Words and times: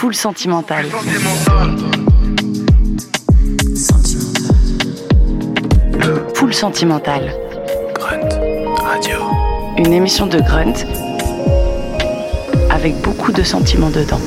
Full 0.00 0.14
sentimental. 0.14 0.86
Full 6.34 6.54
sentimental. 6.54 7.32
Grunt 7.94 8.28
Radio. 8.80 9.18
Une 9.76 9.92
émission 9.92 10.28
de 10.28 10.38
Grunt 10.38 10.86
avec 12.70 12.94
beaucoup 13.00 13.32
de 13.32 13.42
sentiments 13.42 13.90
dedans. 13.90 14.20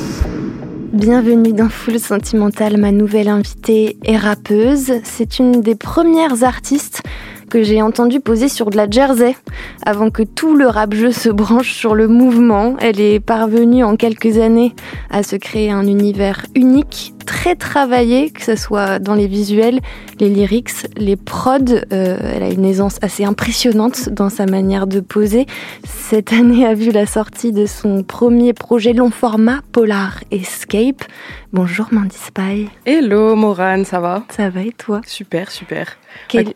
Bienvenue 0.92 1.54
dans 1.54 1.70
Full 1.70 1.98
Sentimental, 1.98 2.76
ma 2.76 2.92
nouvelle 2.92 3.28
invitée 3.28 3.96
est 4.04 4.18
rappeuse. 4.18 4.92
C'est 5.04 5.38
une 5.38 5.62
des 5.62 5.74
premières 5.74 6.44
artistes 6.44 7.01
que 7.52 7.62
j'ai 7.62 7.82
entendu 7.82 8.18
poser 8.18 8.48
sur 8.48 8.70
de 8.70 8.78
la 8.78 8.88
jersey 8.88 9.36
avant 9.84 10.08
que 10.08 10.22
tout 10.22 10.56
le 10.56 10.66
rap-jeu 10.68 11.12
se 11.12 11.28
branche 11.28 11.74
sur 11.74 11.94
le 11.94 12.08
mouvement. 12.08 12.76
Elle 12.80 12.98
est 12.98 13.20
parvenue 13.20 13.84
en 13.84 13.96
quelques 13.96 14.38
années 14.38 14.74
à 15.10 15.22
se 15.22 15.36
créer 15.36 15.70
un 15.70 15.86
univers 15.86 16.46
unique, 16.54 17.12
très 17.26 17.54
travaillé, 17.54 18.30
que 18.30 18.42
ce 18.42 18.56
soit 18.56 18.98
dans 19.00 19.12
les 19.14 19.26
visuels, 19.26 19.80
les 20.18 20.30
lyrics, 20.30 20.70
les 20.96 21.16
prods. 21.16 21.58
Euh, 21.92 22.16
elle 22.34 22.42
a 22.42 22.48
une 22.48 22.64
aisance 22.64 22.96
assez 23.02 23.22
impressionnante 23.26 24.08
dans 24.08 24.30
sa 24.30 24.46
manière 24.46 24.86
de 24.86 25.00
poser. 25.00 25.44
Cette 25.84 26.32
année 26.32 26.64
a 26.64 26.72
vu 26.72 26.90
la 26.90 27.04
sortie 27.04 27.52
de 27.52 27.66
son 27.66 28.02
premier 28.02 28.54
projet 28.54 28.94
long 28.94 29.10
format, 29.10 29.60
Polar 29.72 30.20
Escape. 30.30 31.04
Bonjour 31.52 31.88
Mandy 31.92 32.16
Spy. 32.16 32.70
Hello 32.86 33.36
Morane, 33.36 33.84
ça 33.84 34.00
va? 34.00 34.22
Ça 34.34 34.48
va 34.48 34.62
et 34.62 34.72
toi? 34.72 35.02
Super, 35.06 35.50
super. 35.50 35.98
Quel- 36.28 36.54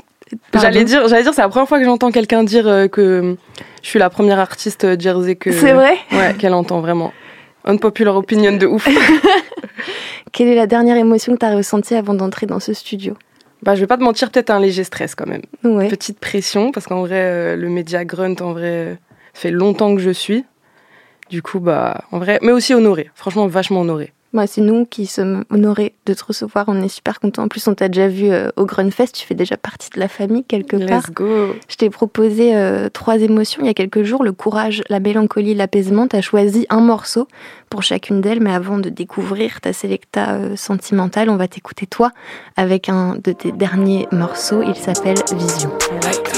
J'allais 0.55 0.85
dire, 0.85 1.07
j'allais 1.09 1.23
dire, 1.23 1.35
c'est 1.35 1.43
la 1.43 1.48
première 1.48 1.69
fois 1.69 1.79
que 1.79 1.85
j'entends 1.85 2.11
quelqu'un 2.11 2.43
dire 2.43 2.66
euh, 2.66 2.89
que 2.89 3.37
je 3.83 3.89
suis 3.89 3.98
la 3.98 4.11
première 4.11 4.39
artiste 4.41 4.85
euh, 4.85 4.97
jersey 4.99 5.37
que. 5.37 5.52
C'est 5.52 5.73
vrai 5.73 5.97
Ouais, 6.12 6.35
qu'elle 6.39 6.55
entend 6.55 6.80
vraiment. 6.80 7.12
Unpopular 7.65 8.16
opinion 8.16 8.57
de 8.57 8.66
ouf. 8.66 8.89
Quelle 10.33 10.49
est 10.49 10.55
la 10.55 10.66
dernière 10.66 10.97
émotion 10.97 11.33
que 11.35 11.39
tu 11.39 11.47
as 11.47 11.55
ressentie 11.55 11.95
avant 11.95 12.15
d'entrer 12.15 12.46
dans 12.46 12.60
ce 12.60 12.73
studio? 12.74 13.15
Bah, 13.63 13.74
je 13.74 13.80
vais 13.80 13.87
pas 13.87 13.96
te 13.96 14.02
mentir, 14.02 14.30
peut-être 14.30 14.51
un 14.51 14.60
léger 14.60 14.85
stress 14.85 15.15
quand 15.15 15.27
même. 15.27 15.43
Ouais. 15.65 15.88
Petite 15.88 16.21
pression, 16.21 16.73
parce 16.73 16.87
qu'en 16.87 17.01
vrai, 17.01 17.21
euh, 17.23 17.57
le 17.57 17.68
média 17.68 18.05
grunt, 18.05 18.37
en 18.40 18.52
vrai, 18.52 18.99
fait 19.33 19.51
longtemps 19.51 19.95
que 19.95 20.01
je 20.02 20.11
suis. 20.11 20.45
Du 21.30 21.43
coup, 21.43 21.59
bah, 21.59 22.02
en 22.13 22.18
vrai, 22.18 22.38
mais 22.43 22.52
aussi 22.52 22.74
honoré. 22.74 23.11
Franchement, 23.15 23.46
vachement 23.46 23.80
honoré. 23.80 24.13
C'est 24.46 24.60
nous 24.60 24.84
qui 24.84 25.06
sommes 25.06 25.45
honorés 25.51 25.95
de 26.04 26.15
te 26.15 26.24
recevoir. 26.24 26.66
On 26.68 26.82
est 26.82 26.88
super 26.88 27.20
contents. 27.20 27.45
En 27.45 27.48
plus, 27.48 27.66
on 27.68 27.74
t'a 27.74 27.88
déjà 27.88 28.09
vu 28.09 28.30
euh, 28.30 28.51
au 28.56 28.66
Grunfest. 28.66 29.12
Tu 29.15 29.26
fais 29.26 29.34
déjà 29.34 29.56
partie 29.56 29.88
de 29.90 30.01
la 30.01 30.09
famille 30.09 30.45
quelque 30.45 30.76
part. 30.76 31.02
Let's 31.02 31.10
go. 31.10 31.54
Je 31.68 31.76
t'ai 31.76 31.88
proposé 31.88 32.54
euh, 32.54 32.88
trois 32.88 33.16
émotions 33.16 33.62
il 33.62 33.66
y 33.66 33.70
a 33.70 33.74
quelques 33.74 34.02
jours 34.02 34.24
le 34.24 34.32
courage, 34.32 34.82
la 34.88 35.01
mélancolie, 35.01 35.54
l'apaisement. 35.54 36.06
Tu 36.09 36.16
as 36.16 36.20
choisi 36.20 36.66
un 36.68 36.80
morceau 36.80 37.28
pour 37.70 37.82
chacune 37.82 38.20
d'elles, 38.20 38.40
mais 38.40 38.52
avant 38.52 38.78
de 38.78 38.90
découvrir 38.90 39.60
ta 39.60 39.73
sélecta 39.73 40.34
euh, 40.34 40.56
sentimentale, 40.56 41.30
on 41.30 41.37
va 41.37 41.48
t'écouter 41.48 41.87
toi 41.87 42.12
avec 42.56 42.88
un 42.88 43.16
de 43.23 43.32
tes 43.32 43.52
derniers 43.52 44.06
morceaux. 44.12 44.62
Il 44.62 44.76
s'appelle 44.76 45.16
Vision. 45.37 45.71
De 45.71 46.35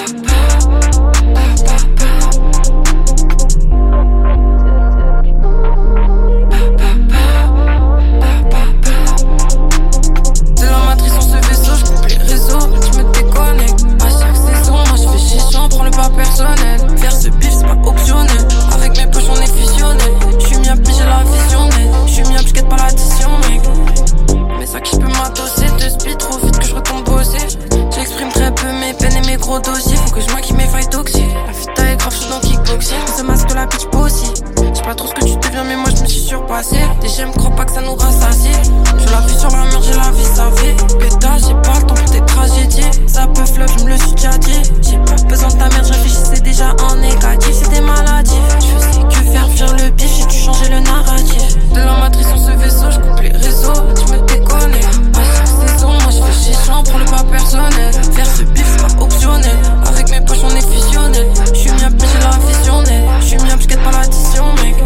Faut 29.48 30.14
que 30.14 30.20
je 30.20 30.30
maquille 30.34 30.56
mes 30.56 30.66
failles 30.66 30.90
toxiques. 30.90 31.24
La 31.46 31.54
fita 31.54 31.90
est 31.90 31.96
grave, 31.96 32.12
je 32.12 32.18
suis 32.18 32.28
dans 32.28 32.38
kickboxing. 32.38 32.98
Ce 33.16 33.22
masque, 33.22 33.48
la 33.54 33.64
bitch 33.64 33.86
aussi. 33.94 34.30
Je 34.58 34.74
sais 34.74 34.82
pas 34.82 34.94
trop 34.94 35.08
ce 35.08 35.14
que 35.14 35.24
tu 35.24 35.36
deviens, 35.36 35.64
mais 35.64 35.76
moi 35.76 35.88
je 35.96 36.02
me 36.02 36.06
suis 36.06 36.20
surpassé. 36.20 36.76
Des 37.00 37.08
j'aime, 37.08 37.30
crois 37.32 37.56
pas 37.56 37.64
que 37.64 37.72
ça 37.72 37.80
nous 37.80 37.94
rassasie. 37.94 38.52
Je 38.98 39.10
la 39.10 39.20
vis 39.22 39.38
sur 39.38 39.48
la 39.48 39.64
mur, 39.64 39.82
j'ai 39.82 39.96
la 39.96 40.10
vie, 40.10 40.24
ça 40.34 40.50
fait. 40.54 40.76
Pétage, 40.98 41.40
j'ai 41.48 41.54
pas 41.54 41.78
le 41.80 41.86
temps 41.86 41.94
pour 41.94 42.10
tes 42.10 42.20
tragédies. 42.20 42.90
Ça 43.06 43.26
peut 43.26 43.46
flop, 43.46 43.64
je 43.78 43.84
me 43.84 43.88
le 43.88 43.96
suis 43.96 44.12
déjà 44.12 44.36
dit. 44.36 44.62
J'ai 44.82 44.98
pas 44.98 45.22
besoin 45.26 45.48
de 45.48 45.54
ta 45.54 45.68
merde, 45.70 45.86
je 45.86 45.92
réfléchissais 45.94 46.40
déjà 46.42 46.76
en 46.82 46.96
négatif. 46.96 47.54
C'est 47.54 47.70
des 47.70 47.80
maladies. 47.80 48.42
Je 48.60 48.66
faisais 48.66 49.02
que 49.02 49.30
faire 49.32 49.48
fuir 49.48 49.72
le 49.76 49.90
bif, 49.92 50.10
j'ai 50.14 50.26
dû 50.26 50.36
changer 50.36 50.68
le 50.68 50.80
narratif. 50.80 51.56
De 51.72 51.80
la 51.80 51.96
matrice, 51.96 52.26
on 52.34 52.44
se 52.44 52.50
vaisseau, 52.50 52.90
je 52.90 52.98
coupe 52.98 53.20
les 53.22 53.32
réseaux. 53.32 53.72
Tu 53.96 54.12
me 54.12 54.18
déconnais. 54.26 54.84
À 55.14 55.24
chaque 55.24 55.46
saison, 55.46 55.88
moi 55.88 56.10
je 56.10 56.20
fais 56.20 56.52
chichon, 56.68 56.82
prends 56.82 56.98
le 56.98 57.04
pas 57.04 57.24
personnel. 57.24 57.92
Faire 58.12 58.26
ce 58.26 58.42
bif, 58.42 58.66
c'est 58.66 58.96
pas 58.96 59.02
optionnel. 59.02 59.56
Avec 59.86 60.10
mes 60.10 60.20
poches, 60.20 60.38
on 60.44 60.50
est 60.50 60.66
fusionnel. 60.72 61.32
Je 61.52 61.58
suis 61.58 61.70
bien 61.72 61.90
pigé 61.90 62.18
la 62.20 62.38
visionnelle. 62.46 63.04
Je 63.20 63.26
suis 63.26 63.36
bien 63.38 63.56
piquette 63.56 63.82
par 63.82 63.92
l'addition, 63.92 64.44
mec. 64.62 64.76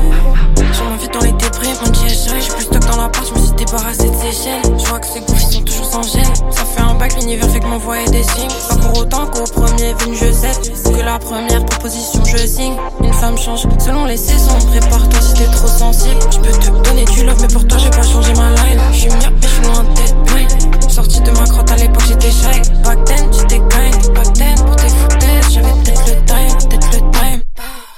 Sur 0.73 0.85
ma 0.89 0.97
vie 0.97 1.09
dans 1.09 1.21
les 1.21 1.33
débris, 1.33 1.69
mon 1.85 1.91
DHI, 1.91 2.41
j'ai 2.41 2.53
plus 2.55 2.65
stock 2.65 2.87
dans 2.87 3.03
la 3.03 3.09
part, 3.09 3.25
je 3.27 3.39
me 3.39 3.45
suis 3.45 3.55
débarrassé 3.57 4.09
de 4.09 4.17
ces 4.17 4.45
chaînes. 4.45 4.79
Je 4.79 4.87
vois 4.87 4.99
que 5.01 5.07
ces 5.07 5.21
gouffres 5.21 5.43
ils 5.51 5.55
sont 5.55 5.63
toujours 5.63 5.85
sans 5.85 6.03
gêne. 6.03 6.35
Ça 6.51 6.65
fait 6.65 6.81
un 6.81 6.95
bac, 6.95 7.15
l'univers 7.21 7.49
fait 7.51 7.61
que 7.61 7.67
m'envoyer 7.67 8.09
des 8.09 8.23
signes. 8.23 8.49
Pas 8.69 8.77
pour 8.77 8.99
autant 8.99 9.27
qu'au 9.27 9.45
premier 9.45 9.93
venu 9.95 10.17
je 10.17 10.33
sais 10.33 10.91
que 10.91 11.03
la 11.03 11.19
première 11.19 11.65
proposition 11.67 12.25
je 12.25 12.47
signe. 12.47 12.77
Une 13.03 13.13
femme 13.13 13.37
change 13.37 13.67
selon 13.79 14.07
les 14.07 14.17
saisons. 14.17 14.57
Prépare-toi 14.71 15.21
si 15.21 15.35
t'es 15.35 15.51
trop 15.51 15.69
sensible. 15.69 16.21
Je 16.31 16.39
peux 16.39 16.59
te 16.59 16.89
donner 16.89 17.05
du 17.05 17.25
love, 17.25 17.39
mais 17.43 17.49
pour 17.49 17.67
toi 17.67 17.77
j'ai 17.77 17.91
pas 17.91 18.03
changé 18.03 18.33
ma 18.35 18.51
line. 18.51 18.81
Je 18.93 18.99
suis 18.99 19.11
myope 19.11 19.35
et 19.43 19.47
je 19.47 19.49
suis 19.49 19.63
loin 19.65 19.83
de 19.83 19.95
tête 19.95 20.82
Sorti 20.93 21.23
de 21.23 21.31
ma 21.31 21.45
crotte 21.47 21.71
à 21.71 21.77
l'époque 21.77 22.03
j'étais 22.07 22.31
shy. 22.31 22.61
Back 22.85 23.03
then 23.07 23.33
j'étais 23.33 23.61
kind. 23.61 24.15
Back 24.15 24.31
then 24.35 24.55
pour 24.57 24.77
tes 24.77 24.91
foutaises 24.91 25.51
j'avais 25.51 25.73
peut-être 25.73 26.07
le 26.07 26.25
time, 26.27 26.69
peut-être 26.69 26.93
le 26.93 26.99
time. 27.11 27.43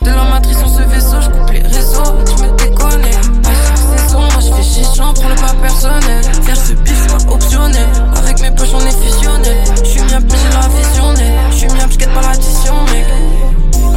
De 0.03 0.10
la 0.10 0.25
matrice 0.25 0.59
on 0.65 0.69
se 0.69 0.82
vaisseau, 0.82 1.21
je 1.21 1.28
coupe 1.31 1.50
les 1.50 1.62
réseaux, 1.62 2.15
tu 2.25 2.43
me 2.43 2.53
déconnais. 2.56 3.16
À 3.44 3.50
chaque 3.66 3.99
saison, 3.99 4.21
moi 4.21 4.38
je 4.38 4.53
fais 4.53 4.62
chichon, 4.62 5.12
prends 5.12 5.28
le 5.28 5.34
pas 5.34 5.54
personnel. 5.60 6.25
Faire 6.44 6.56
ce 6.56 6.72
bif, 6.75 6.94
c'est 7.09 7.27
pas 7.27 7.33
optionnel. 7.33 7.88
Avec 8.16 8.41
mes 8.41 8.53
poches, 8.53 8.75
on 8.75 8.87
est 8.87 8.97
fusionnel. 9.04 9.65
Je 9.83 9.88
suis 9.88 10.03
bien 10.03 10.22
pigé 10.22 10.49
la 10.53 10.69
visionnelle. 10.69 11.38
Je 11.50 11.56
suis 11.56 11.66
bien 11.66 11.88
piquette 11.88 12.15
pas 12.15 12.22
l'addition, 12.22 12.75
mec. 12.93 13.06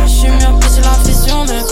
Je 0.05 0.11
suis 0.11 0.29
bien 0.29 0.53
pigé 0.53 0.81
la 0.81 1.07
visionnelle. 1.07 1.65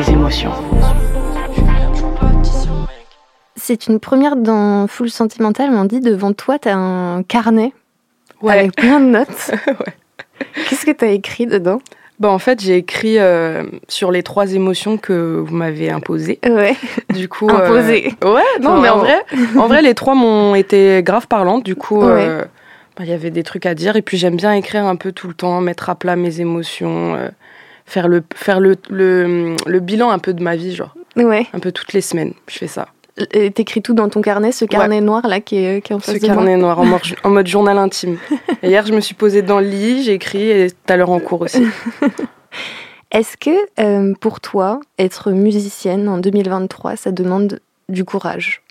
Émotions. 0.00 0.50
C'est 3.56 3.86
une 3.86 4.00
première 4.00 4.36
dans 4.36 4.86
Full 4.86 5.08
Sentimental. 5.10 5.70
On 5.72 5.84
dit 5.84 6.00
devant 6.00 6.32
toi, 6.32 6.58
tu 6.58 6.68
as 6.68 6.76
un 6.76 7.22
carnet 7.22 7.72
Ouais. 8.42 8.52
avec 8.58 8.76
plein 8.76 9.00
de 9.00 9.06
notes. 9.06 9.50
Ouais. 9.66 9.94
Qu'est-ce 10.68 10.84
que 10.84 10.90
tu 10.90 11.04
as 11.04 11.08
écrit 11.12 11.46
dedans? 11.46 11.80
Bah, 12.18 12.28
en 12.28 12.38
fait, 12.38 12.60
j'ai 12.60 12.76
écrit 12.76 13.18
euh, 13.18 13.64
sur 13.88 14.10
les 14.10 14.22
trois 14.24 14.52
émotions 14.52 14.98
que 14.98 15.42
vous 15.44 15.54
m'avez 15.54 15.90
imposées. 15.90 16.38
Ouais. 16.44 16.74
Du 17.14 17.28
coup. 17.28 17.48
euh, 17.48 17.64
Imposées. 17.64 18.12
Ouais, 18.24 18.42
non, 18.60 18.80
mais 18.80 18.88
en 18.88 18.98
vrai, 18.98 19.16
en 19.56 19.66
vrai, 19.68 19.80
les 19.82 19.94
trois 19.94 20.14
m'ont 20.16 20.54
été 20.56 21.02
grave 21.04 21.28
parlantes. 21.28 21.64
Du 21.64 21.76
coup, 21.76 22.00
Ouais. 22.02 22.26
euh, 22.28 22.42
bah, 22.96 23.04
il 23.04 23.08
y 23.08 23.12
avait 23.12 23.30
des 23.30 23.44
trucs 23.44 23.66
à 23.66 23.74
dire. 23.74 23.94
Et 23.96 24.02
puis, 24.02 24.16
j'aime 24.18 24.36
bien 24.36 24.52
écrire 24.52 24.84
un 24.84 24.96
peu 24.96 25.12
tout 25.12 25.28
le 25.28 25.34
temps, 25.34 25.60
mettre 25.60 25.88
à 25.88 25.94
plat 25.94 26.16
mes 26.16 26.40
émotions, 26.40 27.14
euh, 27.14 27.28
faire, 27.86 28.08
le, 28.08 28.22
faire 28.34 28.60
le, 28.60 28.76
le, 28.90 29.56
le 29.66 29.80
bilan 29.80 30.10
un 30.10 30.18
peu 30.18 30.32
de 30.34 30.42
ma 30.42 30.56
vie, 30.56 30.74
genre. 30.74 30.94
Ouais. 31.16 31.46
Un 31.52 31.58
peu 31.60 31.72
toutes 31.72 31.92
les 31.92 32.00
semaines, 32.00 32.32
je 32.48 32.58
fais 32.58 32.66
ça. 32.66 32.88
Et 33.32 33.52
T'écris 33.52 33.80
tout 33.80 33.94
dans 33.94 34.08
ton 34.08 34.20
carnet, 34.20 34.50
ce 34.50 34.64
carnet 34.64 35.00
noir 35.00 35.28
là 35.28 35.40
qui 35.40 35.56
est, 35.58 35.80
qui 35.84 35.92
est 35.92 35.94
en 35.94 36.00
face 36.00 36.16
Ce 36.16 36.20
de 36.20 36.26
moi. 36.26 36.34
carnet 36.34 36.56
noir 36.56 36.80
en 36.80 36.84
mode, 36.84 37.00
en 37.22 37.30
mode 37.30 37.46
journal 37.46 37.78
intime. 37.78 38.18
Et 38.62 38.68
hier, 38.70 38.84
je 38.84 38.92
me 38.92 39.00
suis 39.00 39.14
posée 39.14 39.42
dans 39.42 39.60
le 39.60 39.66
lit, 39.66 40.02
j'ai 40.02 40.14
écrit, 40.14 40.50
et 40.50 40.70
tout 40.70 40.92
à 40.92 40.96
l'heure 40.96 41.10
en 41.10 41.20
cours 41.20 41.42
aussi. 41.42 41.64
Est-ce 43.12 43.36
que 43.36 43.50
euh, 43.78 44.12
pour 44.20 44.40
toi, 44.40 44.80
être 44.98 45.30
musicienne 45.30 46.08
en 46.08 46.18
2023, 46.18 46.96
ça 46.96 47.12
demande 47.12 47.60
du 47.88 48.04
courage? 48.04 48.62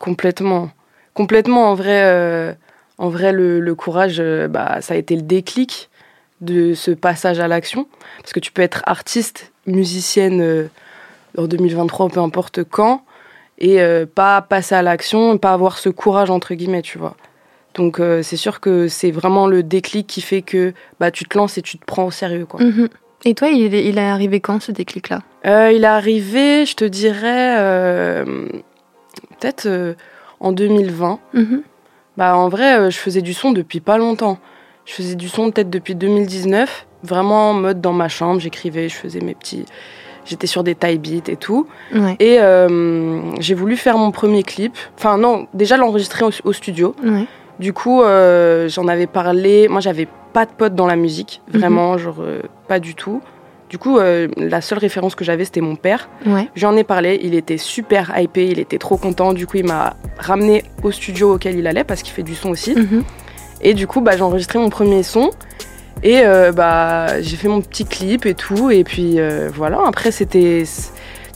Complètement. 0.00 0.70
Complètement, 1.12 1.70
en 1.70 1.74
vrai, 1.74 2.02
euh, 2.04 2.54
en 2.96 3.10
vrai 3.10 3.32
le, 3.32 3.60
le 3.60 3.74
courage, 3.74 4.16
euh, 4.18 4.48
bah, 4.48 4.78
ça 4.80 4.94
a 4.94 4.96
été 4.96 5.14
le 5.14 5.22
déclic 5.22 5.90
de 6.44 6.74
ce 6.74 6.90
passage 6.90 7.40
à 7.40 7.48
l'action. 7.48 7.86
Parce 8.20 8.32
que 8.32 8.40
tu 8.40 8.52
peux 8.52 8.62
être 8.62 8.82
artiste, 8.86 9.52
musicienne 9.66 10.40
euh, 10.40 10.68
en 11.36 11.46
2023, 11.46 12.08
peu 12.08 12.20
importe 12.20 12.64
quand, 12.64 13.02
et 13.58 13.80
euh, 13.80 14.06
pas 14.06 14.42
passer 14.42 14.74
à 14.74 14.82
l'action, 14.82 15.36
pas 15.38 15.52
avoir 15.52 15.78
ce 15.78 15.88
courage, 15.88 16.30
entre 16.30 16.54
guillemets, 16.54 16.82
tu 16.82 16.98
vois. 16.98 17.16
Donc 17.74 17.98
euh, 17.98 18.22
c'est 18.22 18.36
sûr 18.36 18.60
que 18.60 18.86
c'est 18.86 19.10
vraiment 19.10 19.48
le 19.48 19.62
déclic 19.62 20.06
qui 20.06 20.20
fait 20.20 20.42
que 20.42 20.72
bah, 21.00 21.10
tu 21.10 21.24
te 21.24 21.36
lances 21.36 21.58
et 21.58 21.62
tu 21.62 21.78
te 21.78 21.84
prends 21.84 22.04
au 22.04 22.10
sérieux. 22.10 22.46
Quoi. 22.46 22.60
Mhm. 22.62 22.88
Et 23.24 23.34
toi, 23.34 23.48
il 23.48 23.74
est, 23.74 23.86
il 23.86 23.98
est 23.98 24.02
arrivé 24.02 24.40
quand 24.40 24.62
ce 24.62 24.70
déclic-là? 24.70 25.22
Il 25.44 25.50
est 25.50 25.84
arrivé, 25.84 26.66
je 26.66 26.74
te 26.74 26.84
dirais, 26.84 28.22
peut-être 29.40 29.96
en 30.40 30.52
2020. 30.52 31.20
Mhm. 31.32 31.62
Bah, 32.18 32.36
en 32.36 32.48
vrai, 32.50 32.90
je 32.90 32.98
faisais 32.98 33.22
du 33.22 33.32
son 33.32 33.52
depuis 33.52 33.80
pas 33.80 33.96
longtemps. 33.96 34.38
Je 34.84 34.92
faisais 34.92 35.14
du 35.14 35.28
son 35.28 35.50
peut-être 35.50 35.70
depuis 35.70 35.94
2019, 35.94 36.86
vraiment 37.02 37.50
en 37.50 37.54
mode 37.54 37.80
dans 37.80 37.92
ma 37.92 38.08
chambre, 38.08 38.40
j'écrivais, 38.40 38.88
je 38.88 38.96
faisais 38.96 39.20
mes 39.20 39.34
petits... 39.34 39.64
J'étais 40.26 40.46
sur 40.46 40.64
des 40.64 40.74
taille 40.74 40.96
beats 40.96 41.30
et 41.30 41.36
tout. 41.36 41.66
Ouais. 41.94 42.16
Et 42.18 42.38
euh, 42.40 43.20
j'ai 43.40 43.52
voulu 43.52 43.76
faire 43.76 43.98
mon 43.98 44.10
premier 44.10 44.42
clip. 44.42 44.74
Enfin 44.96 45.18
non, 45.18 45.48
déjà 45.52 45.76
l'enregistrer 45.76 46.24
au, 46.24 46.30
au 46.44 46.52
studio. 46.54 46.94
Ouais. 47.04 47.26
Du 47.58 47.74
coup, 47.74 48.02
euh, 48.02 48.66
j'en 48.70 48.88
avais 48.88 49.06
parlé. 49.06 49.68
Moi, 49.68 49.80
j'avais 49.80 50.08
pas 50.32 50.46
de 50.46 50.50
potes 50.50 50.74
dans 50.74 50.86
la 50.86 50.96
musique, 50.96 51.42
vraiment, 51.48 51.98
genre 51.98 52.16
euh, 52.20 52.40
pas 52.68 52.80
du 52.80 52.94
tout. 52.94 53.20
Du 53.68 53.78
coup, 53.78 53.98
euh, 53.98 54.28
la 54.36 54.60
seule 54.60 54.78
référence 54.78 55.14
que 55.14 55.24
j'avais, 55.24 55.44
c'était 55.44 55.60
mon 55.60 55.76
père. 55.76 56.08
Ouais. 56.26 56.48
J'en 56.54 56.74
ai 56.76 56.84
parlé, 56.84 57.20
il 57.22 57.34
était 57.34 57.58
super 57.58 58.12
hypé, 58.18 58.46
il 58.48 58.58
était 58.58 58.78
trop 58.78 58.96
content. 58.96 59.32
Du 59.34 59.46
coup, 59.46 59.58
il 59.58 59.66
m'a 59.66 59.94
ramené 60.18 60.64
au 60.82 60.90
studio 60.90 61.34
auquel 61.34 61.58
il 61.58 61.66
allait 61.66 61.84
parce 61.84 62.02
qu'il 62.02 62.12
fait 62.14 62.22
du 62.22 62.34
son 62.34 62.50
aussi. 62.50 62.74
Mhm. 62.74 63.04
Et 63.64 63.74
du 63.74 63.86
coup, 63.86 64.00
bah, 64.00 64.16
j'ai 64.16 64.22
enregistré 64.22 64.58
mon 64.58 64.68
premier 64.70 65.02
son. 65.02 65.30
Et 66.02 66.20
euh, 66.24 66.52
bah, 66.52 67.20
j'ai 67.22 67.36
fait 67.36 67.48
mon 67.48 67.60
petit 67.60 67.84
clip 67.86 68.26
et 68.26 68.34
tout. 68.34 68.70
Et 68.70 68.84
puis 68.84 69.18
euh, 69.18 69.48
voilà, 69.52 69.80
après, 69.86 70.10
c'était. 70.12 70.64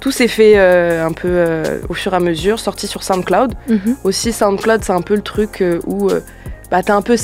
Tout 0.01 0.13
s'est 0.13 0.29
fait 0.29 0.53
euh, 0.57 1.05
un 1.05 1.11
peu 1.13 1.45
au 1.89 1.95
fur 1.95 2.13
et 2.13 2.17
à 2.17 2.21
mesure, 2.21 2.61
sorti 2.61 2.87
sur 2.87 3.03
SoundCloud. 3.03 3.55
Mhm. 3.69 3.97
Aussi, 4.05 4.33
SoundCloud, 4.33 4.85
c'est 4.85 4.93
un 4.93 5.01
peu 5.03 5.17
le 5.17 5.23
truc 5.23 5.65
où 5.89 6.09
bah, 6.71 6.83
t'es 6.83 6.93
un, 6.93 7.03
peu, 7.03 7.17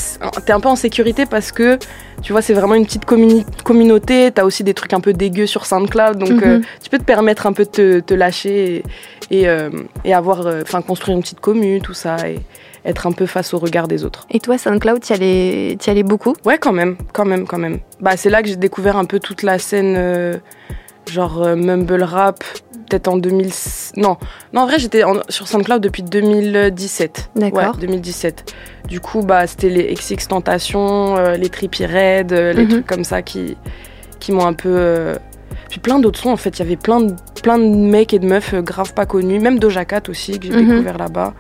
t'es 0.47 0.53
un 0.53 0.59
peu 0.59 0.69
en 0.69 0.75
sécurité 0.75 1.25
parce 1.27 1.53
que, 1.53 1.79
tu 2.23 2.33
vois, 2.33 2.41
c'est 2.43 2.55
vraiment 2.55 2.75
une 2.75 2.85
petite 2.87 3.05
communauté. 3.05 4.31
T'as 4.33 4.43
aussi 4.45 4.65
des 4.65 4.75
trucs 4.75 4.93
un 4.93 5.01
peu 5.01 5.13
dégueux 5.13 5.47
sur 5.47 5.67
SoundCloud. 5.67 6.17
Donc, 6.19 6.31
Mhm. 6.31 6.43
euh, 6.45 6.61
tu 6.83 6.91
peux 6.91 6.99
te 6.99 7.05
permettre 7.05 7.47
un 7.47 7.53
peu 7.53 7.65
de 7.65 7.71
te, 7.71 8.01
te 8.01 8.15
lâcher 8.15 8.83
et, 9.31 9.41
et, 9.43 9.49
euh, 9.49 9.69
et 10.05 10.13
avoir, 10.15 10.47
euh, 10.47 10.63
enfin, 10.63 10.81
construire 10.83 11.15
une 11.17 11.23
petite 11.23 11.41
commune, 11.41 11.81
tout 11.83 11.95
ça, 11.95 12.17
et 12.29 12.41
être 12.85 13.07
un 13.07 13.13
peu 13.13 13.27
face 13.27 13.55
au 13.55 13.59
regard 13.59 13.89
des 13.89 14.05
autres. 14.05 14.27
Et 14.31 14.41
toi, 14.41 14.59
SoundCloud, 14.59 15.01
t'y 15.01 15.13
allais, 15.13 15.77
t'y 15.79 15.91
allais 15.91 16.03
beaucoup? 16.03 16.35
Ouais, 16.45 16.59
quand 16.59 16.73
même, 16.73 16.97
quand 17.13 17.25
même, 17.25 17.47
quand 17.47 17.59
même. 17.59 17.79
Bah, 18.01 18.17
c'est 18.17 18.31
là 18.31 18.43
que 18.43 18.49
j'ai 18.49 18.57
découvert 18.57 18.97
un 18.97 19.05
peu 19.07 19.21
toute 19.21 19.43
la 19.43 19.59
scène, 19.59 19.95
euh, 19.97 20.37
genre 21.11 21.43
euh, 21.43 21.57
mumble 21.57 22.03
rap, 22.03 22.45
peut-être 22.89 23.09
en 23.09 23.17
2000. 23.17 23.51
Non, 23.97 24.17
non, 24.53 24.63
en 24.63 24.67
vrai, 24.67 24.79
j'étais 24.79 25.03
sur 25.31 25.49
SoundCloud 25.49 25.81
depuis 25.81 26.03
2017. 26.03 27.31
D'accord. 27.37 27.75
Ouais, 27.75 27.81
2017. 27.81 28.55
Du 28.89 29.01
coup, 29.01 29.23
bah, 29.23 29.47
c'était 29.47 29.71
les 29.71 29.95
XX 29.95 30.29
Tentation, 30.29 31.17
euh, 31.17 31.37
les 31.37 31.49
Trippie 31.49 31.87
Red, 31.87 32.33
les 32.33 32.55
Mhm. 32.55 32.69
trucs 32.69 32.87
comme 32.87 33.05
ça 33.05 33.23
qui, 33.23 33.57
qui 34.21 34.33
m'ont 34.33 34.45
un 34.47 34.53
peu. 34.53 35.15
Puis 35.71 35.81
plein 35.81 35.99
d'autres 35.99 36.21
sons, 36.21 36.31
en 36.31 36.37
fait. 36.37 36.59
Il 36.59 36.61
y 36.61 36.63
avait 36.67 36.77
plein 36.77 37.01
de, 37.01 37.15
plein 37.43 37.59
de 37.59 37.65
mecs 37.65 38.15
et 38.15 38.19
de 38.19 38.27
meufs 38.27 38.55
euh, 38.55 38.63
grave 38.63 38.95
pas 38.95 39.07
connus, 39.07 39.39
même 39.41 39.59
Doja 39.59 39.85
Cat 39.85 40.03
aussi, 40.09 40.39
que 40.39 40.47
j'ai 40.47 40.53
Mhm. 40.53 40.69
découvert 40.71 40.99
là-bas. 40.99 41.35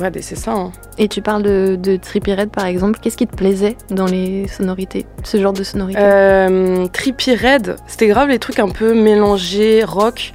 Ouais, 0.00 0.10
ben, 0.10 0.22
c'est 0.22 0.36
ça. 0.36 0.52
hein. 0.52 0.72
Et 0.98 1.08
tu 1.08 1.22
parles 1.22 1.42
de, 1.42 1.76
de 1.80 1.96
Trippie 1.96 2.34
Red, 2.34 2.50
par 2.50 2.66
exemple. 2.66 2.98
Qu'est-ce 3.00 3.16
qui 3.16 3.26
te 3.26 3.34
plaisait 3.34 3.76
dans 3.90 4.06
les 4.06 4.46
sonorités 4.48 5.06
Ce 5.24 5.38
genre 5.40 5.54
de 5.54 5.62
sonorités? 5.64 5.98
Euh, 6.02 6.86
Trippie 6.88 7.34
Red, 7.34 7.76
c'était 7.86 8.08
grave 8.08 8.28
les 8.28 8.38
trucs 8.38 8.58
un 8.58 8.68
peu 8.68 8.92
mélangés 8.94 9.84
rock 9.84 10.32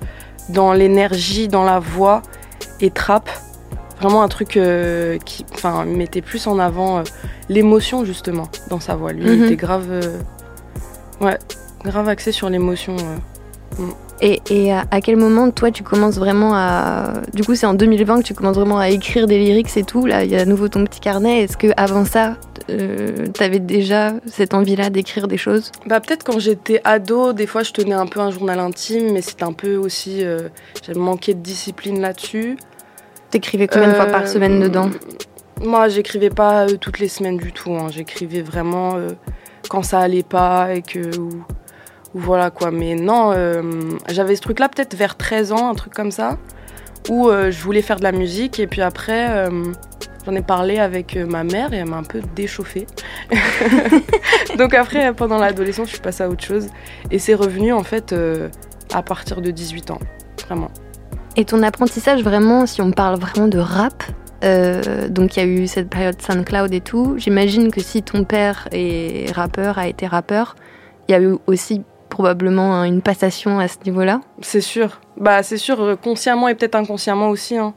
dans 0.49 0.73
l'énergie, 0.73 1.47
dans 1.47 1.63
la 1.63 1.77
voix 1.79 2.23
et 2.79 2.89
trap. 2.89 3.29
Vraiment 3.99 4.23
un 4.23 4.27
truc 4.29 4.57
euh, 4.57 5.19
qui 5.25 5.45
enfin, 5.53 5.85
mettait 5.85 6.21
plus 6.21 6.47
en 6.47 6.57
avant 6.57 6.97
euh, 6.97 7.03
l'émotion 7.49 8.03
justement 8.03 8.47
dans 8.71 8.79
sa 8.79 8.95
voix. 8.95 9.13
Lui, 9.13 9.21
il 9.25 9.37
Mhm. 9.37 9.43
était 9.45 9.55
grave, 9.57 9.85
ouais, 11.21 11.37
grave 11.83 12.07
axé 12.09 12.31
sur 12.31 12.49
l'émotion. 12.49 12.95
euh. 12.99 13.85
Et, 14.23 14.39
et 14.51 14.71
à, 14.71 14.83
à 14.91 15.01
quel 15.01 15.15
moment, 15.17 15.49
toi, 15.49 15.71
tu 15.71 15.81
commences 15.81 16.17
vraiment 16.19 16.51
à. 16.53 17.13
Du 17.33 17.43
coup, 17.43 17.55
c'est 17.55 17.65
en 17.65 17.73
2020 17.73 18.19
que 18.19 18.23
tu 18.23 18.33
commences 18.35 18.55
vraiment 18.57 18.77
à 18.77 18.89
écrire 18.89 19.25
des 19.25 19.39
lyrics 19.39 19.75
et 19.77 19.83
tout. 19.83 20.05
Là, 20.05 20.23
il 20.23 20.29
y 20.29 20.35
a 20.35 20.41
à 20.41 20.45
nouveau 20.45 20.67
ton 20.67 20.83
petit 20.83 20.99
carnet. 20.99 21.41
Est-ce 21.41 21.57
que 21.57 21.67
avant 21.75 22.05
ça, 22.05 22.35
euh, 22.69 23.25
t'avais 23.33 23.57
déjà 23.59 24.13
cette 24.27 24.53
envie-là 24.53 24.91
d'écrire 24.91 25.27
des 25.27 25.37
choses? 25.37 25.71
Bah 25.87 25.99
peut-être 26.01 26.23
quand 26.23 26.37
j'étais 26.37 26.81
ado, 26.83 27.33
des 27.33 27.47
fois 27.47 27.63
je 27.63 27.71
tenais 27.71 27.95
un 27.95 28.05
peu 28.05 28.19
un 28.19 28.29
journal 28.29 28.59
intime, 28.59 29.11
mais 29.13 29.21
c'était 29.21 29.43
un 29.43 29.53
peu 29.53 29.75
aussi, 29.75 30.23
euh, 30.23 30.49
j'avais 30.85 30.99
manqué 30.99 31.33
de 31.33 31.39
discipline 31.39 31.99
là-dessus. 31.99 32.57
T'écrivais 33.31 33.67
combien 33.67 33.87
de 33.89 33.93
fois 33.95 34.05
par 34.05 34.23
Euh, 34.23 34.27
semaine 34.27 34.59
dedans? 34.59 34.89
Moi, 35.63 35.87
j'écrivais 35.89 36.29
pas 36.29 36.67
euh, 36.67 36.77
toutes 36.79 36.99
les 36.99 37.07
semaines 37.07 37.37
du 37.37 37.51
tout. 37.53 37.73
hein. 37.73 37.87
J'écrivais 37.89 38.41
vraiment 38.43 38.97
quand 39.69 39.81
ça 39.81 39.99
allait 39.99 40.21
pas 40.23 40.75
et 40.75 40.81
que. 40.83 41.17
Ou, 41.17 41.29
voilà 42.13 42.49
quoi. 42.49 42.71
Mais 42.71 42.95
non, 42.95 43.31
euh, 43.33 43.61
j'avais 44.09 44.35
ce 44.35 44.41
truc-là 44.41 44.69
peut-être 44.69 44.95
vers 44.95 45.15
13 45.15 45.51
ans, 45.51 45.69
un 45.69 45.75
truc 45.75 45.93
comme 45.93 46.11
ça, 46.11 46.37
où 47.09 47.29
euh, 47.29 47.51
je 47.51 47.61
voulais 47.63 47.81
faire 47.81 47.97
de 47.97 48.03
la 48.03 48.11
musique 48.11 48.59
et 48.59 48.67
puis 48.67 48.81
après. 48.81 49.27
euh, 49.29 49.71
J'en 50.23 50.35
ai 50.35 50.43
parlé 50.43 50.77
avec 50.77 51.15
ma 51.15 51.43
mère 51.43 51.73
et 51.73 51.77
elle 51.77 51.89
m'a 51.89 51.97
un 51.97 52.03
peu 52.03 52.21
déchauffée. 52.35 52.85
Donc 54.57 54.75
après, 54.75 55.13
pendant 55.15 55.39
l'adolescence, 55.39 55.87
je 55.87 55.93
suis 55.93 55.99
passée 55.99 56.21
à 56.21 56.29
autre 56.29 56.43
chose. 56.43 56.67
Et 57.09 57.17
c'est 57.17 57.33
revenu 57.33 57.73
en 57.73 57.81
fait 57.81 58.13
à 58.93 59.01
partir 59.01 59.41
de 59.41 59.49
18 59.49 59.89
ans. 59.89 59.97
Vraiment. 60.45 60.69
Et 61.37 61.43
ton 61.43 61.63
apprentissage, 61.63 62.21
vraiment, 62.21 62.67
si 62.67 62.83
on 62.83 62.91
parle 62.91 63.19
vraiment 63.19 63.47
de 63.47 63.57
rap, 63.57 64.03
donc 65.09 65.37
il 65.37 65.39
y 65.39 65.43
a 65.43 65.45
eu 65.47 65.65
cette 65.65 65.89
période 65.89 66.21
SoundCloud 66.21 66.71
et 66.71 66.81
tout, 66.81 67.15
j'imagine 67.17 67.71
que 67.71 67.81
si 67.81 68.03
ton 68.03 68.23
père 68.23 68.67
est 68.71 69.31
rappeur, 69.33 69.79
a 69.79 69.87
été 69.87 70.05
rappeur, 70.05 70.55
il 71.07 71.13
y 71.13 71.15
a 71.15 71.21
eu 71.21 71.37
aussi 71.47 71.81
probablement 72.11 72.83
une 72.83 73.01
passation 73.01 73.57
à 73.59 73.67
ce 73.67 73.77
niveau-là. 73.85 74.21
C'est 74.41 74.61
sûr. 74.61 74.99
Bah, 75.17 75.41
c'est 75.41 75.57
sûr, 75.57 75.81
euh, 75.81 75.95
consciemment 75.95 76.47
et 76.47 76.53
peut-être 76.55 76.75
inconsciemment 76.75 77.29
aussi. 77.29 77.57
hein. 77.57 77.73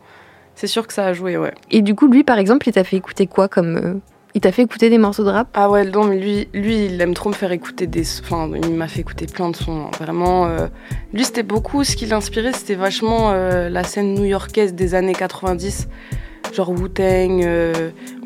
C'est 0.54 0.66
sûr 0.66 0.86
que 0.86 0.92
ça 0.92 1.06
a 1.06 1.12
joué, 1.14 1.38
ouais. 1.38 1.54
Et 1.70 1.81
du 1.81 1.94
coup, 1.94 2.06
lui, 2.06 2.22
par 2.22 2.38
exemple, 2.38 2.69
il 2.69 2.72
t'a 2.72 2.84
fait 2.84 2.96
écouter 2.96 3.26
quoi 3.26 3.48
comme... 3.48 3.76
euh, 3.76 3.94
Il 4.34 4.40
t'a 4.40 4.52
fait 4.52 4.62
écouter 4.62 4.90
des 4.90 4.98
morceaux 4.98 5.25
de 5.25 5.31
rap? 5.31 5.48
Ah 5.54 5.69
ouais, 5.70 5.84
non, 5.84 6.04
mais 6.04 6.19
lui, 6.19 6.48
lui, 6.52 6.86
il 6.86 7.00
aime 7.00 7.14
trop 7.14 7.28
me 7.31 7.34
faire 7.34 7.50
écouter 7.52 7.86
des. 7.86 8.02
Enfin, 8.20 8.50
il 8.62 8.75
m'a 8.75 8.86
fait 8.88 9.00
écouter 9.00 9.26
plein 9.26 9.48
de 9.50 9.56
sons. 9.56 9.86
hein. 9.86 9.90
Vraiment. 9.98 10.46
euh, 10.46 10.66
Lui, 11.12 11.25
c'était 11.25 11.42
beaucoup. 11.42 11.82
Ce 11.84 11.96
qui 11.96 12.06
l'inspirait, 12.06 12.52
c'était 12.52 12.75
vachement 12.76 13.31
euh, 13.32 13.69
la 13.69 13.82
scène 13.84 14.14
new-yorkaise 14.14 14.75
des 14.75 14.94
années 14.94 15.14
90. 15.14 15.88
Genre 16.52 16.70
Wu-Tang, 16.70 17.44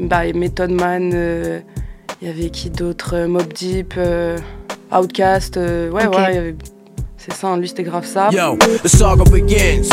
bah, 0.01 0.27
et 0.27 0.33
Method 0.35 0.71
Man. 0.71 1.63
Il 2.21 2.27
y 2.29 2.31
avait 2.31 2.51
qui 2.51 2.69
d'autre? 2.69 3.27
Mob 3.27 3.51
Deep, 3.55 3.95
Outkast. 4.93 5.57
euh, 5.57 5.91
ouais, 5.91 6.07
Ok. 6.07 6.15
ouais. 6.17 6.57
C'est 7.17 7.33
ça, 7.35 7.57
lui, 7.57 7.69
c'était 7.69 7.83
grave 7.83 8.07
ça. 8.07 8.31
Yo, 8.33 8.57
the 8.83 8.89
saga 8.89 9.25
begins. 9.25 9.89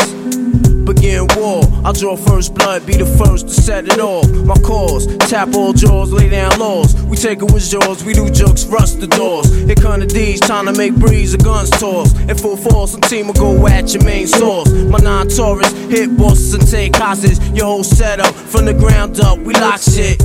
Begin 0.86 1.26
war. 1.36 1.64
I 1.84 1.90
draw 1.92 2.14
first 2.16 2.54
blood, 2.54 2.86
be 2.86 2.92
the 2.96 3.04
first 3.18 3.48
to 3.48 3.52
set 3.52 3.86
it 3.86 3.98
off. 3.98 4.24
My 4.44 4.54
cause, 4.62 5.08
tap 5.28 5.52
all 5.56 5.72
jaws, 5.72 6.12
lay 6.12 6.28
down 6.30 6.56
laws. 6.60 6.94
We 7.10 7.16
take 7.16 7.42
it 7.42 7.50
with 7.52 7.68
yours, 7.72 8.04
we 8.04 8.12
do 8.12 8.30
jokes, 8.30 8.64
rust 8.66 9.00
the 9.00 9.08
doors. 9.08 9.48
Here 9.66 9.74
come 9.74 9.98
the 9.98 10.06
D's, 10.06 10.38
trying 10.40 10.66
to 10.66 10.72
make 10.72 10.94
breeze, 10.94 11.32
the 11.32 11.38
guns 11.38 11.70
toss. 11.70 12.12
In 12.28 12.36
full 12.36 12.56
force, 12.56 12.92
some 12.92 13.00
team 13.00 13.26
will 13.26 13.34
go 13.34 13.66
at 13.66 13.92
your 13.92 14.04
main 14.04 14.28
source. 14.28 14.70
My 14.70 14.98
non 14.98 15.26
Taurus, 15.26 15.72
hit 15.90 16.16
bosses 16.16 16.54
and 16.54 16.64
take 16.70 16.94
hostages. 16.94 17.40
Your 17.50 17.66
whole 17.66 17.82
setup, 17.84 18.32
from 18.32 18.64
the 18.66 18.72
ground 18.74 19.18
up, 19.20 19.38
we 19.40 19.54
lock 19.54 19.80
shit. 19.80 20.22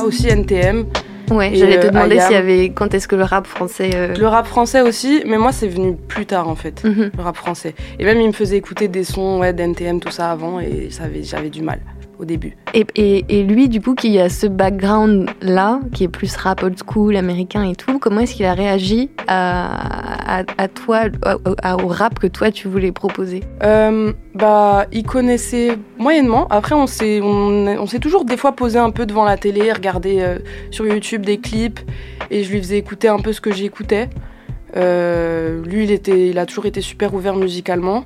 Aussi 0.00 0.28
NTM. 0.30 0.86
Ouais, 1.30 1.52
j'allais 1.54 1.80
te 1.80 1.86
euh, 1.86 1.90
demander 1.90 2.20
s'il 2.20 2.32
y 2.32 2.36
avait... 2.36 2.70
Quand 2.70 2.94
est-ce 2.94 3.08
que 3.08 3.16
le 3.16 3.24
rap 3.24 3.46
français... 3.46 3.90
euh, 3.94 4.14
Le 4.14 4.26
rap 4.28 4.46
français 4.46 4.80
aussi, 4.80 5.22
mais 5.26 5.38
moi, 5.38 5.52
c'est 5.52 5.68
venu 5.68 5.96
plus 5.96 6.26
tard 6.26 6.48
en 6.48 6.54
fait. 6.54 6.84
mhm. 6.84 7.10
le 7.16 7.22
rap 7.22 7.36
français. 7.36 7.74
Et 7.98 8.04
même, 8.04 8.20
il 8.20 8.28
me 8.28 8.32
faisait 8.32 8.56
écouter 8.56 8.88
des 8.88 9.04
sons 9.04 9.40
ouais, 9.40 9.52
d'NTM, 9.52 10.00
tout 10.00 10.10
ça 10.12 10.30
avant, 10.30 10.60
et 10.60 10.88
j'avais 11.22 11.50
du 11.50 11.62
mal 11.62 11.80
au 12.18 12.24
début. 12.24 12.56
Et, 12.74 12.86
et, 12.94 13.24
et 13.28 13.42
lui, 13.42 13.68
du 13.68 13.80
coup, 13.80 13.94
qui 13.94 14.18
a 14.18 14.28
ce 14.28 14.46
background-là, 14.46 15.80
qui 15.92 16.04
est 16.04 16.08
plus 16.08 16.34
rap 16.36 16.62
old 16.62 16.78
school, 16.78 17.16
américain 17.16 17.62
et 17.64 17.74
tout, 17.74 17.98
comment 17.98 18.20
est-ce 18.20 18.34
qu'il 18.34 18.46
a 18.46 18.54
réagi 18.54 19.10
à, 19.26 20.38
à, 20.38 20.44
à 20.58 20.68
toi, 20.68 21.02
à- 21.62 21.76
au 21.76 21.88
rap 21.88 22.18
que 22.18 22.26
toi, 22.26 22.50
tu 22.50 22.68
voulais 22.68 22.92
proposer? 22.92 23.42
Euh, 23.62 24.12
bah, 24.34 24.86
il 24.92 25.04
connaissait 25.04 25.76
moyennement. 25.98 26.46
Après, 26.48 26.74
on 26.74 26.86
s'est, 26.86 27.20
on, 27.22 27.66
on 27.66 27.86
s'est 27.86 28.00
toujours 28.00 28.24
des 28.24 28.36
fois 28.36 28.52
posé 28.52 28.78
un 28.78 28.90
peu 28.90 29.06
devant 29.06 29.24
la 29.24 29.36
télé, 29.36 29.72
regarder 29.72 30.18
euh, 30.20 30.38
sur 30.70 30.86
YouTube 30.86 31.24
des 31.24 31.38
clips, 31.38 31.80
et 32.30 32.42
je 32.42 32.52
lui 32.52 32.58
faisais 32.58 32.78
écouter 32.78 33.08
un 33.08 33.18
peu 33.18 33.32
ce 33.32 33.40
que 33.40 33.52
j'écoutais. 33.52 34.08
Euh, 34.76 35.62
lui, 35.64 35.84
il, 35.84 35.90
était, 35.90 36.28
il 36.28 36.38
a 36.38 36.46
toujours 36.46 36.66
été 36.66 36.80
super 36.80 37.14
ouvert 37.14 37.34
musicalement 37.34 38.04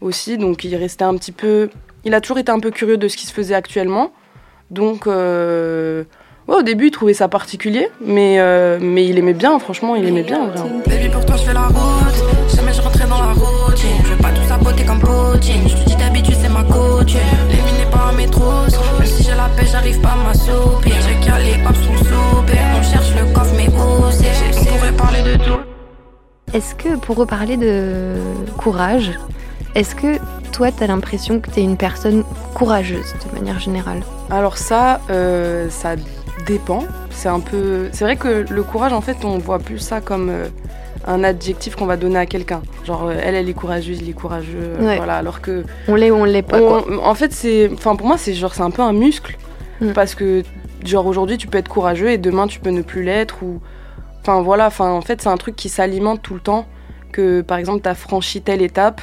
aussi, 0.00 0.38
donc 0.38 0.64
il 0.64 0.74
restait 0.76 1.04
un 1.04 1.14
petit 1.14 1.32
peu. 1.32 1.68
Il 2.06 2.14
a 2.14 2.20
toujours 2.20 2.38
été 2.38 2.52
un 2.52 2.60
peu 2.60 2.70
curieux 2.70 2.98
de 2.98 3.08
ce 3.08 3.16
qui 3.16 3.26
se 3.26 3.32
faisait 3.32 3.56
actuellement. 3.56 4.12
Donc, 4.70 5.08
euh, 5.08 6.04
ouais, 6.46 6.54
au 6.54 6.62
début, 6.62 6.86
il 6.86 6.90
trouvait 6.92 7.14
ça 7.14 7.26
particulier, 7.26 7.88
mais, 8.00 8.36
euh, 8.38 8.78
mais 8.80 9.04
il 9.04 9.18
aimait 9.18 9.32
bien, 9.32 9.58
franchement, 9.58 9.96
il 9.96 10.06
aimait 10.06 10.22
bien. 10.22 10.52
Baby, 10.86 11.08
pour 11.08 11.26
toi, 11.26 11.34
je 11.36 11.42
fais 11.42 11.52
la 11.52 11.66
route. 11.66 12.54
Jamais 12.54 12.72
je 12.72 12.80
rentrais 12.80 13.08
dans 13.08 13.18
la 13.18 13.32
routine. 13.32 13.88
Je 14.04 14.10
veux 14.12 14.22
pas 14.22 14.30
tout 14.30 14.46
saboter 14.46 14.84
comme 14.84 15.00
Poutine. 15.00 15.68
Je 15.68 15.74
te 15.74 15.88
dis 15.88 15.96
d'habitude, 15.96 16.36
c'est 16.40 16.48
ma 16.48 16.62
coutume. 16.62 17.18
Les 17.50 17.56
mines 17.56 17.84
n'est 17.84 17.90
pas 17.90 18.10
un 18.10 18.12
métro. 18.12 18.52
Même 19.00 19.06
si 19.06 19.24
j'ai 19.24 19.34
la 19.34 19.48
paix, 19.56 19.66
j'arrive 19.68 20.00
pas 20.00 20.12
à 20.12 20.28
m'assoupir. 20.28 20.94
J'ai 21.08 21.26
qu'à 21.26 21.40
les 21.40 21.60
papes 21.64 21.74
sont 21.74 21.96
soupir. 21.96 22.60
On 22.78 22.82
cherche 22.84 23.14
le 23.16 23.34
coffre, 23.34 23.52
mais 23.56 23.66
où 23.66 24.12
c'est? 24.12 24.60
On 24.60 24.76
pourrait 24.76 24.92
parler 24.92 25.22
de 25.24 25.42
tout. 25.42 25.58
Est-ce 26.54 26.76
que, 26.76 26.96
pour 26.98 27.16
reparler 27.16 27.56
de 27.56 28.14
courage, 28.56 29.10
est-ce 29.74 29.96
que 29.96 30.18
toi, 30.56 30.72
tu 30.72 30.82
as 30.82 30.86
l'impression 30.86 31.38
que 31.38 31.50
tu 31.50 31.60
es 31.60 31.62
une 31.62 31.76
personne 31.76 32.24
courageuse 32.54 33.14
de 33.28 33.34
manière 33.38 33.60
générale 33.60 34.00
Alors 34.30 34.56
ça, 34.56 35.02
euh, 35.10 35.68
ça 35.68 35.96
dépend. 36.46 36.82
C'est 37.10 37.28
un 37.28 37.40
peu. 37.40 37.90
C'est 37.92 38.04
vrai 38.04 38.16
que 38.16 38.46
le 38.48 38.62
courage, 38.62 38.94
en 38.94 39.02
fait, 39.02 39.18
on 39.26 39.36
voit 39.36 39.58
plus 39.58 39.78
ça 39.78 40.00
comme 40.00 40.30
euh, 40.30 40.48
un 41.06 41.22
adjectif 41.24 41.76
qu'on 41.76 41.84
va 41.84 41.98
donner 41.98 42.18
à 42.18 42.24
quelqu'un. 42.24 42.62
Genre, 42.86 43.04
euh, 43.04 43.20
elle, 43.22 43.34
elle 43.34 43.50
est 43.50 43.54
courageuse, 43.54 44.00
il 44.00 44.08
est 44.08 44.14
courageux. 44.14 44.72
Ouais. 44.80 44.96
Voilà. 44.96 45.16
Alors 45.16 45.42
que. 45.42 45.62
On 45.88 45.94
l'est 45.94 46.10
ou 46.10 46.14
on 46.14 46.24
l'est 46.24 46.40
pas, 46.40 46.58
quoi. 46.58 46.86
en 47.04 47.14
fait, 47.14 47.34
c'est. 47.34 47.70
Enfin, 47.74 47.94
pour 47.94 48.06
moi, 48.06 48.16
c'est 48.16 48.32
genre, 48.32 48.54
c'est 48.54 48.62
un 48.62 48.70
peu 48.70 48.80
un 48.80 48.94
muscle. 48.94 49.36
Mm. 49.82 49.92
Parce 49.92 50.14
que, 50.14 50.42
genre, 50.86 51.04
aujourd'hui, 51.04 51.36
tu 51.36 51.48
peux 51.48 51.58
être 51.58 51.68
courageux 51.68 52.08
et 52.08 52.16
demain, 52.16 52.46
tu 52.46 52.60
peux 52.60 52.70
ne 52.70 52.80
plus 52.80 53.02
l'être. 53.02 53.42
Ou. 53.42 53.60
Enfin, 54.22 54.40
voilà. 54.40 54.68
Enfin, 54.68 54.90
en 54.90 55.02
fait, 55.02 55.20
c'est 55.20 55.28
un 55.28 55.36
truc 55.36 55.54
qui 55.54 55.68
s'alimente 55.68 56.22
tout 56.22 56.32
le 56.32 56.40
temps. 56.40 56.64
Que, 57.12 57.42
par 57.42 57.58
exemple, 57.58 57.82
tu 57.82 57.90
as 57.90 57.94
franchi 57.94 58.40
telle 58.40 58.62
étape. 58.62 59.02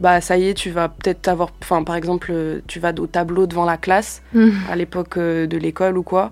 Bah, 0.00 0.20
ça 0.20 0.36
y 0.38 0.48
est, 0.48 0.54
tu 0.54 0.70
vas 0.70 0.88
peut-être 0.88 1.28
avoir. 1.28 1.50
Enfin, 1.62 1.84
par 1.84 1.94
exemple, 1.96 2.30
euh, 2.32 2.60
tu 2.66 2.80
vas 2.80 2.92
au 2.98 3.06
tableau 3.06 3.46
devant 3.46 3.64
la 3.66 3.76
classe 3.76 4.22
Mm. 4.32 4.50
à 4.70 4.76
l'époque 4.76 5.16
euh, 5.18 5.46
de 5.46 5.56
l'école 5.58 5.98
ou 5.98 6.02
quoi, 6.02 6.30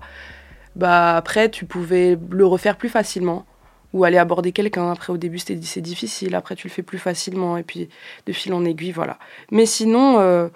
bah 0.75 1.15
après 1.17 1.49
tu 1.49 1.65
pouvais 1.65 2.17
le 2.31 2.45
refaire 2.45 2.77
plus 2.77 2.89
facilement 2.89 3.45
ou 3.93 4.03
aller 4.03 4.17
aborder 4.17 4.51
quelqu'un. 4.51 4.91
Après 4.91 5.11
au 5.11 5.17
début 5.17 5.39
c'était 5.39 5.59
c'est 5.63 5.81
difficile, 5.81 6.35
après 6.35 6.55
tu 6.55 6.67
le 6.67 6.71
fais 6.73 6.83
plus 6.83 6.99
facilement 6.99 7.57
et 7.57 7.63
puis 7.63 7.89
de 8.27 8.33
fil 8.33 8.53
en 8.53 8.63
aiguille 8.65 8.91
voilà. 8.91 9.17
Mais 9.51 9.65
sinon 9.65 10.19
euh, 10.19 10.47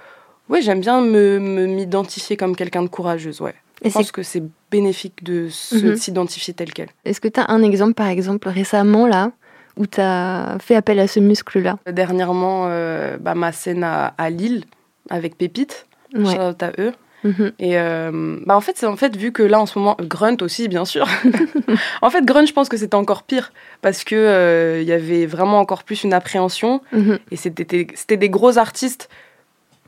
ouais 0.49 0.61
j'aime 0.61 0.79
bien 0.81 1.01
me 1.01 1.39
m'identifier 1.67 2.37
comme 2.37 2.55
quelqu'un 2.55 2.83
de 2.83 2.87
courageuse 2.89 3.41
ouais. 3.41 3.55
Et 3.81 3.89
Je 3.89 3.93
pense 3.95 4.11
que 4.13 4.23
c'est 4.23 4.43
bénéfique 4.71 5.23
de 5.25 5.49
se- 5.49 5.87
Mhm. 5.87 5.95
s'identifier 5.97 6.53
tel 6.53 6.71
quel. 6.73 6.87
Est-ce 7.03 7.19
que 7.19 7.27
tu 7.27 7.39
as 7.41 7.51
un 7.51 7.61
exemple, 7.63 7.95
par 7.95 8.07
exemple, 8.07 8.47
récemment, 8.47 9.07
là, 9.07 9.31
où 9.77 9.85
tu 9.87 9.99
as 10.01 10.57
fait 10.61 10.75
appel 10.75 10.99
à 10.99 11.07
ce 11.07 11.19
muscle-là 11.19 11.77
Dernièrement 11.91 12.65
euh, 12.67 13.17
bah, 13.19 13.33
ma 13.35 13.51
scène 13.51 13.83
à, 13.83 14.13
à 14.17 14.29
Lille 14.29 14.63
avec 15.09 15.37
Pépite, 15.37 15.87
Ouais. 16.13 16.25
shout 16.35 16.41
out 16.41 16.61
à 16.63 16.71
eux. 16.79 16.91
Mhm. 17.23 17.53
Et 17.57 17.77
euh, 17.79 18.37
bah 18.45 18.55
en 18.57 18.59
fait, 18.61 18.73
c'est 18.77 18.85
en 18.85 18.97
fait 18.97 19.15
vu 19.15 19.31
que 19.31 19.41
là 19.43 19.59
en 19.61 19.65
ce 19.65 19.79
moment 19.79 19.95
Grunt 20.01 20.37
aussi 20.41 20.67
bien 20.67 20.83
sûr. 20.85 21.07
en 22.01 22.09
fait 22.09 22.23
Grunt, 22.25 22.45
je 22.45 22.51
pense 22.53 22.67
que 22.69 22.75
c'était 22.77 22.95
encore 22.95 23.23
pire 23.23 23.53
parce 23.81 24.03
que 24.03 24.13
euh, 24.15 24.79
il 24.81 24.87
y 24.87 24.91
avait 24.91 25.25
vraiment 25.25 25.59
encore 25.59 25.83
plus 25.85 26.03
une 26.03 26.13
appréhension 26.13 26.81
Mhm. 26.91 27.19
et 27.31 27.35
c'était 27.37 27.87
c'était 27.95 28.17
des 28.17 28.29
gros 28.29 28.57
artistes 28.57 29.09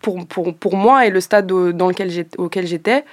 pour, 0.02 0.26
pour, 0.28 0.56
pour 0.56 0.76
moi 0.78 1.06
et 1.06 1.10
le 1.10 1.20
stade 1.20 1.52
au- 1.52 1.74
dans 1.74 1.88
lequel 1.90 2.10
auquel 2.38 2.66
j'étais. 2.68 3.04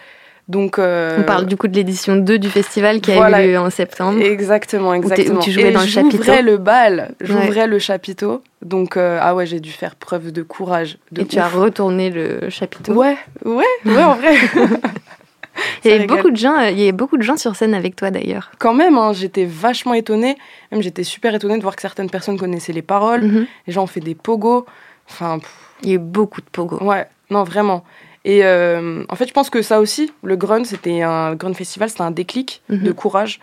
Donc 0.48 0.78
euh, 0.78 1.18
On 1.20 1.22
parle 1.22 1.46
du 1.46 1.56
coup 1.56 1.68
de 1.68 1.74
l'édition 1.76 2.16
2 2.16 2.38
du 2.38 2.50
festival 2.50 3.00
qui 3.00 3.12
a 3.12 3.44
eu 3.44 3.52
lieu 3.52 3.58
en 3.58 3.70
septembre. 3.70 4.20
Exactement, 4.20 4.92
t'es- 4.92 4.98
où 4.98 5.02
exactement. 5.02 5.40
tu 5.40 5.52
jouais 5.52 5.68
et 5.68 5.72
dans 5.72 5.80
le 5.80 5.86
j'ouvrais 5.86 6.10
chapiteau. 6.10 6.42
le 6.42 6.56
bal, 6.56 7.14
j'ouvrais 7.20 7.66
le 7.66 7.78
chapiteau. 7.78 8.42
Donc 8.60 8.96
euh, 8.96 9.18
ah 9.20 9.34
ouais, 9.34 9.46
j'ai 9.46 9.60
dû 9.60 9.70
faire 9.70 9.94
preuve 9.94 10.32
de 10.32 10.42
courage. 10.42 10.98
De 11.12 11.22
Et 11.22 11.26
tu 11.26 11.38
as 11.38 11.48
retourné 11.48 12.10
le 12.10 12.50
chapiteau. 12.50 12.92
Ouais, 12.92 13.16
ouais, 13.44 13.64
ouais 13.84 14.02
en 14.02 14.14
vrai. 14.14 14.34
il, 15.84 15.90
y 15.90 15.94
avait 15.94 16.06
beaucoup 16.06 16.30
de 16.30 16.36
gens, 16.36 16.58
euh, 16.58 16.70
il 16.70 16.78
y 16.78 16.82
avait 16.82 16.92
beaucoup 16.92 17.16
de 17.16 17.22
gens 17.22 17.36
sur 17.36 17.54
scène 17.54 17.74
avec 17.74 17.94
toi 17.94 18.10
d'ailleurs. 18.10 18.50
Quand 18.58 18.74
même, 18.74 18.98
hein, 18.98 19.12
j'étais 19.12 19.44
vachement 19.44 19.94
étonnée. 19.94 20.36
Même 20.72 20.82
j'étais 20.82 21.04
super 21.04 21.34
étonnée 21.34 21.56
de 21.56 21.62
voir 21.62 21.76
que 21.76 21.82
certaines 21.82 22.10
personnes 22.10 22.38
connaissaient 22.38 22.72
les 22.72 22.82
paroles. 22.82 23.22
Mhm. 23.22 23.46
Les 23.68 23.72
gens 23.72 23.84
ont 23.84 23.88
fait 23.88 24.00
des 24.00 24.16
pogos. 24.16 24.66
Enfin, 25.08 25.38
pff, 25.38 25.50
Il 25.82 25.88
y 25.88 25.92
a 25.92 25.94
eu 25.94 25.98
beaucoup 25.98 26.40
de 26.40 26.46
pogo. 26.50 26.82
ouais, 26.82 27.06
non, 27.30 27.44
vraiment. 27.44 27.84
Et 28.24 28.44
euh, 28.44 29.04
en 29.08 29.16
fait, 29.16 29.26
je 29.26 29.32
pense 29.32 29.50
que 29.50 29.62
ça 29.62 29.80
aussi, 29.80 30.12
le 30.22 30.36
Grun, 30.36 30.64
c'était 30.64 31.02
un 31.02 31.34
Grun 31.34 31.54
Festival, 31.54 31.88
c'était 31.90 32.02
un 32.02 32.10
déclic 32.12 32.62
Mhm. 32.68 32.78
de 32.84 32.92
courage. 32.92 33.40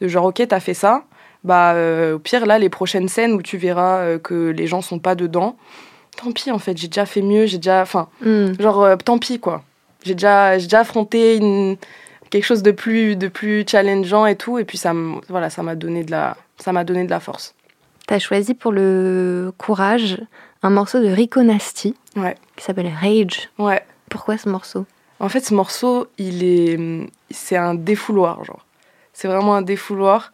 De 0.00 0.08
genre, 0.08 0.26
ok, 0.26 0.42
t'as 0.48 0.60
fait 0.60 0.74
ça. 0.74 1.04
Bah, 1.44 1.72
euh, 1.74 2.14
au 2.16 2.18
pire, 2.18 2.44
là, 2.46 2.58
les 2.58 2.68
prochaines 2.68 3.08
scènes 3.08 3.32
où 3.32 3.42
tu 3.42 3.56
verras 3.56 3.98
euh, 4.00 4.18
que 4.18 4.50
les 4.50 4.66
gens 4.66 4.82
sont 4.82 4.98
pas 4.98 5.14
dedans, 5.14 5.56
tant 6.16 6.30
pis, 6.32 6.50
en 6.50 6.58
fait, 6.58 6.76
j'ai 6.76 6.88
déjà 6.88 7.06
fait 7.06 7.22
mieux, 7.22 7.46
j'ai 7.46 7.58
déjà. 7.58 7.80
Enfin, 7.82 8.08
Mm. 8.20 8.60
genre, 8.60 8.98
tant 9.04 9.18
pis, 9.18 9.38
quoi. 9.40 9.62
J'ai 10.04 10.14
déjà, 10.14 10.56
déjà 10.58 10.80
affronté 10.80 11.36
une- 11.36 11.76
quelque 12.30 12.44
chose 12.44 12.62
de 12.62 12.70
plus, 12.70 13.16
de 13.16 13.28
plus 13.28 13.64
challengeant 13.66 14.26
et 14.26 14.36
tout. 14.36 14.58
Et 14.58 14.64
puis, 14.64 14.76
ça 14.78 14.90
m- 14.90 15.20
voilà, 15.28 15.48
ça 15.50 15.62
m'a 15.62 15.74
donné 15.74 16.04
de 16.04 16.10
la. 16.10 16.36
Ça 16.58 16.72
m'a 16.72 16.84
donné 16.84 17.04
de 17.04 17.10
la 17.10 17.20
force. 17.20 17.54
T'as 18.06 18.18
choisi 18.18 18.54
pour 18.54 18.72
le 18.72 19.52
courage 19.58 20.20
un 20.62 20.70
morceau 20.70 21.00
de 21.00 21.08
Rico 21.08 21.42
Nasty 21.42 21.94
Ouais. 22.16 22.36
qui 22.56 22.64
s'appelle 22.64 22.90
Rage. 23.00 23.48
Ouais. 23.58 23.82
Pourquoi 24.08 24.38
ce 24.38 24.48
morceau? 24.48 24.86
En 25.20 25.28
fait, 25.28 25.40
ce 25.40 25.54
morceau, 25.54 26.06
il 26.18 26.44
est, 26.44 26.78
c'est 27.30 27.56
un 27.56 27.74
défouloir, 27.74 28.44
genre. 28.44 28.64
C'est 29.12 29.28
vraiment 29.28 29.56
un 29.56 29.62
défouloir. 29.62 30.32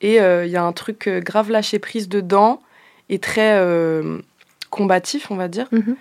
Et 0.00 0.20
euh, 0.20 0.44
il 0.44 0.52
y 0.52 0.56
a 0.56 0.62
un 0.62 0.72
truc 0.72 1.08
euh, 1.08 1.20
grave 1.20 1.50
lâché 1.50 1.78
prise 1.78 2.08
dedans 2.08 2.60
et 3.08 3.18
très 3.18 3.58
euh, 3.58 4.18
combatif, 4.70 5.30
on 5.30 5.36
va 5.36 5.48
dire. 5.48 5.66
Mhm. 5.72 5.96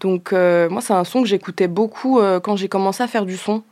Donc, 0.00 0.32
euh, 0.32 0.68
moi, 0.68 0.80
c'est 0.82 0.92
un 0.92 1.04
son 1.04 1.22
que 1.22 1.28
j'écoutais 1.28 1.68
beaucoup 1.68 2.20
quand 2.42 2.56
j'ai 2.56 2.68
commencé 2.68 3.02
à 3.02 3.08
faire 3.08 3.24
du 3.24 3.36
son. 3.36 3.62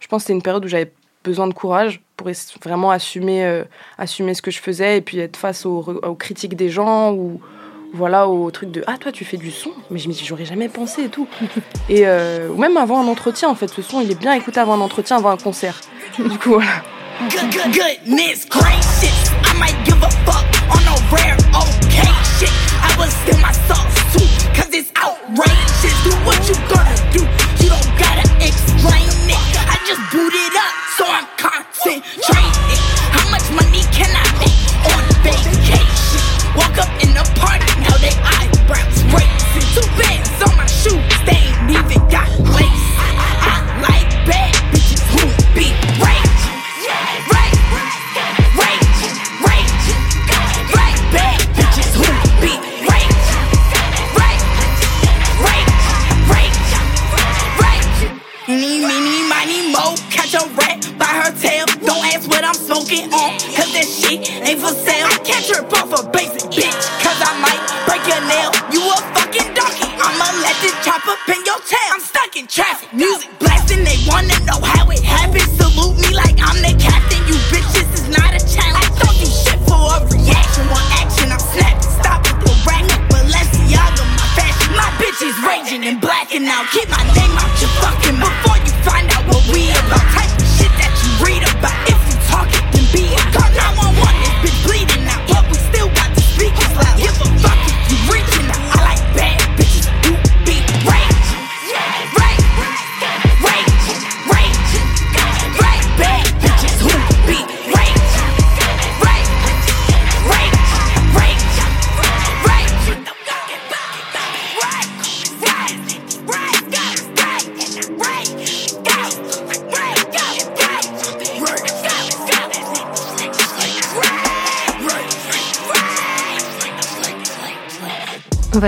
Je 0.00 0.08
pense 0.08 0.22
que 0.22 0.26
c'était 0.26 0.34
une 0.34 0.42
période 0.42 0.64
où 0.64 0.68
j'avais 0.68 0.92
besoin 1.24 1.46
de 1.46 1.54
courage 1.54 2.02
pour 2.16 2.28
vraiment 2.62 2.90
assumer, 2.90 3.62
assumer 3.96 4.34
ce 4.34 4.42
que 4.42 4.50
je 4.50 4.58
faisais 4.58 4.98
et 4.98 5.00
puis 5.00 5.18
être 5.18 5.36
face 5.36 5.64
aux, 5.64 5.78
aux 5.80 6.14
critiques 6.14 6.56
des 6.56 6.68
gens 6.68 7.12
ou 7.12 7.40
voilà 7.94 8.28
au 8.28 8.50
truc 8.50 8.70
de 8.70 8.82
ah 8.86 8.96
toi 8.98 9.12
tu 9.12 9.24
fais 9.24 9.36
du 9.36 9.50
son 9.50 9.70
mais 9.90 9.98
je 9.98 10.08
me 10.08 10.12
dis 10.14 10.24
j'aurais 10.24 10.44
jamais 10.44 10.68
pensé 10.68 11.04
et 11.04 11.08
tout 11.08 11.26
et 11.88 12.06
euh, 12.06 12.52
même 12.54 12.76
avant 12.76 13.00
un 13.02 13.06
entretien 13.06 13.48
en 13.48 13.54
fait 13.54 13.68
ce 13.68 13.82
son 13.82 14.00
il 14.00 14.10
est 14.10 14.18
bien 14.18 14.32
écouté 14.32 14.60
avant 14.60 14.74
un 14.74 14.80
entretien 14.80 15.16
avant 15.16 15.30
un 15.30 15.36
concert 15.36 15.80
du 16.18 16.38
coup 16.38 16.50
voilà 16.50 16.82
Good, 17.30 17.52
good, 17.52 17.72
goodness 17.72 18.48
gracious. 18.48 19.30
I 19.44 19.54
might 19.56 19.76
give 19.84 20.02
a 20.02 20.10
fuck 20.24 20.44
on 20.70 20.80
a 20.88 20.96
rare 21.14 21.36
okay 21.54 22.08
shit. 22.40 22.50
I 22.82 22.96
was 22.98 23.14
in 23.28 23.40
my 23.40 23.52
sauce 23.68 23.94
too, 24.12 24.26
cause 24.56 24.72
it's 24.72 24.90
outrageous. 24.96 26.02
Do 26.02 26.10
what 26.26 26.40
you 26.48 26.56
gonna 26.66 26.96
do, 27.12 27.20
you 27.62 27.68
don't 27.68 27.98
gotta 28.00 28.26
explain 28.44 29.06
it. 29.28 29.38
I 29.68 29.78
just 29.86 30.00
boot 30.10 30.32
it 30.34 30.56
up, 30.56 30.74
so 30.96 31.04
I'm 31.06 31.26
concentrated. 31.36 32.61
Shit 64.52 64.60
for 64.60 64.74
sale. 64.74 65.06
I 65.06 65.18
can't 65.24 65.44
trip 65.44 65.72
off 65.72 65.92
a 65.92 66.08
basic 66.10 66.50
bitch, 66.50 66.82
cause 67.00 67.20
I 67.20 67.32
might 67.40 67.62
break 67.86 68.02
your 68.08 68.20
nail. 68.28 68.50
You 68.72 68.82
a 68.84 68.96
fucking 69.16 69.54
donkey, 69.54 69.88
I'ma 69.96 70.28
let 70.42 70.56
this 70.60 70.74
chopper 70.84 71.16
pin 71.26 71.40
your 71.44 71.60
tail. 71.64 71.90
I'm 71.92 72.00
stuck 72.00 72.36
in 72.36 72.46
traffic, 72.46 72.92
music 72.92 73.21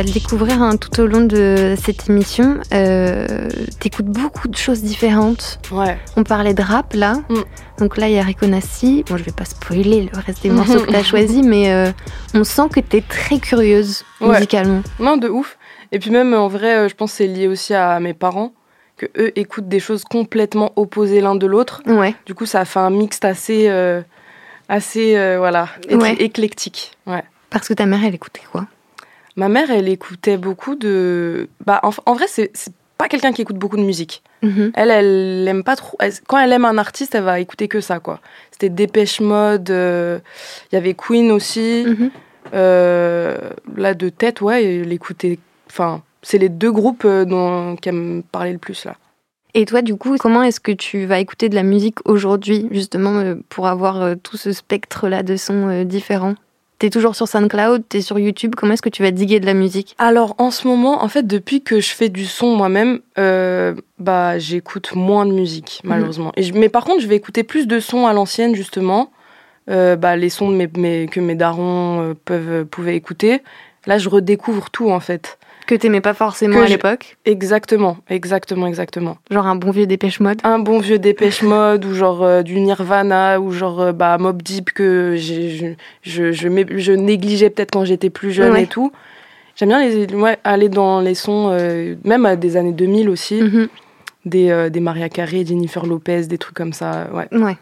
le 0.05 0.13
découvrir 0.13 0.63
hein, 0.63 0.77
tout 0.77 1.01
au 1.01 1.07
long 1.07 1.21
de 1.25 1.75
cette 1.83 2.09
émission. 2.09 2.59
Euh, 2.73 3.49
T'écoutes 3.81 4.07
beaucoup 4.07 4.49
de 4.49 4.57
choses 4.57 4.83
différentes. 4.83 5.59
Ouais. 5.71 5.99
On 6.17 6.23
parlait 6.25 6.55
de 6.55 6.63
rap 6.63 6.93
là. 6.95 7.15
Mm. 7.29 7.35
Donc 7.79 7.97
là, 7.97 8.09
il 8.09 8.15
y 8.15 8.19
a 8.19 8.23
Rikonassi. 8.23 9.05
Bon, 9.09 9.17
je 9.17 9.25
vais 9.25 9.33
pas 9.33 9.45
spoiler 9.45 10.09
le 10.13 10.19
reste 10.21 10.43
des 10.43 10.51
morceaux 10.51 10.81
que 10.81 10.91
tu 10.91 10.97
as 10.97 11.03
choisis, 11.05 11.43
mais 11.45 11.73
euh, 11.73 11.91
on 12.35 12.45
sent 12.45 12.69
que 12.73 12.81
tu 12.81 12.97
es 12.99 13.01
très 13.03 13.39
curieuse 13.39 14.05
Ouais. 14.21 14.35
musicalement. 14.37 14.83
Non, 15.01 15.17
de 15.17 15.29
ouf. 15.29 15.59
Et 15.93 15.99
puis 15.99 16.11
même, 16.11 16.33
en 16.35 16.49
vrai, 16.49 16.77
euh, 16.77 16.89
je 16.89 16.95
pense 16.95 17.11
que 17.13 17.17
c'est 17.19 17.27
lié 17.27 17.47
aussi 17.49 17.75
à 17.75 17.99
mes 18.01 18.15
parents, 18.15 18.53
que 18.97 19.07
eux 19.19 19.33
écoutent 19.39 19.69
des 19.69 19.81
choses 19.81 20.05
complètement 20.05 20.73
opposées 20.77 21.21
l'un 21.21 21.35
de 21.35 21.47
l'autre. 21.47 21.83
Ouais. 21.87 22.15
Du 22.27 22.35
coup, 22.35 22.47
ça 22.47 22.61
a 22.61 22.65
fait 22.65 22.79
un 22.81 22.91
mixte 22.91 23.25
assez, 23.25 23.69
euh, 23.69 24.01
assez, 24.69 25.17
euh, 25.17 25.37
voilà, 25.39 25.69
Ouais. 25.91 26.15
éclectique. 26.15 26.93
Ouais. 27.07 27.23
Parce 27.51 27.69
que 27.69 27.75
ta 27.75 27.87
mère, 27.87 28.01
elle 28.05 28.15
écoutait 28.15 28.43
quoi? 28.51 28.67
Ma 29.37 29.49
mère, 29.49 29.71
elle 29.71 29.89
écoutait 29.89 30.37
beaucoup 30.37 30.75
de. 30.77 31.49
Bah, 31.67 31.81
en, 31.83 31.91
en 32.07 32.15
vrai, 32.15 32.27
c'est 32.29 32.53
pas 32.99 33.09
quelqu'un 33.09 33.33
qui 33.33 33.43
écoute 33.43 33.57
beaucoup 33.57 33.77
de 33.77 33.83
musique. 33.83 34.23
Mhm. 34.43 34.71
Elle, 34.75 34.91
elle 34.91 35.49
aime 35.49 35.65
pas 35.65 35.75
trop. 35.77 35.97
elle- 36.01 36.13
quand 36.29 36.39
elle 36.39 36.53
aime 36.53 36.65
un 36.65 36.79
artiste, 36.79 37.15
elle 37.17 37.25
va 37.25 37.41
écouter 37.41 37.67
que 37.67 37.81
ça, 37.81 37.99
quoi. 37.99 38.21
C'était 38.53 38.69
Dépêche 38.69 39.21
Mode. 39.21 39.71
euh, 39.71 40.21
Il 40.71 40.77
y 40.77 40.79
avait 40.79 40.95
Queen 40.95 41.33
aussi. 41.33 41.85
Mhm. 41.87 42.11
Euh, 42.55 43.37
là, 43.77 43.95
de 43.95 44.09
tête, 44.09 44.41
ouais, 44.41 44.65
elle 44.83 44.93
écoutait. 44.93 45.39
Enfin, 45.69 46.03
c'est 46.23 46.39
les 46.39 46.49
deux 46.49 46.71
groupes 46.71 47.05
euh, 47.05 47.25
dont 47.25 47.75
qu'elle 47.77 47.95
me 47.95 48.23
parlait 48.23 48.53
le 48.53 48.59
plus 48.59 48.85
là. 48.85 48.95
Et 49.55 49.65
toi, 49.67 49.83
du 49.83 49.97
coup, 49.97 50.17
comment 50.19 50.43
est-ce 50.43 50.61
que 50.61 50.73
tu 50.73 51.05
vas 51.07 51.19
écouter 51.21 51.49
de 51.49 51.55
la 51.55 51.63
musique 51.63 51.99
aujourd'hui, 52.09 52.69
justement, 52.71 53.15
euh, 53.19 53.35
pour 53.49 53.67
avoir 53.67 54.15
tout 54.23 54.37
ce 54.37 54.53
spectre-là 54.53 55.23
de 55.23 55.37
sons 55.37 55.83
différents? 55.85 56.35
T'es 56.85 56.91
toujours 56.91 57.17
sur 57.17 57.27
SoundCloud, 57.27 57.85
t'es 57.89 58.03
sur 58.03 58.19
YouTube, 58.19 58.55
comment 58.55 58.75
est-ce 58.75 58.83
que 58.83 58.91
tu 58.91 59.03
vas 59.03 59.11
diguer 59.11 59.41
de 59.41 59.47
la 59.47 59.55
musique 59.55 59.95
Alors, 59.97 60.35
en 60.37 60.51
ce 60.51 60.69
moment, 60.69 61.03
en 61.03 61.09
fait, 61.09 61.27
depuis 61.27 61.63
que 61.63 61.81
je 61.81 61.95
fais 61.95 62.11
du 62.11 62.27
son 62.27 62.55
moi-même, 62.55 62.99
euh, 63.17 63.75
bah, 63.99 64.39
j'écoute 64.39 64.95
moins 64.95 65.25
de 65.25 65.33
musique, 65.33 65.81
malheureusement. 65.83 66.31
Et 66.37 66.43
je- 66.43 66.53
mais 66.53 66.69
par 66.69 66.85
contre, 66.85 67.01
je 67.01 67.07
vais 67.07 67.17
écouter 67.17 67.43
plus 67.43 67.67
de 67.67 67.81
sons 67.81 68.07
à 68.07 68.13
l'ancienne, 68.13 68.55
justement. 68.55 69.11
Euh, 69.71 69.97
bah, 69.97 70.15
les 70.17 70.29
sons 70.29 70.51
de 70.51 70.57
mes, 70.57 70.69
mes- 70.77 71.07
que 71.11 71.21
mes 71.21 71.35
darons 71.37 72.03
euh, 72.03 72.15
peuvent, 72.23 72.67
pouvaient 72.67 72.97
écouter. 72.97 73.41
Là, 73.87 73.97
je 73.97 74.11
redécouvre 74.11 74.69
tout, 74.69 74.91
en 74.91 75.01
fait. 75.01 75.39
Que 75.67 75.75
t'aimais 75.75 76.03
pas 76.03 76.13
forcément 76.13 76.61
à 76.61 76.67
l'époque 76.67 77.17
Exactement, 77.25 77.97
exactement, 78.11 78.67
exactement. 78.67 79.17
Genre 79.31 79.47
un 79.47 79.57
bon 79.57 79.71
vieux 79.71 79.87
dépêche 79.87 80.21
mode 80.21 80.39
Un 80.45 80.59
bon 80.59 80.79
vieux 80.79 80.99
Dépêche 80.99 81.43
Mode, 81.43 81.85
ou 81.87 81.95
genre 81.95 82.23
euh, 82.23 82.43
du 82.43 82.61
Nirvana, 82.61 83.41
ou 83.41 83.51
genre 83.51 83.81
euh, 83.81 83.93
bah, 83.93 84.19
Mob 84.19 84.43
Deep 84.43 84.73
que 84.73 85.17
je, 85.17 85.75
je, 86.03 86.33
je, 86.33 86.53
je 86.79 86.93
négligeais 86.93 87.49
peut-être 87.49 87.71
quand 87.73 87.85
j'étais 87.87 88.11
plus 88.11 88.31
jeune 88.33 88.53
Ouais. 88.53 88.65
et 88.65 88.67
tout. 88.67 88.93
J'aime 89.57 89.71
bien 89.71 89.83
les, 89.89 90.13
ouais, 90.15 90.37
aller 90.45 90.69
dans 90.69 91.01
les 91.01 91.15
sons, 91.15 91.49
euh, 91.53 91.95
même 92.05 92.27
à 92.27 92.37
des 92.37 92.57
années 92.59 92.73
2000 92.73 93.09
aussi, 93.09 93.41
Mhm. 93.41 93.69
des, 94.27 94.69
des 94.71 94.81
Maria 94.81 95.09
Carey, 95.09 95.45
Jennifer 95.47 95.87
Lopez, 95.87 96.27
des 96.27 96.37
trucs 96.39 96.57
comme 96.57 96.73
ça. 96.75 97.09
Ouais. 97.13 97.29
Ouais. 97.39 97.57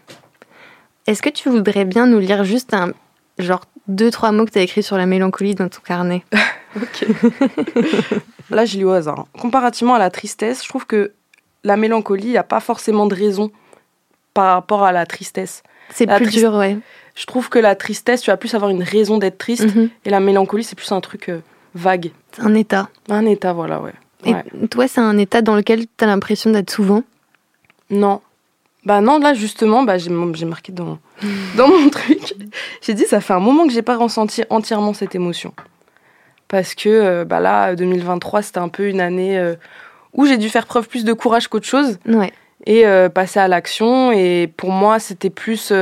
Est-ce 1.07 1.21
que 1.21 1.29
tu 1.29 1.49
voudrais 1.49 1.85
bien 1.85 2.05
nous 2.07 2.19
lire 2.19 2.43
juste 2.43 2.73
un 2.73 2.91
genre 3.39 3.61
deux 3.87 4.11
trois 4.11 4.31
mots 4.31 4.45
que 4.45 4.51
t'as 4.51 4.61
écrit 4.61 4.83
sur 4.83 4.97
la 4.97 5.05
mélancolie 5.05 5.55
dans 5.55 5.69
ton 5.69 5.81
carnet? 5.85 6.23
Là, 8.49 8.65
je 8.65 8.77
lis 8.77 8.83
au 8.83 8.91
hasard. 8.91 9.25
Comparativement 9.39 9.95
à 9.95 9.99
la 9.99 10.09
tristesse, 10.09 10.63
je 10.63 10.69
trouve 10.69 10.85
que 10.85 11.11
la 11.63 11.77
mélancolie, 11.77 12.25
il 12.25 12.31
n'y 12.31 12.37
a 12.37 12.43
pas 12.43 12.59
forcément 12.59 13.05
de 13.07 13.15
raison 13.15 13.51
par 14.33 14.53
rapport 14.53 14.83
à 14.83 14.91
la 14.91 15.05
tristesse. 15.05 15.63
C'est 15.89 16.07
plus 16.07 16.25
triste- 16.25 16.37
dur, 16.39 16.53
ouais. 16.55 16.77
Je 17.15 17.25
trouve 17.25 17.49
que 17.49 17.59
la 17.59 17.75
tristesse, 17.75 18.21
tu 18.21 18.31
vas 18.31 18.37
plus 18.37 18.53
avoir 18.55 18.71
une 18.71 18.83
raison 18.83 19.17
d'être 19.17 19.37
triste, 19.37 19.73
Mhm. 19.75 19.89
et 20.05 20.09
la 20.09 20.19
mélancolie, 20.19 20.63
c'est 20.63 20.75
plus 20.75 20.91
un 20.91 20.99
truc 21.01 21.29
euh, 21.29 21.39
vague. 21.75 22.11
C'est 22.35 22.41
un 22.41 22.53
état. 22.55 22.89
Un 23.09 23.25
état, 23.25 23.53
voilà, 23.53 23.79
ouais. 23.81 23.93
Et 24.25 24.33
Ouais. 24.33 24.43
toi, 24.69 24.87
c'est 24.87 25.01
un 25.01 25.17
état 25.17 25.41
dans 25.41 25.55
lequel 25.55 25.85
t'as 25.97 26.05
l'impression 26.07 26.49
d'être 26.51 26.71
souvent? 26.71 27.03
Non. 27.89 28.21
Bah 28.85 28.99
non, 28.99 29.19
là 29.19 29.33
justement, 29.33 29.83
bah, 29.83 29.97
j'ai 29.97 30.11
j'ai 30.33 30.45
marqué 30.45 30.71
dans, 30.73 30.97
dans 31.57 31.67
mon 31.67 31.89
truc. 31.89 32.33
J'ai 32.81 32.93
dit, 32.93 33.05
ça 33.05 33.21
fait 33.21 33.33
un 33.33 33.39
moment 33.39 33.65
que 33.67 33.71
j'ai 33.73 33.81
pas 33.81 33.95
ressenti 33.95 34.43
entièrement 34.49 34.93
cette 34.93 35.15
émotion. 35.15 35.53
Parce 36.53 36.75
que 36.75 36.87
euh, 36.87 37.25
bah 37.25 37.39
là, 37.39 37.73
2023, 37.73 38.43
c'était 38.43 38.59
un 38.59 38.69
peu 38.69 38.87
une 38.87 39.01
année 39.01 39.39
euh, 39.39 39.55
où 40.13 40.27
j'ai 40.27 40.37
dû 40.37 40.49
faire 40.49 40.67
preuve 40.67 40.87
plus 40.87 41.03
de 41.03 41.11
courage 41.11 41.47
qu'autre 41.47 41.65
chose 41.65 41.97
Ouais. 42.07 42.31
et 42.67 42.85
euh, 42.85 43.09
passer 43.09 43.39
à 43.39 43.47
l'action. 43.47 44.11
Et 44.11 44.47
pour 44.55 44.69
moi, 44.69 44.99
c'était 44.99 45.31
plus, 45.31 45.73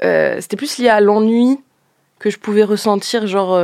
c'était 0.00 0.56
plus 0.56 0.78
lié 0.78 0.88
à 0.88 1.00
l'ennui 1.00 1.58
que 2.20 2.30
je 2.30 2.38
pouvais 2.38 2.62
ressentir, 2.62 3.26
genre 3.26 3.58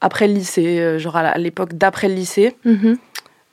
après 0.00 0.28
le 0.28 0.34
lycée, 0.34 0.98
genre 1.00 1.16
à 1.16 1.36
l'époque 1.38 1.74
d'après 1.74 2.06
le 2.08 2.14
lycée 2.14 2.54
Mhm. 2.64 2.98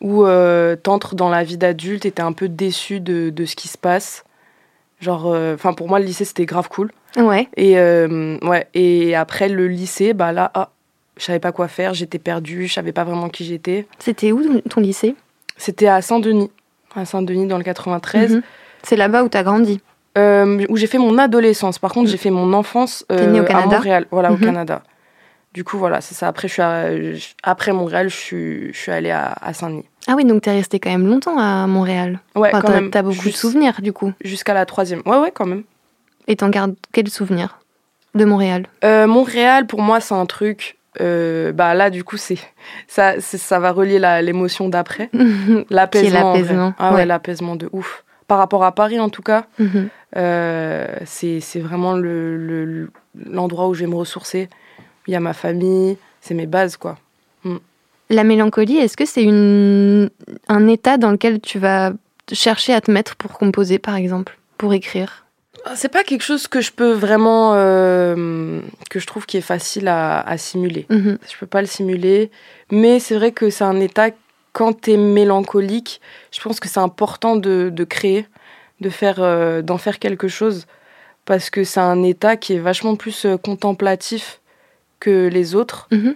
où 0.02 0.26
euh, 0.26 0.76
t'entres 0.76 1.16
dans 1.16 1.30
la 1.30 1.44
vie 1.44 1.58
d'adulte 1.58 2.06
et 2.06 2.12
t'es 2.12 2.22
un 2.22 2.34
peu 2.34 2.48
déçu 2.50 3.00
de, 3.00 3.32
de 3.32 3.46
ce 3.46 3.56
qui 3.56 3.68
se 3.68 3.80
passe. 3.80 4.26
Genre, 5.02 5.26
enfin 5.56 5.74
pour 5.74 5.90
moi 5.90 5.98
le 6.00 6.06
lycée 6.06 6.24
c'était 6.26 6.46
grave 6.46 6.70
cool. 6.70 6.92
Ouais. 7.18 7.48
Et 7.58 7.80
euh, 7.80 8.38
ouais, 8.44 8.68
et 8.76 9.16
après 9.16 9.50
le 9.50 9.68
lycée, 9.68 10.14
bah 10.14 10.32
là, 10.32 10.52
ah, 10.54 10.70
je 11.18 11.24
savais 11.24 11.40
pas 11.40 11.52
quoi 11.52 11.68
faire, 11.68 11.94
j'étais 11.94 12.20
perdue, 12.20 12.68
je 12.68 12.74
savais 12.74 12.92
pas 12.92 13.04
vraiment 13.04 13.30
qui 13.30 13.46
j'étais. 13.46 13.88
C'était 14.00 14.32
où 14.32 14.42
ton- 14.70 14.82
lycée? 14.82 15.16
C'était 15.58 15.88
à 15.88 16.02
Saint-Denis, 16.02 16.52
à 16.96 17.06
Saint-Denis 17.06 17.48
dans 17.48 17.58
le 17.58 17.64
93, 17.64 18.36
Mhm. 18.36 18.42
C'est 18.84 18.96
là-bas 18.98 19.24
où 19.24 19.30
t'as 19.30 19.44
grandi? 19.44 19.82
euh, 20.18 20.66
où 20.70 20.78
j'ai 20.78 20.88
fait 20.88 20.98
mon 20.98 21.18
adolescence. 21.18 21.78
Par 21.78 21.92
contre, 21.92 22.10
j'ai 22.10 22.16
fait 22.18 22.30
mon 22.30 22.54
enfance 22.54 23.04
T'es 23.10 23.28
né 23.28 23.40
au 23.42 23.44
euh, 23.44 23.46
à 23.46 23.50
Canada? 23.50 23.76
Montréal, 23.76 24.08
voilà, 24.12 24.32
au 24.32 24.36
Mhm. 24.38 24.46
Canada. 24.46 24.82
Du 25.54 25.64
coup, 25.66 25.78
voilà, 25.78 26.00
c'est 26.00 26.16
ça. 26.16 26.28
Après, 26.30 26.48
je 26.48 26.54
suis 26.54 26.62
à- 26.62 27.14
je- 27.16 27.34
après 27.44 27.74
Montréal, 27.74 28.10
je 28.10 28.16
suis, 28.16 28.74
je 28.74 28.78
suis 28.78 28.92
allée 28.94 29.12
à, 29.12 29.34
à 29.42 29.54
Saint-Denis. 29.54 29.84
Ah 30.08 30.14
oui, 30.16 30.24
donc 30.24 30.42
t'es 30.44 30.52
resté 30.52 30.80
quand 30.80 30.90
même 30.90 31.06
longtemps 31.08 31.38
à 31.38 31.66
Montréal. 31.68 32.20
Ouais, 32.36 32.48
Enfin, 32.50 32.62
quand 32.62 32.68
t'as 32.70 32.74
même. 32.76 32.90
t'as 32.92 33.02
beaucoup 33.02 33.26
de 33.26 33.34
souvenirs 33.34 33.82
du 33.82 33.92
coup. 33.92 34.14
Jusqu'à 34.24 34.54
la 34.54 34.66
troisième. 34.66 35.02
Ouais, 35.06 35.18
ouais, 35.18 35.32
quand 35.34 35.46
même. 35.46 35.64
Et 36.28 36.36
t'en 36.38 36.48
gardes 36.50 36.76
quel 36.94 37.10
souvenir? 37.10 37.60
De 38.14 38.24
Montréal? 38.24 38.68
Euh, 38.86 39.08
Montréal, 39.08 39.68
pour 39.68 39.82
moi, 39.82 40.00
c'est 40.00 40.14
un 40.14 40.26
truc. 40.26 40.75
Euh, 41.02 41.52
bah 41.52 41.74
là, 41.74 41.90
du 41.90 42.04
coup, 42.04 42.18
c'est 42.18 42.38
ça, 42.88 43.20
ça 43.22 43.60
va 43.60 43.72
relier 43.72 44.00
l'émotion 44.22 44.70
d'après. 44.70 45.10
L'apaisement. 45.70 46.34
Ah 46.78 46.90
ouais, 46.92 46.96
ouais. 46.98 47.06
l'apaisement 47.06 47.56
de 47.56 47.70
ouf. 47.72 48.04
Par 48.28 48.38
rapport 48.40 48.64
à 48.64 48.72
Paris, 48.74 49.00
en 49.00 49.10
tout 49.10 49.22
cas, 49.22 49.46
Mhm. 49.60 49.88
euh, 50.18 50.88
c'est 51.06 51.40
vraiment 51.60 51.94
le- 51.94 52.38
le- 52.38 52.90
l'endroit 53.30 53.68
où 53.68 53.74
je 53.74 53.82
vais 53.82 53.90
me 53.90 53.96
ressourcer. 53.96 54.50
Il 55.08 55.12
y 55.14 55.16
a 55.16 55.20
ma 55.20 55.34
famille, 55.34 55.98
c'est 56.22 56.34
mes 56.34 56.48
bases, 56.48 56.78
quoi. 56.78 56.98
La 58.12 58.24
mélancolie, 58.24 58.78
est-ce 58.78 58.98
que 58.98 59.06
c'est 59.06 59.24
une... 59.24 60.10
un 60.48 60.68
état 60.68 60.98
dans 60.98 61.10
lequel 61.12 61.40
tu 61.42 61.58
vas 61.58 61.92
chercher 62.32 62.74
à 62.74 62.82
te 62.82 62.92
mettre 62.92 63.16
pour 63.16 63.34
composer, 63.38 63.80
par 63.80 63.96
exemple, 63.96 64.38
pour 64.60 64.74
écrire? 64.74 65.25
C'est 65.74 65.90
pas 65.90 66.04
quelque 66.04 66.22
chose 66.22 66.48
que 66.48 66.62
je 66.62 66.72
peux 66.72 66.92
vraiment. 66.92 67.54
euh, 67.56 68.62
que 68.90 69.00
je 69.00 69.08
trouve 69.08 69.26
qui 69.26 69.38
est 69.38 69.42
facile 69.42 69.88
à, 69.88 70.22
à 70.22 70.38
simuler. 70.38 70.86
Mhm. 70.90 71.18
Je 71.28 71.38
peux 71.40 71.48
pas 71.48 71.62
le 71.62 71.68
simuler. 71.68 72.30
Mais 72.72 73.00
c'est 73.00 73.16
vrai 73.16 73.32
que 73.32 73.50
c'est 73.50 73.64
un 73.64 73.80
état, 73.80 74.10
quand 74.54 74.80
tu 74.82 74.92
es 74.92 74.98
mélancolique, 74.98 76.02
je 76.32 76.40
pense 76.42 76.60
que 76.60 76.68
c'est 76.70 76.80
important 76.80 77.36
de, 77.36 77.70
de 77.74 77.84
créer, 77.84 78.28
de 78.82 78.90
faire, 78.90 79.18
euh, 79.20 79.62
d'en 79.64 79.78
faire 79.78 79.98
quelque 80.00 80.28
chose. 80.28 80.68
Parce 81.26 81.50
que 81.50 81.64
c'est 81.64 81.80
un 81.80 82.04
état 82.04 82.38
qui 82.38 82.54
est 82.54 82.60
vachement 82.60 82.96
plus 82.96 83.26
euh, 83.26 83.38
contemplatif 83.38 84.42
que 85.00 85.28
les 85.28 85.56
autres, 85.56 85.88
Mhm. 85.92 86.16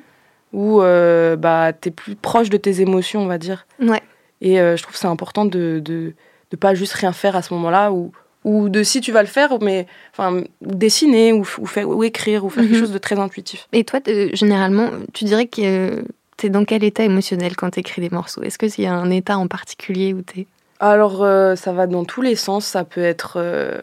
où 0.53 0.81
euh, 0.81 1.35
bah, 1.35 1.73
tu 1.73 1.89
es 1.89 1.91
plus 1.91 2.15
proche 2.15 2.49
de 2.49 2.57
tes 2.57 2.81
émotions, 2.81 3.21
on 3.23 3.27
va 3.27 3.37
dire. 3.39 3.65
Ouais. 3.81 4.01
Et 4.41 4.55
je 4.57 4.81
trouve 4.81 4.93
que 4.93 4.99
c'est 4.99 5.07
important 5.07 5.43
de, 5.45 5.81
de 5.83 6.13
de 6.51 6.55
pas 6.57 6.73
juste 6.73 6.93
rien 6.93 7.11
faire 7.13 7.35
à 7.35 7.41
ce 7.43 7.53
moment-là, 7.55 7.91
ou, 7.91 8.11
ou 8.45 8.69
de 8.69 8.83
si 8.83 9.01
tu 9.01 9.11
vas 9.11 9.21
le 9.21 9.27
faire, 9.27 9.59
mais 9.61 9.85
enfin 10.13 10.43
dessiner, 10.61 11.33
ou, 11.33 11.43
ou, 11.59 11.65
faire, 11.65 11.89
ou 11.89 12.03
écrire, 12.03 12.45
ou 12.45 12.49
faire 12.49 12.63
Mhm. 12.63 12.69
quelque 12.69 12.79
chose 12.79 12.91
de 12.93 12.97
très 12.97 13.19
intuitif. 13.19 13.67
Et 13.73 13.83
toi, 13.83 13.99
euh, 14.07 14.29
généralement, 14.33 14.89
tu 15.13 15.25
dirais 15.25 15.47
que 15.47 15.61
euh, 15.61 16.01
t'es 16.37 16.49
dans 16.49 16.63
quel 16.65 16.83
état 16.83 17.03
émotionnel 17.03 17.55
quand 17.57 17.69
t'écris 17.71 18.01
des 18.01 18.09
morceaux? 18.09 18.41
Est-ce 18.43 18.57
qu'il 18.57 18.83
y 18.83 18.87
a 18.87 18.93
un 18.93 19.09
état 19.11 19.37
en 19.37 19.47
particulier 19.47 20.13
où 20.13 20.21
t'es? 20.21 20.47
Alors, 20.79 21.21
euh, 21.23 21.55
ça 21.55 21.73
va 21.73 21.85
dans 21.87 22.05
tous 22.05 22.21
les 22.21 22.35
sens. 22.35 22.65
Ça 22.65 22.85
peut 22.85 23.01
être. 23.03 23.33
euh, 23.35 23.81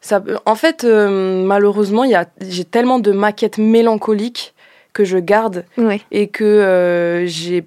ça, 0.00 0.20
peut- 0.20 0.38
en 0.46 0.54
fait, 0.54 0.84
euh, 0.84 1.44
malheureusement, 1.44 2.04
j'ai 2.40 2.64
tellement 2.64 2.98
de 2.98 3.12
maquettes 3.12 3.58
mélancoliques 3.58 4.54
que 4.94 5.04
je 5.04 5.18
garde 5.18 5.64
Ouais. 5.76 6.00
et 6.10 6.28
que 6.28 7.24
j'ai 7.26 7.62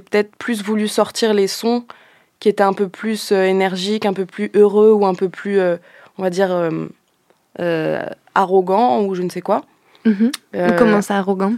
peut-être 0.00 0.34
plus 0.36 0.62
voulu 0.62 0.88
sortir 0.88 1.32
les 1.34 1.46
sons 1.46 1.84
qui 2.40 2.48
étaient 2.48 2.62
un 2.62 2.72
peu 2.72 2.88
plus 2.88 3.32
euh, 3.32 3.44
énergiques, 3.44 4.06
un 4.06 4.12
peu 4.12 4.26
plus 4.26 4.50
heureux 4.54 4.92
ou 4.92 5.06
un 5.06 5.14
peu 5.14 5.28
plus, 5.28 5.58
euh, 5.58 5.76
on 6.18 6.22
va 6.22 6.30
dire, 6.30 6.50
euh, 7.60 8.02
arrogants 8.34 9.02
ou 9.02 9.14
je 9.14 9.22
ne 9.22 9.28
sais 9.30 9.40
quoi. 9.40 9.62
Mhm. 10.04 10.30
Comment 10.78 11.02
ça, 11.02 11.16
arrogant? 11.18 11.54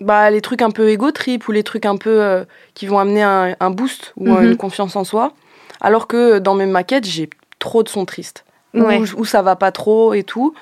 Bah, 0.00 0.30
les 0.30 0.40
trucs 0.40 0.62
un 0.62 0.70
peu 0.70 0.88
égo 0.90 1.10
trip 1.10 1.46
ou 1.48 1.52
les 1.52 1.62
trucs 1.62 1.86
un 1.86 1.96
peu 1.96 2.22
euh, 2.22 2.44
qui 2.74 2.86
vont 2.86 2.98
amener 2.98 3.22
un, 3.22 3.54
un 3.60 3.70
boost 3.70 4.12
ou 4.16 4.28
Mhm. 4.28 4.44
une 4.44 4.56
confiance 4.56 4.96
en 4.96 5.04
soi. 5.04 5.32
Alors 5.80 6.06
que 6.06 6.38
dans 6.38 6.54
mes 6.54 6.66
maquettes, 6.66 7.04
j'ai 7.06 7.28
trop 7.58 7.82
de 7.82 7.88
sons 7.88 8.04
tristes. 8.04 8.44
Ouais. 8.74 8.98
Où, 8.98 9.20
où 9.20 9.24
ça 9.24 9.42
va 9.42 9.54
pas 9.54 9.70
trop 9.70 10.14
et 10.14 10.24
tout. 10.24 10.54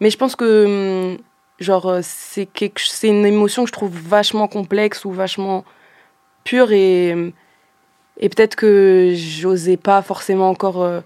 Mais 0.00 0.10
je 0.10 0.16
pense 0.16 0.36
que 0.36 1.12
hum, 1.14 1.18
genre, 1.58 1.98
c'est 2.02 2.46
quelque, 2.46 2.80
c'est 2.80 3.08
une 3.08 3.26
émotion 3.26 3.64
que 3.64 3.68
je 3.68 3.72
trouve 3.72 3.90
vachement 3.92 4.46
complexe 4.46 5.04
ou 5.04 5.10
vachement 5.10 5.64
pure 6.44 6.70
et, 6.72 7.32
et 8.18 8.28
peut-être 8.28 8.56
que 8.56 9.12
j'osais 9.14 9.76
pas 9.76 10.02
forcément 10.02 10.48
encore 10.50 10.82
euh, 10.82 11.00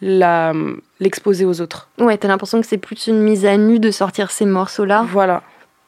la, 0.00 0.52
l'exposer 1.00 1.44
aux 1.44 1.60
autres. 1.60 1.88
Ouais, 1.98 2.16
t'as 2.18 2.28
l'impression 2.28 2.60
que 2.60 2.66
c'est 2.66 2.78
plus 2.78 3.06
une 3.06 3.20
mise 3.20 3.44
à 3.46 3.56
nu 3.56 3.78
de 3.78 3.90
sortir 3.90 4.30
ces 4.30 4.46
morceaux-là 4.46 5.04
Voilà, 5.08 5.42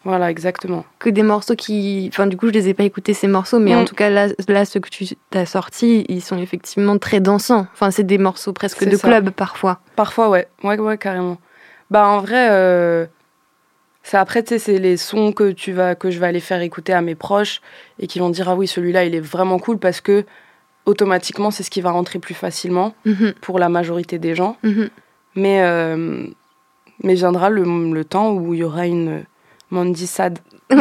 voilà, 0.04 0.30
exactement. 0.30 0.84
que 0.98 1.08
des 1.10 1.22
morceaux 1.22 1.54
qui. 1.54 2.08
Enfin, 2.12 2.26
du 2.26 2.36
coup, 2.36 2.48
je 2.48 2.52
les 2.52 2.68
ai 2.68 2.74
pas 2.74 2.84
écoutés 2.84 3.14
ces 3.14 3.28
morceaux, 3.28 3.58
mais 3.58 3.74
Mm. 3.74 3.78
en 3.78 3.84
tout 3.84 3.94
cas, 3.94 4.10
là, 4.10 4.28
là 4.48 4.64
ceux 4.64 4.80
que 4.80 4.88
tu 4.90 5.06
as 5.34 5.46
sortis, 5.46 6.04
ils 6.08 6.20
sont 6.22 6.38
effectivement 6.38 6.98
très 6.98 7.20
dansants. 7.20 7.66
Enfin, 7.72 7.90
c'est 7.90 8.02
des 8.04 8.18
morceaux 8.18 8.52
presque 8.52 8.84
de 8.84 8.96
ça. 8.96 9.08
club 9.08 9.30
parfois. 9.30 9.78
Parfois, 9.96 10.28
ouais, 10.28 10.48
ouais, 10.64 10.78
ouais, 10.78 10.98
carrément. 10.98 11.38
Bah, 11.90 12.06
en 12.06 12.20
vrai, 12.20 12.48
euh, 12.50 13.06
c'est 14.02 14.16
après, 14.16 14.42
tu 14.42 14.48
sais, 14.50 14.58
c'est 14.58 14.78
les 14.78 14.96
sons 14.96 15.32
que 15.32 15.52
tu 15.52 15.72
vas, 15.72 15.94
que 15.94 16.10
je 16.10 16.18
vais 16.18 16.26
aller 16.26 16.40
faire 16.40 16.60
écouter 16.62 16.92
à 16.92 17.00
mes 17.02 17.14
proches 17.14 17.60
et 17.98 18.06
qui 18.06 18.18
vont 18.18 18.30
dire 18.30 18.48
ah 18.48 18.56
oui, 18.56 18.66
celui-là, 18.66 19.04
il 19.04 19.14
est 19.14 19.20
vraiment 19.20 19.58
cool 19.58 19.78
parce 19.78 20.00
que 20.00 20.24
automatiquement, 20.86 21.50
c'est 21.50 21.62
ce 21.62 21.70
qui 21.70 21.80
va 21.80 21.90
rentrer 21.90 22.18
plus 22.18 22.34
facilement 22.34 22.94
Mhm, 23.04 23.34
pour 23.40 23.58
la 23.58 23.68
majorité 23.68 24.18
des 24.18 24.34
gens. 24.34 24.56
mhm. 24.62 24.88
Mais, 25.34 25.62
euh, 25.62 26.26
mais 27.02 27.14
viendra 27.14 27.48
le, 27.50 27.62
le 27.92 28.04
temps 28.04 28.32
où 28.32 28.52
il 28.54 28.60
y 28.60 28.64
aura 28.64 28.86
une 28.86 29.24
Mandy 29.70 30.06
Sad. 30.06 30.38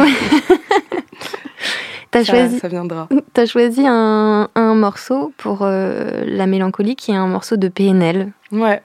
T'as 2.10 2.24
Ça, 2.24 2.32
choisi, 2.34 2.58
ça 2.58 2.68
viendra. 2.68 3.08
t'as 3.32 3.46
choisi 3.46 3.84
un, 3.86 4.50
un 4.54 4.74
morceau 4.74 5.32
pour 5.38 5.62
euh, 5.62 6.24
la 6.26 6.46
mélancolie 6.46 6.94
qui 6.94 7.10
est 7.10 7.16
un 7.16 7.26
morceau 7.26 7.56
de 7.56 7.68
PNL. 7.68 8.32
Ouais, 8.50 8.82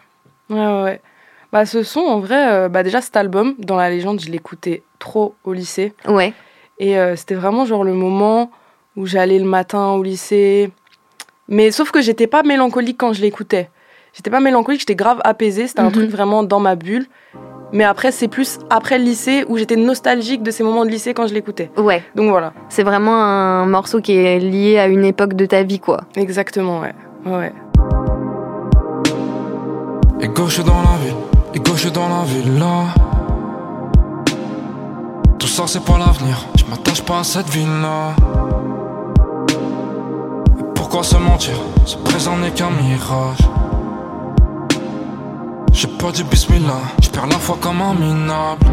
ouais, 0.50 0.56
ouais. 0.58 0.84
ouais. 0.84 1.02
Bah, 1.52 1.66
ce 1.66 1.84
son, 1.84 2.00
en 2.00 2.20
vrai, 2.22 2.50
euh, 2.52 2.70
bah, 2.70 2.84
déjà, 2.84 3.02
cet 3.02 3.18
album, 3.18 3.56
dans 3.60 3.76
la 3.76 3.90
légende, 3.90 4.22
je 4.22 4.30
l'écoutais 4.32 4.82
trop 5.00 5.36
au 5.44 5.52
lycée. 5.52 5.94
Ouais. 6.08 6.34
Et 6.80 6.96
c'était 7.16 7.34
vraiment 7.36 7.66
genre 7.66 7.84
le 7.84 7.94
moment 7.94 8.52
où 8.96 9.08
j'allais 9.08 9.40
le 9.40 9.46
matin 9.46 9.90
au 9.94 10.04
lycée. 10.04 10.70
Mais 11.50 11.72
sauf 11.72 11.92
que 11.92 12.02
j'étais 12.02 12.28
pas 12.28 12.44
mélancolique 12.44 12.98
quand 12.98 13.14
je 13.14 13.22
l'écoutais. 13.22 13.70
J'étais 14.14 14.30
pas 14.30 14.40
mélancolique, 14.40 14.80
j'étais 14.82 14.96
grave 14.96 15.20
apaisée. 15.24 15.68
C'était 15.68 15.82
un 15.82 15.86
Mhm. 15.86 15.92
truc 15.92 16.10
vraiment 16.10 16.44
dans 16.44 16.60
ma 16.60 16.76
bulle. 16.76 17.06
Mais 17.74 17.84
après, 17.84 18.12
c'est 18.12 18.28
plus 18.30 18.60
après 18.70 18.98
le 18.98 19.04
lycée 19.04 19.44
où 19.50 19.58
j'étais 19.58 19.76
nostalgique 19.76 20.42
de 20.42 20.52
ces 20.52 20.64
moments 20.64 20.86
de 20.86 20.90
lycée 20.90 21.14
quand 21.14 21.28
je 21.28 21.34
l'écoutais. 21.34 21.70
Ouais. 21.78 22.02
Donc 22.16 22.30
voilà, 22.30 22.54
C'est 22.70 22.84
vraiment 22.84 23.14
un 23.16 23.66
morceau 23.66 24.00
qui 24.02 24.14
est 24.14 24.40
lié 24.40 24.78
à 24.80 24.88
une 24.88 25.04
époque 25.06 25.34
de 25.34 25.46
ta 25.46 25.64
vie, 25.64 25.80
quoi. 25.80 26.02
exactement, 26.16 26.80
ouais. 26.80 26.94
Ouais, 27.26 27.38
ouais. 27.38 27.54
Et 30.22 30.28
gauche 30.30 30.60
dans 30.64 30.82
la 30.82 30.98
ville, 31.04 31.16
et 31.54 31.60
gauche 31.60 31.92
dans 31.92 32.08
la 32.10 32.24
ville 32.24 32.58
là. 32.58 32.86
Tout 35.38 35.48
ça 35.48 35.64
c'est 35.68 35.84
pas 35.84 35.98
l'avenir, 35.98 36.46
je 36.58 36.64
m'attache 36.66 37.02
pas 37.04 37.20
à 37.20 37.24
cette 37.24 37.50
ville 37.50 37.82
là. 37.82 38.16
Se 41.04 41.16
mentir 41.16 41.54
Ce 41.86 41.96
présent 41.96 42.36
n'est 42.38 42.50
qu'un 42.50 42.72
mirage. 42.72 43.38
J'ai 45.72 45.88
pas 45.88 46.12
dit 46.12 46.24
bismillah, 46.24 46.82
je 47.02 47.10
perds 47.10 47.28
la 47.28 47.38
foi 47.38 47.56
comme 47.62 47.82
un 47.82 47.94
minable. 47.94 48.66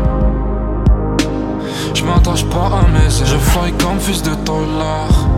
Je 1.92 2.02
m'attache 2.02 2.46
pas 2.46 2.70
à 2.78 2.88
mes 2.88 3.04
ailes, 3.04 3.26
je 3.26 3.36
faille 3.36 3.72
comme 3.74 4.00
fils 4.00 4.22
de 4.22 4.34
tolard. 4.36 5.28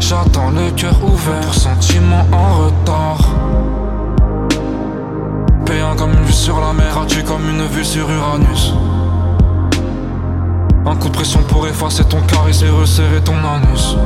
J'attends 0.00 0.50
le 0.50 0.70
cœur 0.70 0.96
ouvert, 1.04 1.52
sentiment 1.52 2.24
en 2.32 2.64
retard. 2.64 3.28
Payant 5.66 5.94
comme 5.94 6.14
une 6.14 6.24
vue 6.24 6.32
sur 6.32 6.58
la 6.58 6.72
mer, 6.72 6.98
as-tu 6.98 7.22
comme 7.22 7.48
une 7.50 7.66
vue 7.66 7.84
sur 7.84 8.10
Uranus? 8.10 8.72
Un 10.86 10.96
coup 10.96 11.08
de 11.08 11.14
pression 11.14 11.42
pour 11.42 11.68
effacer 11.68 12.04
ton 12.04 12.22
charisme 12.22 12.66
et 12.66 12.70
resserrer 12.70 13.20
ton 13.22 13.36
anus 13.36 13.96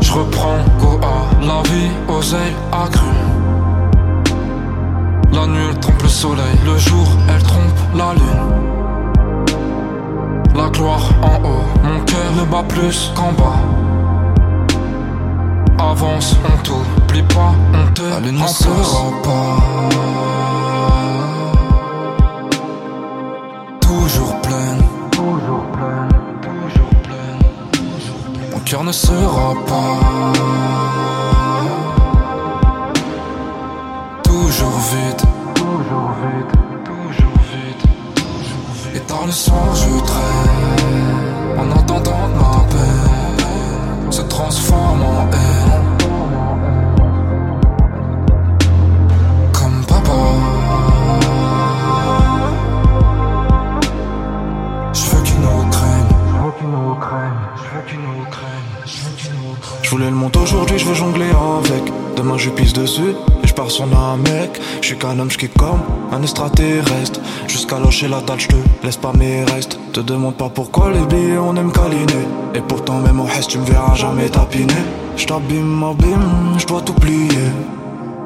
Je 0.00 0.12
reprends 0.12 0.64
Goa, 0.80 1.26
la 1.40 1.62
vie, 1.70 1.90
oseille, 2.08 2.54
accrue 2.72 3.06
La 5.32 5.46
nuit 5.46 5.66
elle 5.70 5.80
trompe 5.80 6.02
le 6.02 6.08
soleil, 6.08 6.56
le 6.64 6.78
jour 6.78 7.06
elle 7.28 7.42
trompe 7.42 7.78
la 7.94 8.12
lune. 8.14 8.62
La 10.54 10.68
gloire 10.70 11.10
en 11.22 11.36
haut, 11.46 11.64
mon 11.82 12.00
cœur 12.04 12.32
ne 12.38 12.44
bat 12.44 12.64
plus 12.68 13.12
qu'en 13.14 13.32
bas. 13.32 13.60
Avance, 15.78 16.36
on 16.44 16.62
t'oublie 16.62 17.22
pas, 17.22 17.54
on 17.74 17.92
te 17.92 18.02
La 18.02 18.20
lune 18.20 18.38
ne 18.38 18.46
sera 18.46 19.10
pas 19.22 19.82
toujours 23.80 24.40
pleine. 24.42 24.81
Cœur 28.72 28.84
ne 28.84 28.92
sera 28.92 29.54
pas 29.66 30.32
toujours 34.24 34.78
vide. 34.92 35.22
Toujours 35.54 36.12
vide, 36.22 36.52
toujours 36.82 37.38
vide. 37.52 38.96
Et 38.96 39.00
tard 39.00 39.26
le 39.26 39.32
soir, 39.32 39.74
je 39.74 40.00
traîne 40.06 40.41
je 60.82 60.88
veux 60.88 60.94
jongler 60.94 61.30
avec. 61.30 61.92
Demain 62.16 62.36
je 62.36 62.50
pisse 62.50 62.72
dessus 62.72 63.14
et 63.42 63.46
je 63.46 63.54
pars 63.54 63.70
sur 63.70 63.84
un 63.84 64.16
mec. 64.16 64.60
Je 64.80 64.88
suis 64.88 64.98
qu'un 64.98 65.18
homme, 65.18 65.30
je 65.30 65.46
comme 65.46 65.80
un 66.10 66.22
extraterrestre. 66.22 67.20
Jusqu'à 67.46 67.78
lâcher 67.78 68.08
la 68.08 68.20
dalle, 68.20 68.40
je 68.40 68.48
laisse 68.84 68.96
pas 68.96 69.12
mes 69.16 69.44
restes. 69.44 69.78
Te 69.92 70.00
demande 70.00 70.36
pas 70.36 70.48
pourquoi 70.48 70.90
les 70.90 71.06
billets 71.06 71.38
on 71.38 71.54
aime 71.56 71.72
câliner. 71.72 72.26
Et 72.54 72.60
pourtant 72.60 72.98
même 72.98 73.20
au 73.20 73.24
reste 73.24 73.50
tu 73.50 73.58
me 73.58 73.64
verras 73.64 73.94
jamais 73.94 74.28
tapiner. 74.28 74.82
Je 75.16 75.26
t'abîme, 75.26 75.72
m'abîme, 75.82 76.56
je 76.58 76.66
dois 76.66 76.80
tout 76.80 76.94
plier. 76.94 77.28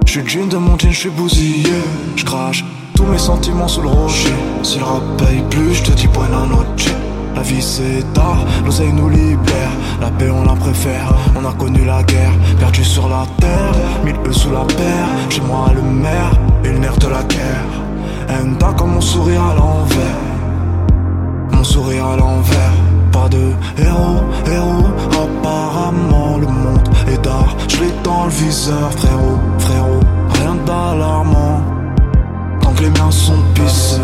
Je 0.06 0.12
suis 0.12 0.26
jean 0.26 0.48
de 0.48 0.56
mon 0.56 0.78
jean, 0.78 0.90
je 0.90 0.98
suis 0.98 1.10
bousillé. 1.10 1.74
Je 2.16 2.24
crache 2.24 2.64
tous 2.94 3.04
mes 3.04 3.18
sentiments 3.18 3.68
sous 3.68 3.82
le 3.82 3.88
rocher. 3.88 4.34
Si 4.62 4.78
le 4.78 5.48
plus, 5.50 5.74
je 5.74 5.82
te 5.82 5.90
dis 5.90 6.08
buena 6.08 6.46
noche. 6.46 7.05
La 7.36 7.42
vie 7.42 7.60
c'est 7.60 8.02
tard, 8.14 8.38
l'oseille 8.64 8.94
nous 8.94 9.10
libère. 9.10 9.70
La 10.00 10.10
paix 10.10 10.30
on 10.30 10.44
la 10.44 10.54
préfère, 10.54 11.12
on 11.36 11.44
a 11.44 11.52
connu 11.52 11.84
la 11.84 12.02
guerre. 12.02 12.32
Perdu 12.58 12.82
sur 12.82 13.08
la 13.10 13.24
terre, 13.38 13.72
mille 14.04 14.16
œufs 14.26 14.34
sous 14.34 14.50
la 14.50 14.64
paire. 14.64 15.08
Chez 15.28 15.42
moi 15.42 15.70
le 15.74 15.82
maire, 15.82 16.32
le 16.64 16.72
nerf 16.78 16.96
de 16.96 17.08
la 17.08 17.22
guerre. 17.24 17.68
Enda 18.30 18.72
comme 18.76 18.92
mon 18.94 19.00
sourire 19.02 19.42
à 19.42 19.54
l'envers. 19.54 20.22
Mon 21.52 21.62
sourire 21.62 22.06
à 22.06 22.16
l'envers. 22.16 22.72
Pas 23.12 23.28
de 23.28 23.52
héros, 23.78 24.22
héros. 24.50 24.86
Apparemment 25.12 26.38
le 26.38 26.46
monde 26.46 26.88
est 27.06 27.22
d'art. 27.22 27.54
Je 27.68 27.80
l'ai 27.80 27.92
dans 28.02 28.24
le 28.24 28.30
viseur, 28.30 28.90
frérot, 28.92 29.38
frérot. 29.58 30.00
Rien 30.40 30.56
d'alarmant. 30.66 31.60
Tant 32.62 32.72
que 32.72 32.82
les 32.82 32.90
miens 32.90 33.10
sont 33.10 33.42
pissés. 33.54 34.00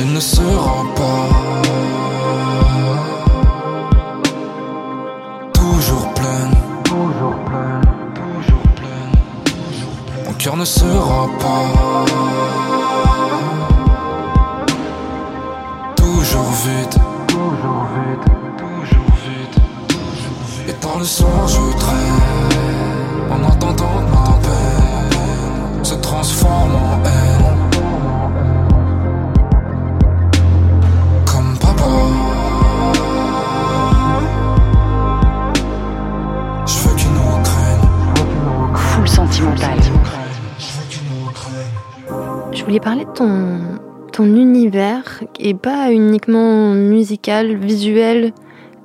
Lune 0.00 0.14
ne 0.14 0.20
sera 0.20 0.82
pas 0.96 1.28
toujours 5.52 6.08
pleine. 6.14 6.54
Toujours 6.84 7.36
pleine, 7.44 7.82
toujours 8.14 8.62
pleine. 8.76 10.24
Mon 10.26 10.32
cœur 10.32 10.56
ne 10.56 10.64
sera 10.64 11.28
pas 11.38 11.66
toujours 15.96 16.50
vide. 16.64 16.96
Toujours 17.28 17.84
vide, 17.94 18.24
toujours 18.56 19.12
vide, 19.26 19.54
toujours 19.84 20.64
vide. 20.64 20.68
Et 20.70 20.72
tard 20.80 20.98
le 20.98 21.04
soir, 21.04 21.39
voulais 42.70 42.78
parler 42.78 43.04
de 43.04 43.10
ton, 43.10 43.58
ton 44.12 44.26
univers, 44.36 45.24
et 45.40 45.54
pas 45.54 45.90
uniquement 45.90 46.72
musical, 46.72 47.56
visuel, 47.56 48.32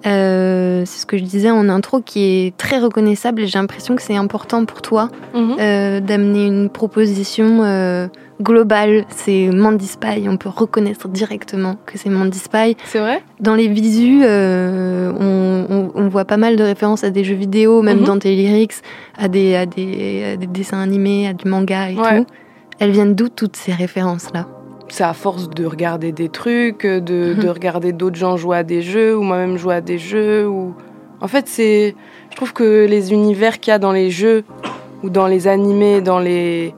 euh, 0.08 0.82
c'est 0.88 1.02
ce 1.02 1.06
que 1.06 1.18
je 1.20 1.24
disais 1.24 1.52
en 1.52 1.70
intro, 1.70 2.02
qui 2.02 2.24
est 2.48 2.58
très 2.58 2.80
reconnaissable 2.80 3.44
et 3.44 3.48
j'ai 3.48 3.60
l'impression 3.60 3.96
que 3.96 4.02
c'est 4.02 4.16
important 4.16 4.66
pour 4.66 4.82
toi 4.82 5.10
Mhm. 5.36 5.56
euh, 5.60 6.00
d'amener 6.00 6.48
une 6.48 6.70
proposition 6.70 7.64
euh, 7.64 8.08
globale. 8.42 9.06
C'est 9.10 9.50
Mandy 9.54 9.86
Spy, 9.86 10.28
on 10.30 10.38
peut 10.38 10.50
reconnaître 10.50 11.08
directement 11.08 11.76
que 11.86 12.00
c'est 12.00 12.10
Mandy 12.10 12.40
Spy. 12.40 12.76
C'est 12.86 13.00
vrai? 13.00 13.22
Dans 13.40 13.54
les 13.54 13.68
visus, 13.68 14.24
on, 14.26 15.66
on- 15.70 15.92
on 15.94 16.08
voit 16.08 16.26
pas 16.26 16.38
mal 16.38 16.56
de 16.56 16.64
références 16.64 17.04
à 17.04 17.12
des 17.12 17.24
jeux 17.24 17.36
vidéo, 17.36 17.84
même 17.84 18.00
Mhm. 18.00 18.06
dans 18.06 18.18
tes 18.18 18.36
lyrics, 18.36 18.74
à 19.16 19.28
des, 19.28 19.56
à, 19.56 19.68
des, 19.68 20.24
à 20.34 20.38
des 20.38 20.48
dessins 20.48 20.80
animés, 20.82 21.28
à 21.28 21.34
du 21.34 21.48
manga 21.48 21.92
et 21.92 21.96
Ouais. 21.96 22.18
tout. 22.20 22.26
Elles 22.80 22.92
viennent 22.92 23.16
d'où 23.16 23.30
toutes 23.30 23.56
ces 23.56 23.72
références-là? 23.74 24.48
C'est 24.90 25.04
à 25.04 25.14
force 25.14 25.50
de 25.50 25.66
regarder 25.66 26.12
des 26.12 26.30
trucs, 26.30 26.86
de, 26.86 27.34
Mhm. 27.36 27.44
de 27.44 27.50
regarder 27.50 27.92
d'autres 27.92 28.18
gens 28.18 28.38
jouer 28.38 28.58
à 28.58 28.64
des 28.64 28.82
jeux, 28.82 29.18
ou 29.18 29.24
moi-même 29.24 29.58
jouer 29.58 29.76
à 29.76 29.82
des 29.82 29.98
jeux. 29.98 30.48
Ou... 30.48 30.74
En 31.22 31.28
fait, 31.28 31.48
c'est. 31.48 31.96
Je 32.32 32.36
trouve 32.36 32.54
que 32.54 32.86
les 32.86 33.12
univers 33.14 33.60
qu'il 33.60 33.72
y 33.72 33.74
a 33.74 33.80
dans 33.80 33.92
les 33.94 34.12
jeux, 34.12 34.44
ou 35.04 35.10
dans 35.10 35.28
les 35.28 35.48
animés, 35.48 36.02
dans 36.02 36.20
les... 36.20 36.74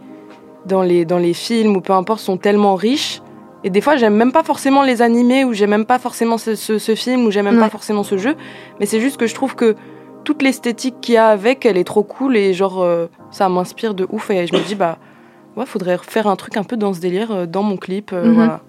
Dans, 0.66 0.82
les, 0.82 1.06
dans 1.06 1.18
les 1.18 1.34
films, 1.34 1.78
ou 1.78 1.82
peu 1.82 1.94
importe, 1.94 2.20
sont 2.20 2.36
tellement 2.36 2.76
riches. 2.76 3.22
Et 3.64 3.70
des 3.70 3.80
fois, 3.80 3.96
j'aime 3.96 4.16
même 4.16 4.34
pas 4.34 4.44
forcément 4.44 4.84
les 4.84 5.02
animés, 5.02 5.46
ou 5.46 5.54
j'aime 5.54 5.70
même 5.70 5.86
pas 5.86 5.98
forcément 5.98 6.38
ce, 6.38 6.56
ce- 6.56 6.78
ce 6.78 6.94
film, 6.94 7.26
ou 7.26 7.32
j'aime 7.32 7.46
même 7.46 7.56
Ouais. 7.56 7.62
pas 7.62 7.70
forcément 7.70 8.04
ce 8.04 8.18
jeu. 8.18 8.36
Mais 8.80 8.86
c'est 8.86 9.00
juste 9.00 9.16
que 9.18 9.28
je 9.28 9.34
trouve 9.34 9.56
que 9.56 9.76
toute 10.26 10.42
l'esthétique 10.42 10.96
qu'il 11.00 11.16
y 11.16 11.18
a 11.18 11.28
avec, 11.30 11.66
elle 11.66 11.78
est 11.78 11.86
trop 11.86 12.04
cool, 12.04 12.36
et 12.36 12.54
genre, 12.54 12.82
euh, 12.84 13.08
ça 13.32 13.48
m'inspire 13.48 13.94
de 13.94 14.06
ouf. 14.12 14.30
Et 14.30 14.46
je 14.46 14.54
me 14.54 14.60
dis, 14.62 14.76
bah. 14.76 14.98
Ouais, 15.58 15.66
faudrait 15.66 15.98
faire 16.02 16.28
un 16.28 16.36
truc 16.38 16.56
un 16.56 16.64
peu 16.64 16.78
dans 16.78 16.94
ce 16.94 17.00
délire, 17.02 17.32
euh, 17.32 17.46
dans 17.46 17.64
mon 17.64 17.76
clip. 17.78 18.12
euh, 18.14 18.24
Mhm. 18.26 18.34
Voilà. 18.34 18.62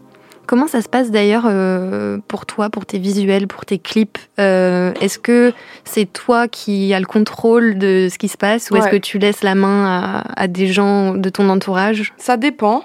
Comment 0.46 0.66
ça 0.66 0.80
se 0.80 0.88
passe 0.88 1.10
d'ailleurs 1.10 1.44
euh, 1.46 2.16
pour 2.26 2.46
toi, 2.46 2.70
pour 2.70 2.86
tes 2.86 2.98
visuels, 2.98 3.46
pour 3.46 3.66
tes 3.66 3.78
clips 3.78 4.16
Est-ce 4.38 5.18
que 5.18 5.52
c'est 5.84 6.10
toi 6.10 6.48
qui 6.48 6.94
as 6.94 7.00
le 7.00 7.04
contrôle 7.06 7.76
de 7.76 8.08
ce 8.10 8.16
qui 8.16 8.28
se 8.28 8.38
passe 8.38 8.70
ou 8.70 8.76
est-ce 8.76 8.88
que 8.88 8.96
tu 8.96 9.18
laisses 9.18 9.42
la 9.42 9.54
main 9.54 9.84
à, 9.86 10.42
à 10.42 10.46
des 10.48 10.66
gens 10.66 11.12
de 11.14 11.28
ton 11.28 11.50
entourage? 11.50 12.14
Ça 12.16 12.38
dépend, 12.38 12.84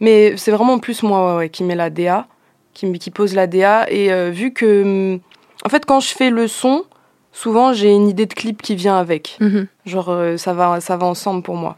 mais 0.00 0.38
c'est 0.38 0.52
vraiment 0.52 0.78
plus 0.78 1.02
moi 1.02 1.36
ouais, 1.36 1.50
qui 1.50 1.64
met 1.64 1.74
la 1.74 1.90
DA, 1.90 2.26
qui, 2.72 3.10
pose 3.10 3.34
la 3.34 3.46
DA. 3.46 3.84
Et 3.90 4.10
euh, 4.10 4.30
vu 4.30 4.54
que, 4.54 5.12
hum, 5.12 5.20
en 5.66 5.68
fait, 5.68 5.84
quand 5.84 6.00
je 6.00 6.14
fais 6.14 6.30
le 6.30 6.48
son, 6.48 6.84
souvent 7.30 7.74
j'ai 7.74 7.90
une 7.92 8.08
idée 8.08 8.24
de 8.24 8.32
clip 8.32 8.62
qui 8.62 8.74
vient 8.74 8.96
avec. 8.96 9.36
Mhm. 9.38 9.66
Genre, 9.84 10.08
euh, 10.08 10.38
ça, 10.38 10.54
va, 10.54 10.80
ça 10.80 10.96
va 10.96 11.04
ensemble 11.04 11.42
pour 11.42 11.56
moi. 11.56 11.76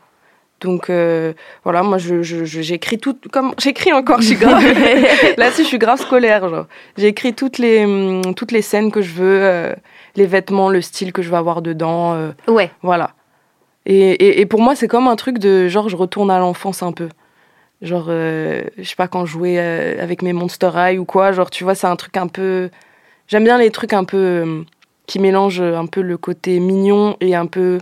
Donc 0.60 0.88
euh, 0.88 1.32
voilà, 1.64 1.82
moi 1.82 1.98
je, 1.98 2.22
je- 2.22 2.44
je- 2.44 2.62
j'écris 2.62 2.98
tout, 2.98 3.16
comme 3.32 3.52
j'écris 3.58 3.92
encore, 3.92 4.22
je 4.22 4.28
suis 4.28 4.36
grave. 4.36 4.62
Là-dessus, 5.36 5.62
je 5.62 5.68
suis 5.68 5.78
grave 5.78 6.00
scolaire. 6.00 6.48
Genre, 6.48 6.66
écrit 6.96 7.34
toutes 7.34 7.58
les 7.58 7.84
hum, 7.84 8.34
toutes 8.34 8.52
les 8.52 8.62
scènes 8.62 8.90
que 8.90 9.02
je 9.02 9.12
veux, 9.12 9.40
euh, 9.42 9.74
les 10.16 10.26
vêtements, 10.26 10.68
le 10.70 10.80
style 10.80 11.12
que 11.12 11.20
je 11.22 11.28
veux 11.28 11.36
avoir 11.36 11.60
dedans. 11.60 12.14
euh, 12.14 12.30
Ouais. 12.48 12.70
voilà. 12.82 13.10
Et, 13.86 14.10
et, 14.12 14.40
et 14.40 14.46
pour 14.46 14.60
moi, 14.62 14.74
c'est 14.74 14.88
comme 14.88 15.08
un 15.08 15.16
truc 15.16 15.38
de 15.38 15.68
genre, 15.68 15.88
je 15.90 15.96
retourne 15.96 16.30
à 16.30 16.38
l'enfance 16.38 16.82
un 16.82 16.92
peu. 16.92 17.08
Genre, 17.82 18.06
euh, 18.08 18.62
je 18.78 18.84
sais 18.88 18.96
pas, 18.96 19.08
quand 19.08 19.26
je 19.26 19.32
jouais 19.32 19.56
euh, 19.58 20.02
avec 20.02 20.22
mes 20.22 20.32
Monster 20.32 20.70
High 20.74 20.98
ou 20.98 21.04
quoi, 21.04 21.32
genre, 21.32 21.50
tu 21.50 21.64
vois, 21.64 21.74
c'est 21.74 21.86
un 21.88 21.96
truc 21.96 22.16
un 22.16 22.28
peu. 22.28 22.70
J'aime 23.28 23.44
bien 23.44 23.58
les 23.58 23.70
trucs 23.70 23.92
un 23.92 24.04
peu. 24.04 24.16
euh, 24.16 24.62
qui 25.06 25.18
mélangent 25.18 25.60
un 25.60 25.84
peu 25.84 26.00
le 26.00 26.16
côté 26.16 26.60
mignon 26.60 27.18
et 27.20 27.34
un 27.34 27.44
peu 27.44 27.76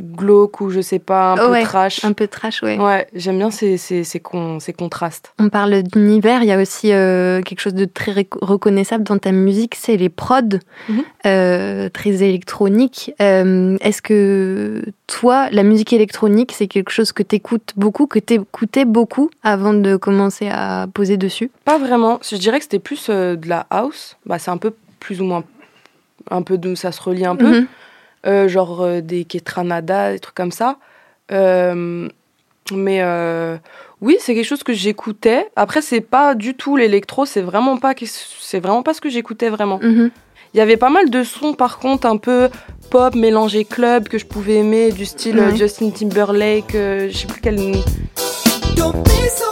glauque 0.00 0.60
ou 0.60 0.70
je 0.70 0.80
sais 0.80 0.98
pas, 0.98 1.32
un 1.32 1.36
peu 1.36 1.50
Ouais, 1.50 1.62
trash. 1.62 2.04
Un 2.04 2.12
peu 2.12 2.26
trash, 2.26 2.62
ouais. 2.62 2.78
Ouais, 2.78 3.06
j'aime 3.14 3.38
bien 3.38 3.50
ces, 3.50 3.76
ces, 3.76 4.02
ces, 4.04 4.18
con- 4.20 4.58
ces 4.58 4.72
contrastes. 4.72 5.32
On 5.38 5.48
parle 5.48 5.82
d'univers, 5.82 6.42
il 6.42 6.48
y 6.48 6.52
a 6.52 6.60
aussi 6.60 6.92
euh, 6.92 7.40
quelque 7.42 7.60
chose 7.60 7.74
de 7.74 7.84
très 7.84 8.12
rec- 8.12 8.34
reconnaissable 8.40 9.04
dans 9.04 9.18
ta 9.18 9.30
musique, 9.32 9.74
c'est 9.76 9.96
les 9.96 10.08
prods, 10.08 10.58
Mhm. 10.88 11.02
euh, 11.26 11.88
très 11.88 12.22
électroniques. 12.22 13.12
Euh, 13.20 13.76
Est-ce 13.80 14.02
que 14.02 14.82
toi, 15.06 15.48
la 15.50 15.62
musique 15.62 15.92
électronique, 15.92 16.52
c'est 16.52 16.66
quelque 16.66 16.90
chose 16.90 17.12
que 17.12 17.22
t'écoutes 17.22 17.72
beaucoup, 17.76 18.06
que 18.06 18.18
t'écoutais 18.18 18.84
beaucoup 18.84 19.30
avant 19.44 19.72
de 19.74 19.96
commencer 19.96 20.48
à 20.50 20.86
poser 20.92 21.16
dessus? 21.16 21.50
Pas 21.64 21.78
vraiment. 21.78 22.18
Je 22.28 22.36
dirais 22.36 22.58
que 22.58 22.64
c'était 22.64 22.78
plus 22.80 23.08
de 23.08 23.38
la 23.48 23.66
house. 23.70 24.16
Bah, 24.26 24.38
c'est 24.38 24.50
un 24.50 24.56
peu 24.56 24.72
plus 24.98 25.20
ou 25.20 25.24
moins. 25.24 25.44
Un 26.30 26.42
peu 26.42 26.56
de. 26.58 26.74
Ça 26.74 26.92
se 26.92 27.00
relie 27.02 27.24
un 27.26 27.36
peu. 27.36 27.60
Mhm. 27.60 27.66
Euh, 28.26 28.46
genre 28.48 28.82
euh, 28.82 29.00
des 29.00 29.24
Ketranada, 29.24 30.12
des 30.12 30.18
trucs 30.20 30.34
comme 30.36 30.52
ça. 30.52 30.76
Euh, 31.32 32.08
mais 32.72 33.00
euh, 33.02 33.56
oui, 34.00 34.16
c'est 34.20 34.34
quelque 34.34 34.46
chose 34.46 34.62
que 34.62 34.72
j'écoutais. 34.72 35.48
Après, 35.56 35.82
c'est 35.82 36.00
pas 36.00 36.34
du 36.34 36.54
tout 36.54 36.76
l'électro, 36.76 37.26
c'est 37.26 37.40
vraiment 37.40 37.78
pas 37.78 37.94
que- 37.94 38.06
c'est 38.06 38.60
vraiment 38.60 38.82
pas 38.84 38.94
ce 38.94 39.00
que 39.00 39.08
j'écoutais 39.10 39.48
vraiment. 39.48 39.78
Mhm. 39.82 40.10
Il 40.54 40.58
y 40.58 40.60
avait 40.60 40.76
pas 40.76 40.90
mal 40.90 41.08
de 41.10 41.24
sons 41.24 41.54
par 41.54 41.78
contre 41.78 42.06
un 42.06 42.18
peu 42.18 42.48
pop 42.90 43.14
mélangé 43.14 43.64
club 43.64 44.06
que 44.08 44.18
je 44.18 44.26
pouvais 44.26 44.56
aimer 44.56 44.92
du 44.92 45.06
style 45.06 45.38
Ouais. 45.40 45.56
Justin 45.56 45.90
Timberlake, 45.90 46.74
euh, 46.74 47.08
je 47.10 47.16
sais 47.16 47.26
plus 47.26 47.40
quel 47.40 47.56
Don't 48.76 49.02
be 49.02 49.08
so 49.28 49.51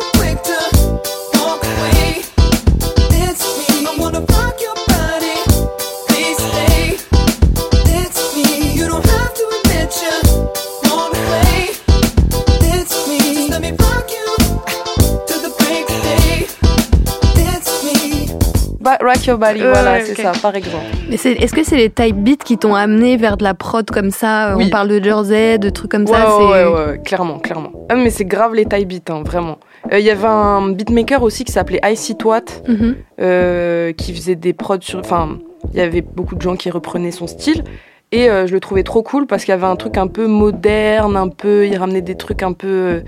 Rock 19.01 19.27
Your 19.27 19.39
Body, 19.39 19.61
voilà, 19.61 20.01
c'est 20.05 20.15
ça 20.21 20.33
par 20.41 20.55
exemple. 20.57 20.85
Est-ce 21.11 21.53
que 21.55 21.65
c'est 21.65 21.77
les 21.77 21.91
type 21.91 22.17
beats 22.17 22.45
qui 22.45 22.59
t'ont 22.59 22.75
amené 22.75 23.17
vers 23.17 23.37
de 23.37 23.45
la 23.45 23.55
prod 23.55 23.89
comme 23.91 24.11
ça 24.11 24.55
Oui. 24.57 24.65
On 24.67 24.71
parle 24.71 24.89
de 24.89 25.03
Jersey, 25.03 25.59
de 25.59 25.71
trucs 25.71 25.91
comme 25.91 26.05
Ouais, 26.05 26.17
ça. 26.17 26.37
ouais, 26.39 26.65
ouais, 26.65 26.85
ouais, 26.87 26.99
clairement, 27.05 27.39
clairement. 27.39 27.71
Ah, 27.89 27.95
mais 27.97 28.11
c'est 28.11 28.25
grave 28.25 28.55
les 28.55 28.65
taille 28.65 28.87
beats, 28.87 29.13
hein, 29.13 29.23
vraiment. 29.25 29.59
Euh, 29.93 29.99
Il 29.99 30.05
y 30.05 30.11
avait 30.11 30.27
un 30.29 30.71
beatmaker 30.71 31.23
aussi 31.23 31.45
qui 31.45 31.53
s'appelait 31.53 31.81
Icy 31.85 32.17
Twat, 32.17 32.43
Mhm. 32.69 32.97
euh, 33.21 33.93
qui 33.93 34.15
faisait 34.15 34.35
des 34.37 34.53
prods 34.53 34.77
sur. 34.81 34.99
Enfin, 35.01 35.39
il 35.73 35.79
y 35.79 35.83
avait 35.83 36.03
beaucoup 36.03 36.35
de 36.35 36.43
gens 36.43 36.57
qui 36.57 36.71
reprenaient 36.71 37.11
son 37.13 37.27
style. 37.27 37.65
Et 38.13 38.29
euh, 38.29 38.47
je 38.47 38.53
le 38.53 38.61
trouvais 38.61 38.83
trop 38.83 39.03
cool 39.03 39.27
parce 39.27 39.45
qu'il 39.45 39.53
y 39.53 39.55
avait 39.55 39.67
un 39.67 39.77
truc 39.77 39.97
un 39.97 40.09
peu 40.09 40.27
moderne, 40.27 41.17
un 41.17 41.29
peu. 41.29 41.67
Il 41.67 41.77
ramenait 41.77 42.01
des 42.03 42.17
trucs 42.17 42.43
un 42.43 42.53
peu. 42.53 43.03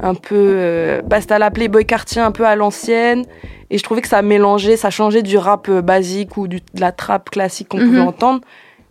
Un 0.00 0.14
peu. 0.14 0.34
Euh, 0.36 1.02
bah, 1.02 1.20
c'était 1.20 1.34
à 1.34 1.38
la 1.38 1.50
Playboy 1.50 1.84
Cartier, 1.84 2.20
un 2.22 2.32
peu 2.32 2.44
à 2.46 2.56
l'ancienne. 2.56 3.24
Et 3.70 3.78
je 3.78 3.82
trouvais 3.82 4.00
que 4.00 4.08
ça 4.08 4.22
mélangeait, 4.22 4.76
ça 4.76 4.90
changeait 4.90 5.22
du 5.22 5.36
rap 5.36 5.68
euh, 5.68 5.82
basique 5.82 6.36
ou 6.36 6.48
du- 6.48 6.60
de 6.60 6.80
la 6.80 6.92
trap 6.92 7.30
classique 7.30 7.68
qu'on 7.68 7.78
Mhm. 7.78 7.86
pouvait 7.86 8.00
entendre. 8.00 8.40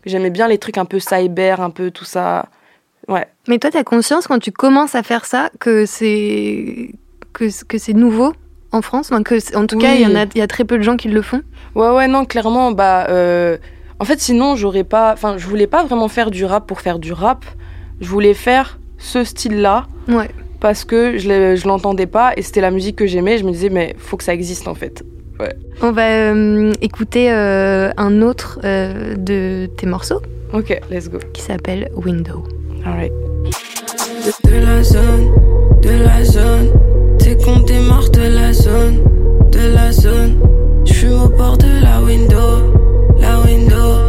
J'aimais 0.06 0.30
bien 0.30 0.48
les 0.48 0.58
trucs 0.58 0.78
un 0.78 0.86
peu 0.86 1.00
cyber, 1.00 1.60
un 1.62 1.70
peu 1.70 1.92
tout 1.92 2.06
ça. 2.06 2.46
Ouais. 3.08 3.26
Mais 3.48 3.58
toi, 3.58 3.72
tu 3.72 3.78
as 3.78 3.84
conscience 3.84 4.28
quand 4.28 4.40
tu 4.40 4.52
commences 4.52 4.96
à 4.96 5.04
faire 5.04 5.26
ça 5.26 5.50
que 5.60 5.86
c'est 5.86 6.92
que, 7.34 7.46
que 7.66 7.78
c'est 7.78 7.94
nouveau 7.94 8.34
en 8.72 8.82
France? 8.82 9.12
Enfin, 9.12 9.24
que 9.24 9.40
c'est- 9.40 9.56
En 9.56 9.66
tout 9.66 9.78
cas, 9.78 9.94
il 9.96 10.02
y, 10.02 10.06
en 10.06 10.16
a, 10.16 10.24
il 10.34 10.38
y 10.38 10.42
a 10.42 10.48
très 10.48 10.64
peu 10.66 10.78
de 10.78 10.84
gens 10.84 10.98
qui 10.98 11.08
le 11.08 11.22
font. 11.22 11.42
Ouais, 11.76 11.90
ouais, 11.90 12.08
non, 12.08 12.26
clairement, 12.26 12.72
bah. 12.72 13.08
euh, 13.10 13.58
en 14.00 14.06
fait, 14.06 14.20
sinon, 14.20 14.56
j'aurais 14.56 14.84
pas. 14.84 15.14
Enfin, 15.14 15.38
je 15.38 15.48
voulais 15.48 15.68
pas 15.68 15.84
vraiment 15.84 16.08
faire 16.08 16.30
du 16.32 16.46
rap 16.46 16.68
pour 16.68 16.82
faire 16.82 17.00
du 17.00 17.14
rap. 17.14 17.46
Je 18.00 18.08
voulais 18.08 18.34
faire 18.36 18.78
ce 19.00 19.24
style-là 19.24 19.88
Ouais. 20.08 20.30
Parce 20.60 20.86
que 20.86 21.18
je 21.18 21.56
je 21.56 21.68
l'entendais 21.68 22.08
pas 22.08 22.34
et 22.36 22.42
c'était 22.42 22.62
la 22.62 22.72
musique 22.72 22.96
que 22.96 23.06
j'aimais. 23.06 23.38
Je 23.38 23.44
me 23.44 23.52
disais, 23.52 23.70
mais 23.70 23.96
faut 23.98 24.18
que 24.18 24.24
ça 24.24 24.34
existe 24.34 24.68
en 24.68 24.76
fait. 24.76 25.04
On 25.84 25.92
va 25.92 26.08
euh, 26.34 26.74
écouter 26.82 27.32
euh, 27.32 27.92
un 27.98 28.22
autre 28.24 28.60
euh, 28.64 29.14
de 29.16 29.68
tes 29.78 29.86
morceaux 29.86 30.20
Ok, 30.52 30.80
let's 30.90 31.10
go. 31.10 31.20
qui 31.34 31.44
s'appelle 31.44 31.92
Window. 31.96 32.44
Alright. 32.84 33.12
de, 34.26 34.50
de 34.50 34.66
la 34.66 34.82
zone, 34.82 35.32
de 35.84 35.90
la 36.04 36.24
zone. 36.24 36.72
T'es 37.20 37.36
con, 37.38 37.62
t'es 37.64 37.80
mort 37.80 38.10
de 38.10 38.22
la 38.22 38.52
zone, 38.52 39.04
de 39.52 39.76
la 39.76 39.92
zone. 39.92 40.38
J'fume 40.86 41.22
au 41.22 41.28
bord 41.30 41.58
de 41.60 41.84
la 41.84 42.02
window, 42.02 42.74
la 43.20 43.40
window. 43.42 44.07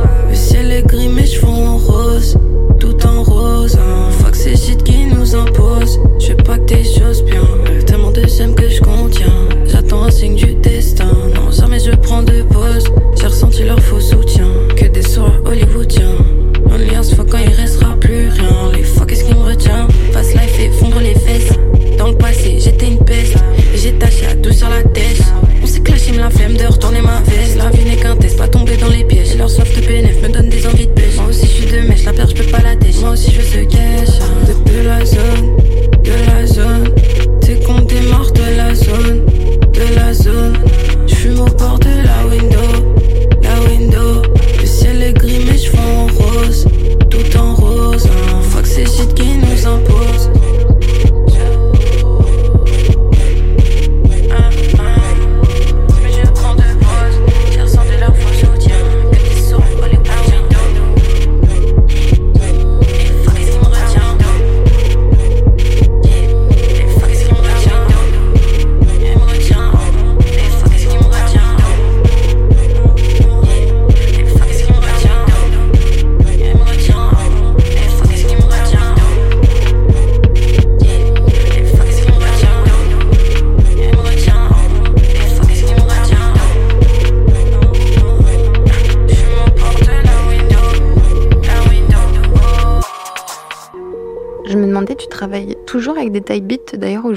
Gris, 0.86 1.08
mes 1.08 1.26
cheveux 1.26 1.48
en 1.48 1.76
rose, 1.76 2.36
tout 2.78 2.96
en 3.06 3.22
rose. 3.22 3.78
Fuck 4.20 4.36
ces 4.36 4.56
shit 4.56 4.82
qui 4.82 5.06
nous 5.06 5.34
imposent. 5.34 5.98
Je 6.18 6.32
pas 6.34 6.58
que 6.58 6.64
tes 6.64 6.84
choses 6.84 7.22
bien. 7.22 7.42
Tellement 7.86 8.10
de 8.10 8.20
que 8.20 8.68
je 8.68 8.80
contiens. 8.80 9.32
J'attends 9.66 10.04
un 10.04 10.10
signe 10.10 10.36
du 10.36 10.54
destin. 10.54 11.10
Non, 11.34 11.50
jamais 11.50 11.80
je 11.80 11.90
prends 11.92 12.22
de 12.22 12.42
pause. 12.42 12.84
J'ai 13.18 13.26
ressenti 13.26 13.64
leur 13.64 13.80
faux 13.80 14.00
soutien. 14.00 14.46
Que 14.76 14.86
des 14.86 15.02
soirs 15.02 15.32
hollywoodiens. 15.44 16.16
On 16.66 16.76
lien 16.76 17.02
se 17.02 17.14
quand 17.16 17.38
il 17.38 17.52
restera 17.52 17.94
plus 17.96 18.28
rien. 18.28 18.72
Les 18.72 18.84
fois, 18.84 19.06
qu'est-ce 19.06 19.24
qui 19.24 19.34
me 19.34 19.42
retient? 19.42 19.88
Fast 20.12 20.34
life 20.34 20.60
et 20.60 20.70
fondre 20.70 21.00
les 21.00 21.14
fesses. 21.14 21.52
Dans 21.98 22.08
le 22.08 22.16
passé, 22.16 22.58
j'étais 22.60 22.88
une 22.88 23.04
peste. 23.04 23.36
J'ai 23.74 23.92
taché 23.94 24.26
à 24.26 24.34
tout 24.36 24.52
sur 24.52 24.68
la 24.68 24.82
tête. 24.82 25.22
On 25.62 25.66
s'est 25.66 25.80
clashé, 25.80 26.12
me 26.12 26.18
la 26.18 26.30
flemme 26.30 26.54
de 26.54 26.66
retourner 26.66 27.00
ma 27.00 27.20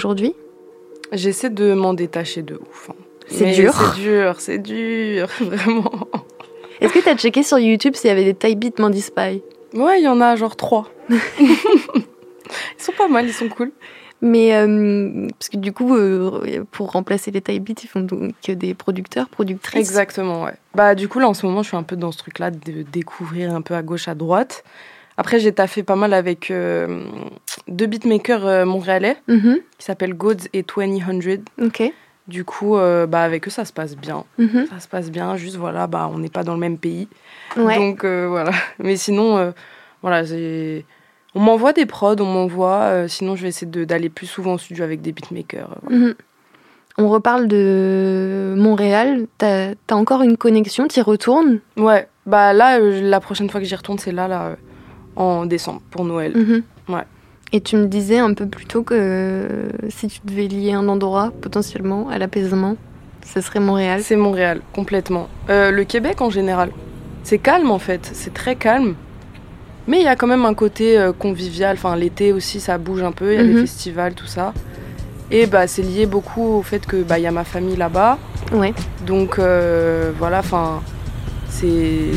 aujourd'hui 0.02 0.34
J'essaie 1.12 1.52
de 1.52 1.74
m'en 1.74 1.94
détacher 1.94 2.42
de 2.42 2.56
ouf. 2.56 2.90
hein. 2.90 2.96
C'est 3.28 3.52
dur. 3.52 3.74
C'est 3.74 4.02
dur, 4.02 4.36
c'est 4.40 4.58
dur, 4.58 5.28
vraiment. 5.40 5.92
Est-ce 6.80 6.92
que 6.94 7.00
t'as 7.00 7.16
checké 7.16 7.44
sur 7.44 7.60
YouTube 7.60 7.94
s'il 7.96 8.08
y 8.08 8.12
avait 8.12 8.24
des 8.24 8.34
type 8.34 8.58
beats 8.60 8.82
Mandy 8.82 9.02
Spy? 9.02 9.44
Ouais, 9.76 10.00
il 10.00 10.04
y 10.04 10.08
en 10.08 10.20
a 10.22 10.36
genre 10.36 10.56
trois. 10.56 10.90
ils 11.10 11.56
sont 12.80 12.94
pas 12.98 13.08
mal, 13.08 13.28
ils 13.28 13.34
sont 13.34 13.48
cool. 13.50 13.72
Mais 14.22 14.56
euh, 14.56 15.28
parce 15.38 15.50
que 15.50 15.58
du 15.58 15.72
coup, 15.74 15.96
euh, 15.96 16.64
pour 16.72 16.92
remplacer 16.92 17.30
les 17.30 17.42
type 17.42 17.64
beats, 17.64 17.82
ils 17.84 17.88
font 17.88 18.02
donc 18.02 18.34
des 18.48 18.74
producteurs, 18.74 19.30
productrices. 19.30 19.80
Exactement, 19.80 20.44
ouais. 20.46 20.54
Bah, 20.74 20.96
du 20.96 21.08
coup, 21.08 21.20
là, 21.20 21.28
en 21.30 21.34
ce 21.36 21.46
moment, 21.46 21.62
je 21.62 21.68
suis 21.70 21.78
un 21.78 21.84
peu 21.84 21.96
dans 21.96 22.12
ce 22.12 22.18
truc-là 22.18 22.50
de 22.50 22.82
découvrir 22.92 23.54
un 23.54 23.62
peu 23.62 23.76
à 23.76 23.84
gauche, 23.84 24.08
à 24.08 24.16
droite. 24.16 24.64
Après, 25.22 25.40
j'ai 25.40 25.52
taffé 25.52 25.84
pas 25.84 25.96
mal 25.96 26.16
avec 26.16 26.50
euh, 26.50 27.04
deux 27.68 27.86
beatmakers 27.86 28.44
euh, 28.48 28.66
montréalais 28.66 29.18
Mhm, 29.28 29.60
qui 29.78 29.86
s'appellent 29.86 30.16
Gods 30.16 30.48
et 30.52 30.64
2000. 30.64 31.44
Ok. 31.62 31.84
Du 32.28 32.44
coup, 32.44 32.76
euh, 32.76 33.06
bah, 33.06 33.22
avec 33.22 33.48
eux, 33.48 33.52
ça 33.52 33.64
se 33.64 33.72
passe 33.72 33.96
bien. 33.96 34.24
Mhm, 34.40 34.66
Ça 34.68 34.80
se 34.80 34.88
passe 34.88 35.12
bien, 35.12 35.36
juste 35.36 35.58
voilà, 35.58 35.86
bah, 35.86 36.10
on 36.12 36.18
n'est 36.18 36.30
pas 36.30 36.44
dans 36.44 36.56
le 36.56 36.60
même 36.60 36.80
pays. 36.80 37.08
Ouais. 37.56 37.76
Donc 37.76 38.04
euh, 38.04 38.26
voilà. 38.28 38.50
Mais 38.80 38.96
sinon, 38.96 39.38
euh, 39.38 39.52
voilà. 40.02 40.24
On 41.36 41.40
m'envoie 41.40 41.74
des 41.74 41.86
prods, 41.86 42.16
on 42.20 42.26
m'envoie. 42.26 43.08
sinon, 43.08 43.36
je 43.36 43.44
vais 43.44 43.50
essayer 43.50 43.86
d'aller 43.86 44.10
plus 44.10 44.26
souvent 44.26 44.54
au 44.56 44.58
studio 44.58 44.84
avec 44.84 45.04
des 45.04 45.12
beatmakers. 45.12 45.78
Mhm. 45.88 46.16
On 46.98 47.10
reparle 47.10 47.48
de 47.48 48.56
Montréal. 48.58 49.28
T'as 49.38 49.74
as 49.88 49.96
encore 49.96 50.24
une 50.24 50.36
connexion 50.36 50.88
T'y 50.88 51.02
retournes? 51.02 51.60
Ouais, 51.78 52.08
bah 52.26 52.54
là, 52.54 52.80
la 52.80 53.20
prochaine 53.20 53.52
fois 53.52 53.62
que 53.62 53.68
j'y 53.68 53.76
retourne, 53.76 54.00
c'est 54.00 54.12
là, 54.12 54.28
là, 54.28 54.56
en 55.16 55.46
décembre, 55.46 55.82
pour 55.92 56.06
Noël. 56.06 56.34
Mhm. 56.36 56.64
Ouais. 56.96 57.04
Et 57.54 57.60
tu 57.62 57.76
me 57.76 57.86
disais 57.88 58.18
un 58.20 58.34
peu 58.34 58.46
plus 58.46 58.66
tôt 58.66 58.82
que 58.84 59.46
si 59.90 60.08
tu 60.08 60.20
devais 60.24 60.48
lier 60.48 60.72
un 60.74 60.88
endroit 60.88 61.32
potentiellement 61.42 62.08
à 62.10 62.18
l'apaisement, 62.18 62.78
ce 63.26 63.42
serait 63.42 63.60
Montréal. 63.60 64.02
C'est 64.04 64.16
Montréal, 64.16 64.62
complètement. 64.74 65.28
Euh, 65.50 65.70
le 65.72 65.84
Québec 65.84 66.22
en 66.22 66.30
général. 66.30 66.72
C'est 67.24 67.38
calme 67.38 67.70
en 67.70 67.78
fait, 67.80 68.10
c'est 68.14 68.34
très 68.34 68.56
calme. 68.56 68.96
Mais 69.88 69.98
il 70.00 70.04
y 70.04 70.08
a 70.08 70.16
quand 70.16 70.28
même 70.28 70.46
un 70.46 70.54
côté 70.54 70.98
euh, 70.98 71.12
convivial. 71.12 71.76
Enfin, 71.76 71.96
l'été 71.96 72.32
aussi, 72.32 72.60
ça 72.60 72.78
bouge 72.78 73.04
un 73.04 73.12
peu. 73.12 73.34
Il 73.34 73.36
y 73.36 73.40
a 73.40 73.44
Mhm. 73.44 73.50
les 73.56 73.62
festivals, 73.62 74.14
tout 74.14 74.28
ça. 74.28 74.54
Et 75.30 75.46
bah, 75.48 75.66
c'est 75.68 75.82
lié 75.82 76.06
beaucoup 76.06 76.44
au 76.58 76.62
fait 76.62 76.86
que 76.86 77.04
bah, 77.04 77.20
y 77.20 77.28
a 77.28 77.32
ma 77.32 77.44
famille 77.44 77.76
là-bas. 77.76 78.18
Ouais. 78.54 78.74
Donc 79.06 79.40
euh, 79.40 80.12
voilà, 80.18 80.40
enfin, 80.40 80.82
c'est 81.50 82.12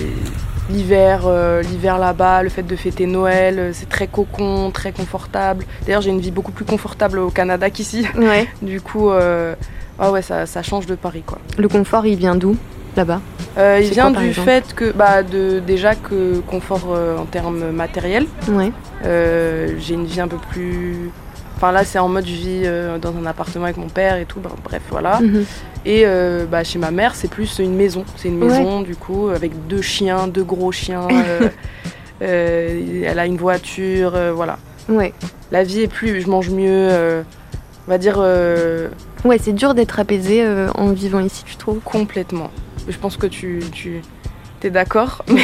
l'hiver, 0.70 1.22
euh, 1.26 1.62
l'hiver 1.62 1.98
là-bas, 1.98 2.42
le 2.42 2.48
fait 2.48 2.62
de 2.62 2.76
fêter 2.76 3.06
Noël, 3.06 3.58
euh, 3.58 3.70
c'est 3.72 3.88
très 3.88 4.06
cocon, 4.06 4.70
très 4.70 4.92
confortable. 4.92 5.64
D'ailleurs, 5.84 6.02
j'ai 6.02 6.10
une 6.10 6.20
vie 6.20 6.30
beaucoup 6.30 6.52
plus 6.52 6.64
confortable 6.64 7.18
au 7.18 7.30
Canada 7.30 7.70
qu'ici. 7.74 8.06
Ouais. 8.16 8.48
Du 8.62 8.80
coup, 8.80 9.10
euh, 9.10 9.54
ah 9.98 10.10
ouais, 10.10 10.22
ça, 10.22 10.46
ça 10.46 10.62
change 10.62 10.86
de 10.86 10.94
Paris, 10.94 11.22
quoi. 11.26 11.38
Le 11.56 11.68
confort, 11.68 12.06
il 12.06 12.16
vient 12.16 12.34
d'où? 12.34 12.56
Là-bas 12.96 13.20
Euh, 13.58 13.80
il 13.82 13.90
vient 13.90 14.12
quoi, 14.12 14.22
du 14.22 14.34
fait 14.34 14.74
que, 14.74 14.92
bah, 14.92 15.22
de, 15.22 15.60
déjà 15.60 15.94
que 15.94 16.40
confort 16.40 16.88
euh, 16.92 17.16
en 17.18 17.24
termes 17.24 17.70
matériels, 17.70 18.26
Ouais. 18.48 18.72
euh, 19.04 19.74
j'ai 19.78 19.94
une 19.94 20.06
vie 20.06 20.20
un 20.20 20.28
peu 20.28 20.36
plus. 20.50 21.10
Enfin 21.56 21.70
là, 21.70 21.84
c'est 21.84 21.98
en 22.00 22.08
mode 22.08 22.26
je 22.26 22.32
vis 22.32 22.62
dans 23.00 23.14
un 23.16 23.26
appartement 23.26 23.64
avec 23.66 23.76
mon 23.76 23.88
père 23.88 24.16
et 24.16 24.24
tout. 24.24 24.40
Bah, 24.40 24.50
bref, 24.64 24.82
voilà. 24.90 25.20
Mhm. 25.20 25.44
Et 25.86 26.04
bah, 26.50 26.64
chez 26.64 26.78
ma 26.80 26.90
mère, 26.90 27.14
c'est 27.14 27.28
plus 27.30 27.58
une 27.60 27.76
maison. 27.76 28.04
C'est 28.16 28.28
une 28.28 28.42
Ouais. 28.42 28.48
maison, 28.58 28.80
du 28.82 28.96
coup, 28.96 29.28
avec 29.28 29.52
deux 29.68 29.82
chiens, 29.82 30.26
deux 30.26 30.42
gros 30.44 30.72
chiens. 30.72 31.06
elle 32.20 33.18
a 33.18 33.26
une 33.26 33.36
voiture, 33.36 34.12
voilà. 34.34 34.58
Ouais. 34.88 35.12
La 35.52 35.62
vie 35.62 35.82
est 35.82 35.88
plus. 35.88 36.20
Je 36.22 36.28
mange 36.28 36.50
mieux. 36.50 36.88
on 37.86 37.90
va 37.90 37.98
dire 37.98 38.18
Ouais, 39.24 39.38
c'est 39.40 39.52
dur 39.54 39.74
d'être 39.74 40.00
apaisé 40.00 40.44
en 40.74 40.88
vivant 40.90 41.20
ici, 41.20 41.44
tu 41.46 41.56
trouves? 41.56 41.78
complètement. 41.84 42.50
Je 42.88 42.96
pense 42.98 43.16
que 43.16 43.26
tu, 43.26 43.60
tu 43.72 44.00
es 44.62 44.70
d'accord. 44.70 45.24
Mais 45.28 45.42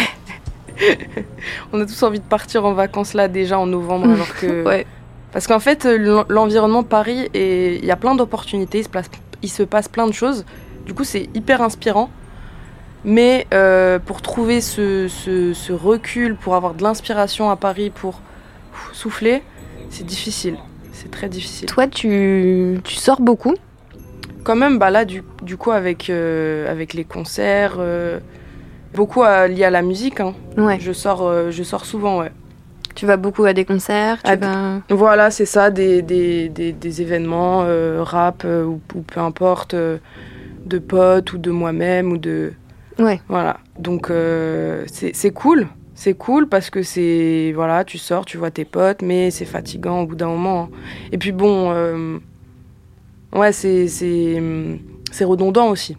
on 1.72 1.80
a 1.80 1.86
tous 1.86 2.02
envie 2.02 2.20
de 2.20 2.24
partir 2.24 2.64
en 2.64 2.72
vacances 2.72 3.14
là 3.14 3.28
déjà 3.28 3.58
en 3.58 3.66
novembre, 3.66 4.10
alors 4.14 4.34
que. 4.34 4.64
Ouais. 4.64 4.86
Parce 5.32 5.46
qu'en 5.46 5.60
fait, 5.60 5.86
euh, 5.86 5.96
l'en- 5.96 6.24
l'environnement 6.28 6.82
de 6.82 6.88
Paris, 6.88 7.28
et 7.34 7.76
il 7.76 7.84
y 7.84 7.90
a 7.90 7.96
plein 7.96 8.14
d'opportunités, 8.14 8.78
il, 8.80 8.84
se 8.84 8.88
place- 8.88 9.10
il 9.42 9.48
se 9.48 9.62
passe 9.62 9.88
plein 9.88 10.06
de 10.06 10.12
choses. 10.12 10.44
Du 10.86 10.94
coup, 10.94 11.04
c'est 11.04 11.28
hyper 11.34 11.62
inspirant. 11.62 12.10
Mais 13.04 13.46
euh, 13.54 13.98
pour 13.98 14.20
trouver 14.22 14.60
ce, 14.60 15.08
ce- 15.08 15.54
ce 15.54 15.72
recul, 15.72 16.34
pour 16.36 16.54
avoir 16.56 16.74
de 16.74 16.82
l'inspiration 16.82 17.48
à 17.50 17.56
Paris, 17.56 17.90
pour 17.90 18.20
ouf, 18.74 18.90
souffler, 18.92 19.42
c'est 19.88 20.04
difficile. 20.04 20.56
C'est 20.92 21.10
très 21.10 21.28
difficile. 21.30 21.66
Toi, 21.66 21.86
tu, 21.86 22.78
tu 22.84 22.94
sors 22.96 23.20
beaucoup 23.22 23.54
Quand 24.44 24.56
même, 24.56 24.78
bah 24.78 24.90
là, 24.90 25.04
du, 25.04 25.22
du 25.42 25.56
coup, 25.56 25.70
avec, 25.70 26.08
euh, 26.10 26.70
avec 26.70 26.94
les 26.94 27.04
concerts, 27.04 27.76
euh, 27.78 28.18
beaucoup 28.94 29.22
à- 29.22 29.46
lié 29.48 29.64
à 29.64 29.70
la 29.70 29.82
musique. 29.82 30.20
hein. 30.20 30.34
Ouais. 30.56 30.78
Je, 30.80 30.92
sors, 30.92 31.22
euh, 31.26 31.50
je 31.50 31.62
sors 31.62 31.84
souvent, 31.84 32.20
ouais. 32.20 32.32
Tu 32.94 33.06
vas 33.06 33.16
beaucoup 33.16 33.44
à 33.44 33.52
des 33.52 33.64
concerts 33.64 34.22
tu 34.22 34.30
À- 34.30 34.36
vas... 34.36 34.80
Voilà, 34.90 35.30
c'est 35.30 35.46
ça, 35.46 35.70
des, 35.70 36.02
des, 36.02 36.48
des, 36.48 36.72
des 36.72 37.02
événements, 37.02 37.62
euh, 37.64 38.02
rap 38.02 38.42
euh, 38.44 38.64
ou, 38.64 38.80
ou 38.94 39.02
peu 39.02 39.20
importe, 39.20 39.74
euh, 39.74 39.98
de 40.66 40.78
potes 40.78 41.32
ou 41.32 41.38
de 41.38 41.50
moi-même 41.50 42.10
ou 42.12 42.16
de... 42.18 42.52
Ouais. 42.98 43.20
Voilà, 43.28 43.58
donc 43.78 44.10
euh, 44.10 44.84
c'est 44.92 45.14
c'est 45.14 45.30
cool, 45.30 45.68
c'est 45.94 46.12
cool 46.14 46.48
parce 46.48 46.68
que 46.68 46.82
c'est... 46.82 47.52
Voilà, 47.54 47.84
tu 47.84 47.96
sors, 47.96 48.26
tu 48.26 48.36
vois 48.36 48.50
tes 48.50 48.64
potes, 48.66 49.00
mais 49.02 49.30
c'est 49.30 49.46
fatigant 49.46 50.00
au 50.00 50.06
bout 50.06 50.16
d'un 50.16 50.26
moment. 50.28 50.68
hein. 50.70 50.76
Et 51.12 51.16
puis 51.18 51.32
bon, 51.32 51.70
euh, 51.72 52.18
ouais, 53.34 53.52
c'est 53.52 53.88
c'est 53.88 54.42
c'est 55.10 55.24
redondant 55.24 55.68
aussi. 55.70 55.96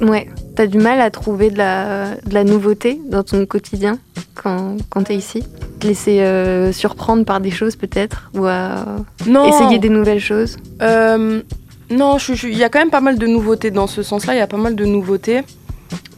Ouais. 0.00 0.28
T'as 0.54 0.66
du 0.66 0.78
mal 0.78 1.00
à 1.00 1.10
trouver 1.10 1.50
de 1.50 1.58
la, 1.58 2.16
de 2.16 2.34
la 2.34 2.44
nouveauté 2.44 3.00
dans 3.08 3.22
ton 3.22 3.46
quotidien 3.46 3.98
quand, 4.34 4.76
quand 4.90 5.04
t'es 5.04 5.16
ici? 5.16 5.42
Te 5.80 5.86
laisser 5.86 6.20
euh, 6.20 6.72
surprendre 6.72 7.24
par 7.24 7.40
des 7.40 7.50
choses 7.50 7.76
peut-être? 7.76 8.30
Ou 8.34 8.46
à 8.46 8.84
Non 9.26 9.46
essayer 9.46 9.78
des 9.78 9.88
nouvelles 9.88 10.20
choses? 10.20 10.56
Euh, 10.82 11.42
non, 11.90 12.16
il 12.18 12.56
y 12.56 12.64
a 12.64 12.68
quand 12.68 12.78
même 12.78 12.90
pas 12.90 13.00
mal 13.00 13.18
de 13.18 13.26
nouveautés 13.26 13.70
dans 13.70 13.86
ce 13.86 14.02
sens-là. 14.02 14.34
Il 14.34 14.38
y 14.38 14.42
a 14.42 14.46
pas 14.46 14.56
mal 14.56 14.74
de 14.74 14.84
nouveautés 14.84 15.42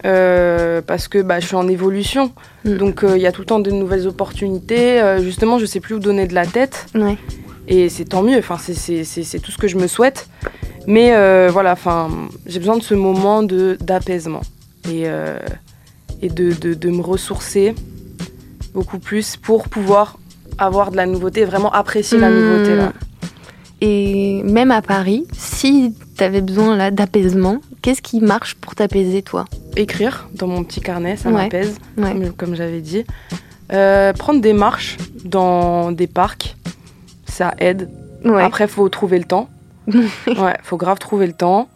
euh, 0.04 0.80
parce 0.86 1.08
que 1.08 1.20
bah, 1.20 1.40
je 1.40 1.46
suis 1.46 1.56
en 1.56 1.68
évolution. 1.68 2.32
Mm. 2.64 2.76
Donc 2.76 3.04
il 3.04 3.20
y 3.20 3.26
a 3.26 3.32
tout 3.32 3.42
le 3.42 3.46
temps 3.46 3.60
de 3.60 3.70
nouvelles 3.70 4.06
opportunités. 4.06 5.00
Justement, 5.20 5.58
je 5.58 5.66
sais 5.66 5.80
plus 5.80 5.96
où 5.96 5.98
donner 5.98 6.26
de 6.26 6.34
la 6.34 6.46
tête 6.46 6.86
Ouais. 6.94 7.16
Et 7.68 7.88
c'est 7.88 8.06
tant 8.06 8.22
mieux. 8.22 8.38
Enfin, 8.38 8.56
c'est- 8.58 9.38
tout 9.40 9.50
ce 9.52 9.58
que 9.58 9.68
je 9.68 9.76
me 9.76 9.86
souhaite. 9.86 10.28
Mais 10.86 11.14
euh, 11.14 11.48
voilà, 11.52 11.72
enfin, 11.72 12.08
j'ai 12.46 12.58
besoin 12.58 12.76
de 12.78 12.82
ce 12.82 12.94
moment 12.94 13.42
d'apaisement 13.42 14.40
et 14.90 15.02
euh, 15.06 15.38
et 16.22 16.28
de, 16.30 16.52
de, 16.52 16.74
de 16.74 16.88
me 16.90 17.00
ressourcer 17.02 17.74
beaucoup 18.74 18.98
plus 18.98 19.36
pour 19.36 19.68
pouvoir 19.68 20.18
avoir 20.58 20.90
de 20.90 20.96
la 20.96 21.06
nouveauté, 21.06 21.44
vraiment 21.44 21.70
apprécier 21.72 22.18
la 22.18 22.30
Mm. 22.30 22.34
nouveauté 22.34 22.74
là. 22.74 22.92
Et 23.80 24.42
même 24.42 24.72
à 24.72 24.82
Paris, 24.82 25.24
si 25.32 25.94
t'avais 26.16 26.40
besoin 26.40 26.74
là 26.76 26.90
d'apaisement, 26.90 27.60
qu'est-ce 27.82 28.02
qui 28.02 28.18
marche 28.20 28.56
pour 28.56 28.74
t'apaiser 28.74 29.22
toi? 29.22 29.44
Écrire 29.76 30.28
dans 30.34 30.48
mon 30.48 30.64
petit 30.64 30.80
carnet, 30.80 31.16
ça 31.16 31.28
Ouais. 31.28 31.44
m'apaise, 31.44 31.76
Ouais. 31.96 32.10
comme, 32.12 32.32
comme 32.32 32.54
j'avais 32.56 32.80
dit. 32.80 33.04
Euh, 33.72 34.12
prendre 34.14 34.40
des 34.40 34.52
marches 34.54 34.96
dans 35.24 35.92
des 35.92 36.08
parcs, 36.08 36.56
ça 37.38 37.54
aide. 37.58 37.88
Ouais. 38.24 38.42
Après, 38.42 38.66
faut 38.66 38.88
trouver 38.88 39.18
le 39.18 39.24
temps. 39.24 39.48
ouais, 39.88 40.56
faut 40.62 40.76
grave 40.76 40.98
trouver 40.98 41.26
le 41.26 41.32
temps. 41.32 41.68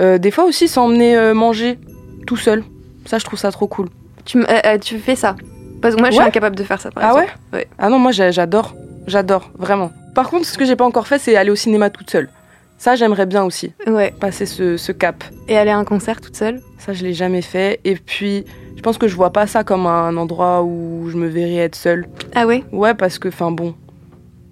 Euh, 0.00 0.18
des 0.18 0.30
fois 0.30 0.44
aussi, 0.44 0.66
s'emmener 0.66 1.16
euh, 1.16 1.34
manger 1.34 1.78
tout 2.26 2.36
seul. 2.36 2.64
Ça, 3.06 3.18
je 3.18 3.24
trouve 3.24 3.38
ça 3.38 3.52
trop 3.52 3.66
cool. 3.68 3.88
tu, 4.24 4.42
euh, 4.42 4.78
tu 4.78 4.98
fais 4.98 5.14
ça? 5.14 5.36
Parce 5.82 5.94
que 5.94 6.00
moi, 6.00 6.10
je 6.10 6.16
Ouais. 6.16 6.22
suis 6.22 6.28
incapable 6.28 6.56
de 6.56 6.64
faire 6.64 6.80
ça. 6.80 6.90
Par 6.90 7.04
ah 7.04 7.08
exemple. 7.12 7.38
ouais, 7.52 7.58
Ouais. 7.60 7.66
Ah 7.78 7.90
non, 7.90 7.98
moi 7.98 8.10
j'a- 8.12 8.30
j'adore, 8.30 8.74
j'adore, 9.06 9.50
vraiment. 9.58 9.90
Par 10.14 10.30
contre, 10.30 10.46
ce 10.46 10.56
que 10.56 10.64
j'ai 10.64 10.74
pas 10.76 10.86
encore 10.86 11.06
fait, 11.06 11.18
c'est 11.18 11.36
aller 11.36 11.50
au 11.50 11.54
cinéma 11.56 11.90
toute 11.90 12.08
seule. 12.10 12.30
Ça, 12.78 12.96
j'aimerais 12.96 13.26
bien 13.26 13.44
aussi, 13.44 13.72
Ouais. 13.86 14.12
passer 14.18 14.46
ce, 14.46 14.76
ce 14.78 14.90
cap. 14.92 15.22
Et 15.48 15.56
aller 15.58 15.70
à 15.70 15.76
un 15.78 15.84
concert 15.84 16.20
toute 16.20 16.36
seule? 16.36 16.60
Ça, 16.78 16.92
je 16.94 17.04
l'ai 17.04 17.12
jamais 17.14 17.42
fait. 17.42 17.80
Et 17.84 17.94
puis, 17.94 18.44
je 18.76 18.82
pense 18.82 18.96
que 18.98 19.06
je 19.06 19.14
vois 19.14 19.30
pas 19.30 19.46
ça 19.46 19.62
comme 19.64 19.86
un 19.86 20.16
endroit 20.16 20.62
où 20.62 21.08
je 21.10 21.16
me 21.16 21.28
verrais 21.28 21.56
être 21.66 21.76
seule. 21.76 22.08
Ah 22.34 22.46
ouais? 22.46 22.64
Ouais, 22.72 22.94
parce 22.94 23.18
que, 23.18 23.28
enfin 23.28 23.50
bon, 23.52 23.74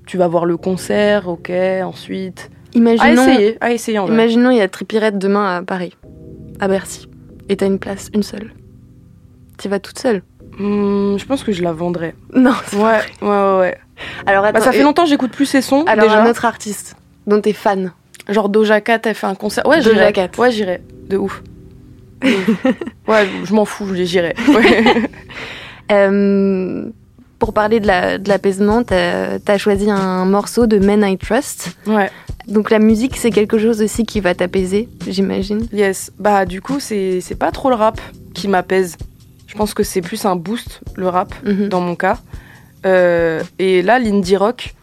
tu 0.07 0.17
vas 0.19 0.29
voir 0.29 0.45
le 0.47 0.57
concert, 0.57 1.29
ok, 1.29 1.51
ensuite. 1.85 2.51
À 2.75 2.79
Imaginons, 2.79 3.29
essayer, 3.29 3.59
à 3.61 3.73
essayer 3.73 3.99
en 3.99 4.07
vrai. 4.07 4.15
imaginons 4.15 4.51
il 4.51 4.57
y 4.57 4.61
a 4.63 4.69
Tripirette 4.69 5.19
demain 5.19 5.57
à 5.59 5.63
Paris, 5.63 5.95
à 6.61 6.69
Bercy, 6.69 7.09
et 7.49 7.57
t'as 7.57 7.67
une 7.67 7.79
place, 7.79 8.09
une 8.15 8.23
seule. 8.23 8.53
Tu 9.59 9.69
vas 9.69 9.79
toute 9.79 9.99
seule 9.99 10.23
Hmm, 10.59 11.17
je 11.17 11.25
pense 11.25 11.45
que 11.45 11.53
je 11.53 11.63
la 11.63 11.73
vendrais. 11.73 12.15
Non. 12.35 12.53
c'est 12.67 12.77
Ouais, 12.77 13.01
ouais, 13.23 13.29
ouais, 13.29 13.59
ouais. 13.61 13.79
Alors 14.27 14.45
attends, 14.45 14.59
Bah, 14.59 14.65
ça 14.65 14.73
fait 14.73 14.83
longtemps 14.83 15.05
que 15.05 15.09
j'écoute 15.09 15.31
plus 15.33 15.47
ces 15.47 15.63
sons, 15.63 15.85
Alors 15.87 16.05
déjà. 16.07 16.23
un 16.23 16.29
autre 16.31 16.45
artiste 16.45 16.95
dont 17.27 17.41
t'es 17.41 17.53
fan. 17.55 17.93
Genre 18.29 18.49
Doja 18.51 18.81
Cat, 18.83 19.01
elle 19.05 19.15
fait 19.15 19.27
un 19.27 19.35
concert. 19.35 19.67
Ouais. 19.67 19.81
Cat. 20.13 20.29
Ouais, 20.39 20.51
j'irais. 20.51 20.83
De 21.09 21.17
ouf. 21.17 21.43
De 22.21 22.29
ouf. 22.51 22.65
ouais, 23.09 23.27
je 23.45 23.55
m'en 23.55 23.65
fous, 23.65 23.89
j'irais. 23.95 24.35
Ouais. 24.49 24.85
Euh, 25.91 26.91
pour 27.43 27.53
parler 27.53 27.80
de 27.80 27.88
la- 27.88 28.18
de 28.18 28.28
l'apaisement, 28.28 28.84
t'as 28.84 29.38
as 29.45 29.59
choisi 29.59 29.90
un 29.90 30.24
morceau 30.26 30.68
de 30.68 30.78
Men 30.78 31.03
I 31.03 31.18
Trust. 31.18 31.76
Ouais. 31.88 32.09
Donc 32.47 32.70
la 32.70 32.78
musique, 32.78 33.16
c'est 33.16 33.32
quelque 33.32 33.59
chose 33.59 33.82
aussi 33.82 34.05
qui 34.07 34.20
va 34.20 34.32
t'apaiser, 34.32 34.88
j'imagine. 35.09 35.66
Yes. 35.72 36.12
Bah, 36.20 36.47
du 36.47 36.61
coup, 36.61 36.78
c'est 36.78 37.20
pas 37.36 37.51
trop 37.51 37.68
le 37.68 37.74
rap 37.74 38.01
qui 38.32 38.47
m'apaise. 38.47 38.97
Je 39.49 39.57
pense 39.57 39.74
que 39.74 39.82
c'est 39.82 40.03
plus 40.03 40.24
un 40.24 40.36
boost, 40.36 40.82
le 40.95 41.09
rap, 41.09 41.34
Mhm. 41.45 41.68
dans 41.68 41.80
mon 41.80 41.97
cas. 41.97 42.18
Euh, 42.86 43.43
et 43.59 43.82
là, 43.82 43.99
l'indie 43.99 44.36
rock, 44.36 44.74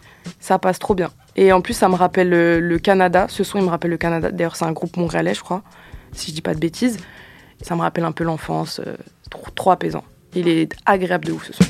ça 0.41 0.59
passe 0.59 0.79
trop 0.79 0.95
bien. 0.95 1.11
Et 1.37 1.53
en 1.53 1.61
plus, 1.61 1.73
ça 1.75 1.87
me 1.87 1.95
rappelle 1.95 2.27
le, 2.29 2.59
le 2.59 2.77
Canada. 2.77 3.27
Ce 3.29 3.45
son, 3.45 3.59
il 3.59 3.63
me 3.63 3.69
rappelle 3.69 3.91
le 3.91 3.97
Canada. 3.97 4.31
D'ailleurs, 4.31 4.57
c'est 4.57 4.65
un 4.65 4.73
groupe 4.73 4.97
montréalais, 4.97 5.33
je 5.33 5.41
crois, 5.41 5.61
si 6.11 6.31
je 6.31 6.35
dis 6.35 6.41
pas 6.41 6.53
de 6.53 6.59
bêtises. 6.59 6.97
Ça 7.61 7.75
me 7.77 7.81
rappelle 7.81 8.03
un 8.03 8.11
peu 8.11 8.25
l'enfance. 8.25 8.81
euh, 8.85 8.95
trop, 9.29 9.49
trop 9.55 9.71
apaisant. 9.71 10.03
Il 10.35 10.47
est 10.49 10.73
agréable 10.85 11.25
de 11.25 11.31
ouf, 11.31 11.45
ce 11.47 11.53
son. 11.53 11.63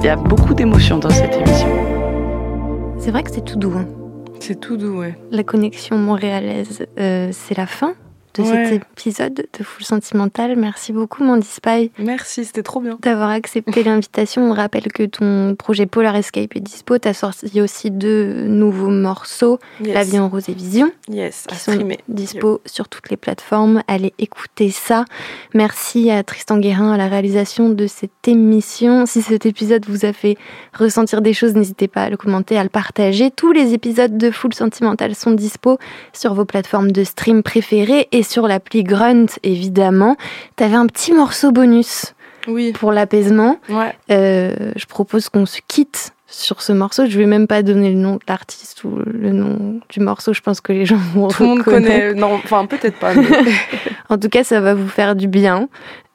Il 0.00 0.04
y 0.04 0.08
a 0.08 0.16
beaucoup 0.16 0.54
d'émotions 0.54 0.98
dans 0.98 1.10
cette 1.10 1.34
émission. 1.34 1.68
C'est 2.98 3.10
vrai 3.10 3.22
que 3.22 3.30
c'est 3.30 3.44
tout 3.44 3.58
doux. 3.58 3.72
hein. 3.76 3.86
C'est 4.40 4.60
tout 4.60 4.76
doux, 4.76 4.98
ouais. 5.00 5.18
La 5.30 5.42
connexion 5.42 5.96
montréalaise, 5.98 6.86
euh, 6.98 7.30
c'est 7.32 7.56
la 7.56 7.66
fin 7.66 7.94
de 8.38 8.48
Ouais. 8.48 8.68
cet 8.70 8.82
épisode 8.92 9.34
de 9.58 9.64
Full 9.64 9.84
Sentimental. 9.84 10.56
Merci 10.56 10.92
beaucoup, 10.92 11.24
Mandy 11.24 11.46
Spy, 11.46 11.90
Merci, 11.98 12.44
c'était 12.44 12.62
trop 12.62 12.80
bien. 12.80 12.98
d'avoir 13.02 13.30
accepté 13.30 13.82
l'invitation. 13.82 14.50
On 14.50 14.54
rappelle 14.54 14.90
que 14.92 15.02
ton 15.04 15.54
projet 15.56 15.86
Polar 15.86 16.14
Escape 16.16 16.54
est 16.56 16.60
dispo. 16.60 16.98
Tu 16.98 17.08
as 17.08 17.14
sorti 17.14 17.60
aussi 17.60 17.90
deux 17.90 18.44
nouveaux 18.44 18.90
morceaux, 18.90 19.58
Yes. 19.82 19.94
La 19.94 20.04
vie 20.04 20.18
en 20.18 20.28
rose 20.28 20.48
et 20.48 20.54
Vision, 20.54 20.90
Yes, 21.08 21.44
qui 21.48 21.56
sont 21.56 21.72
streamer. 21.72 21.98
dispo 22.08 22.60
sur 22.66 22.88
toutes 22.88 23.10
les 23.10 23.16
plateformes. 23.16 23.82
Allez 23.88 24.12
écouter 24.18 24.70
ça. 24.70 25.04
Merci 25.54 26.10
à 26.10 26.22
Tristan 26.22 26.58
Guérin 26.58 26.92
à 26.92 26.96
la 26.96 27.08
réalisation 27.08 27.68
de 27.70 27.86
cette 27.86 28.26
émission. 28.28 29.06
Si 29.06 29.22
cet 29.22 29.46
épisode 29.46 29.84
vous 29.88 30.04
a 30.04 30.12
fait 30.12 30.36
ressentir 30.74 31.22
des 31.22 31.32
choses, 31.32 31.54
n'hésitez 31.54 31.88
pas 31.88 32.02
à 32.04 32.10
le 32.10 32.16
commenter, 32.16 32.58
à 32.58 32.62
le 32.62 32.68
partager. 32.68 33.30
Tous 33.30 33.52
les 33.52 33.74
épisodes 33.74 34.16
de 34.18 34.30
Full 34.30 34.54
Sentimental 34.54 35.14
sont 35.14 35.30
dispo 35.32 35.78
sur 36.12 36.34
vos 36.34 36.44
plateformes 36.44 36.92
de 36.92 37.04
stream 37.04 37.42
préférées 37.42 38.08
et 38.12 38.22
sur 38.28 38.46
l'appli 38.48 38.84
Grunt, 38.84 39.26
évidemment. 39.42 40.16
T'avais 40.56 40.76
un 40.76 40.86
petit 40.86 41.12
morceau 41.12 41.50
bonus 41.52 42.14
Oui, 42.46 42.72
pour 42.72 42.92
l'apaisement. 42.92 43.58
ouais. 43.68 43.94
Euh, 44.10 44.72
je 44.76 44.86
propose 44.86 45.28
qu'on 45.28 45.46
se 45.46 45.60
quitte 45.66 46.12
sur 46.30 46.60
ce 46.60 46.72
morceau. 46.72 47.06
Je 47.06 47.18
vais 47.18 47.26
même 47.26 47.46
pas 47.46 47.62
donner 47.62 47.88
le 47.90 47.96
nom 47.98 48.14
de 48.16 48.20
l'artiste 48.28 48.84
ou 48.84 48.98
le 49.06 49.30
nom 49.32 49.80
du 49.88 50.00
morceau. 50.00 50.32
Je 50.34 50.40
pense 50.42 50.60
que 50.60 50.72
les 50.72 50.84
gens 50.84 50.98
vont 51.14 51.28
Tout 51.28 51.42
le 51.42 51.48
monde 51.48 51.62
connaît. 51.62 52.12
Non, 52.14 52.34
enfin, 52.34 52.66
peut-être 52.66 52.98
pas. 52.98 53.14
mais- 53.14 53.22
En 54.10 54.18
tout 54.18 54.28
cas, 54.28 54.44
ça 54.44 54.60
va 54.60 54.74
vous 54.74 54.88
faire 54.88 55.14
du 55.16 55.26
bien. 55.28 55.68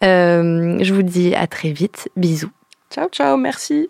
Euh, 0.04 0.78
je 0.82 0.94
vous 0.94 1.04
dis 1.04 1.34
à 1.36 1.48
très 1.48 1.72
vite. 1.72 2.10
Bisous. 2.16 2.50
ciao, 2.92 3.08
ciao, 3.10 3.38
merci. 3.38 3.90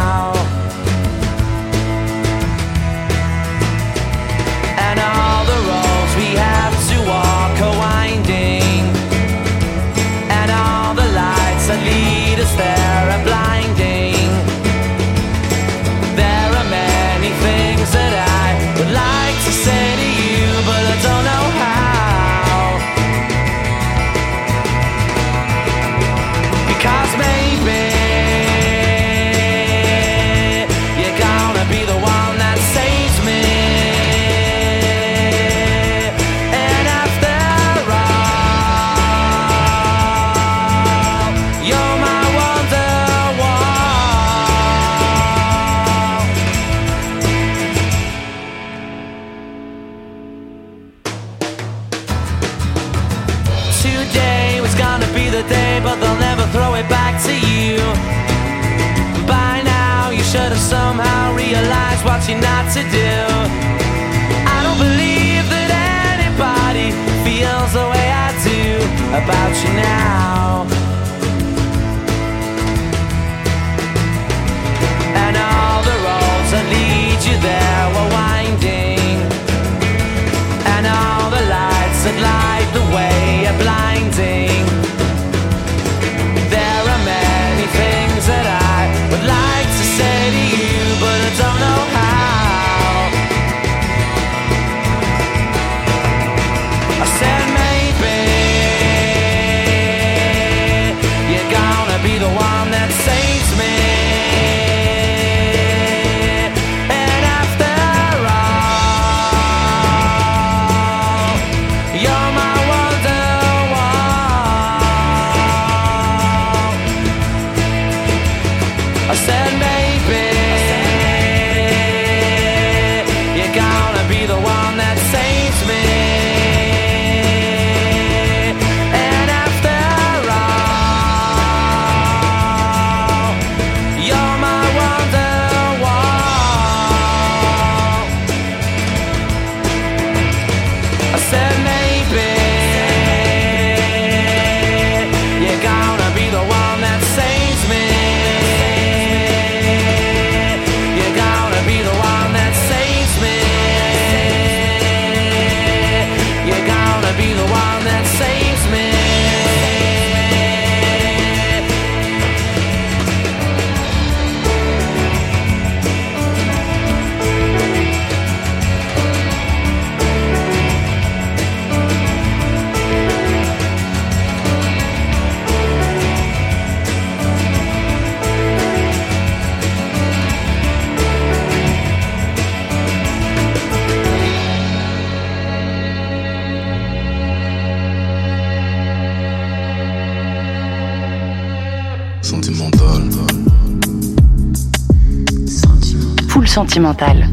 sentimentale. 196.51 197.29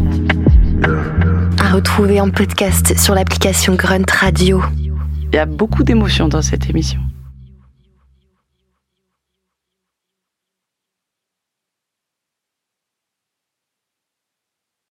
À 1.60 1.72
retrouver 1.72 2.20
en 2.20 2.30
podcast 2.30 2.96
sur 2.96 3.16
l'application 3.16 3.74
Grunt 3.74 4.08
Radio. 4.08 4.62
Il 4.76 5.34
y 5.34 5.38
a 5.38 5.44
beaucoup 5.44 5.82
d'émotions 5.82 6.28
dans 6.28 6.40
cette 6.40 6.70
émission. 6.70 7.00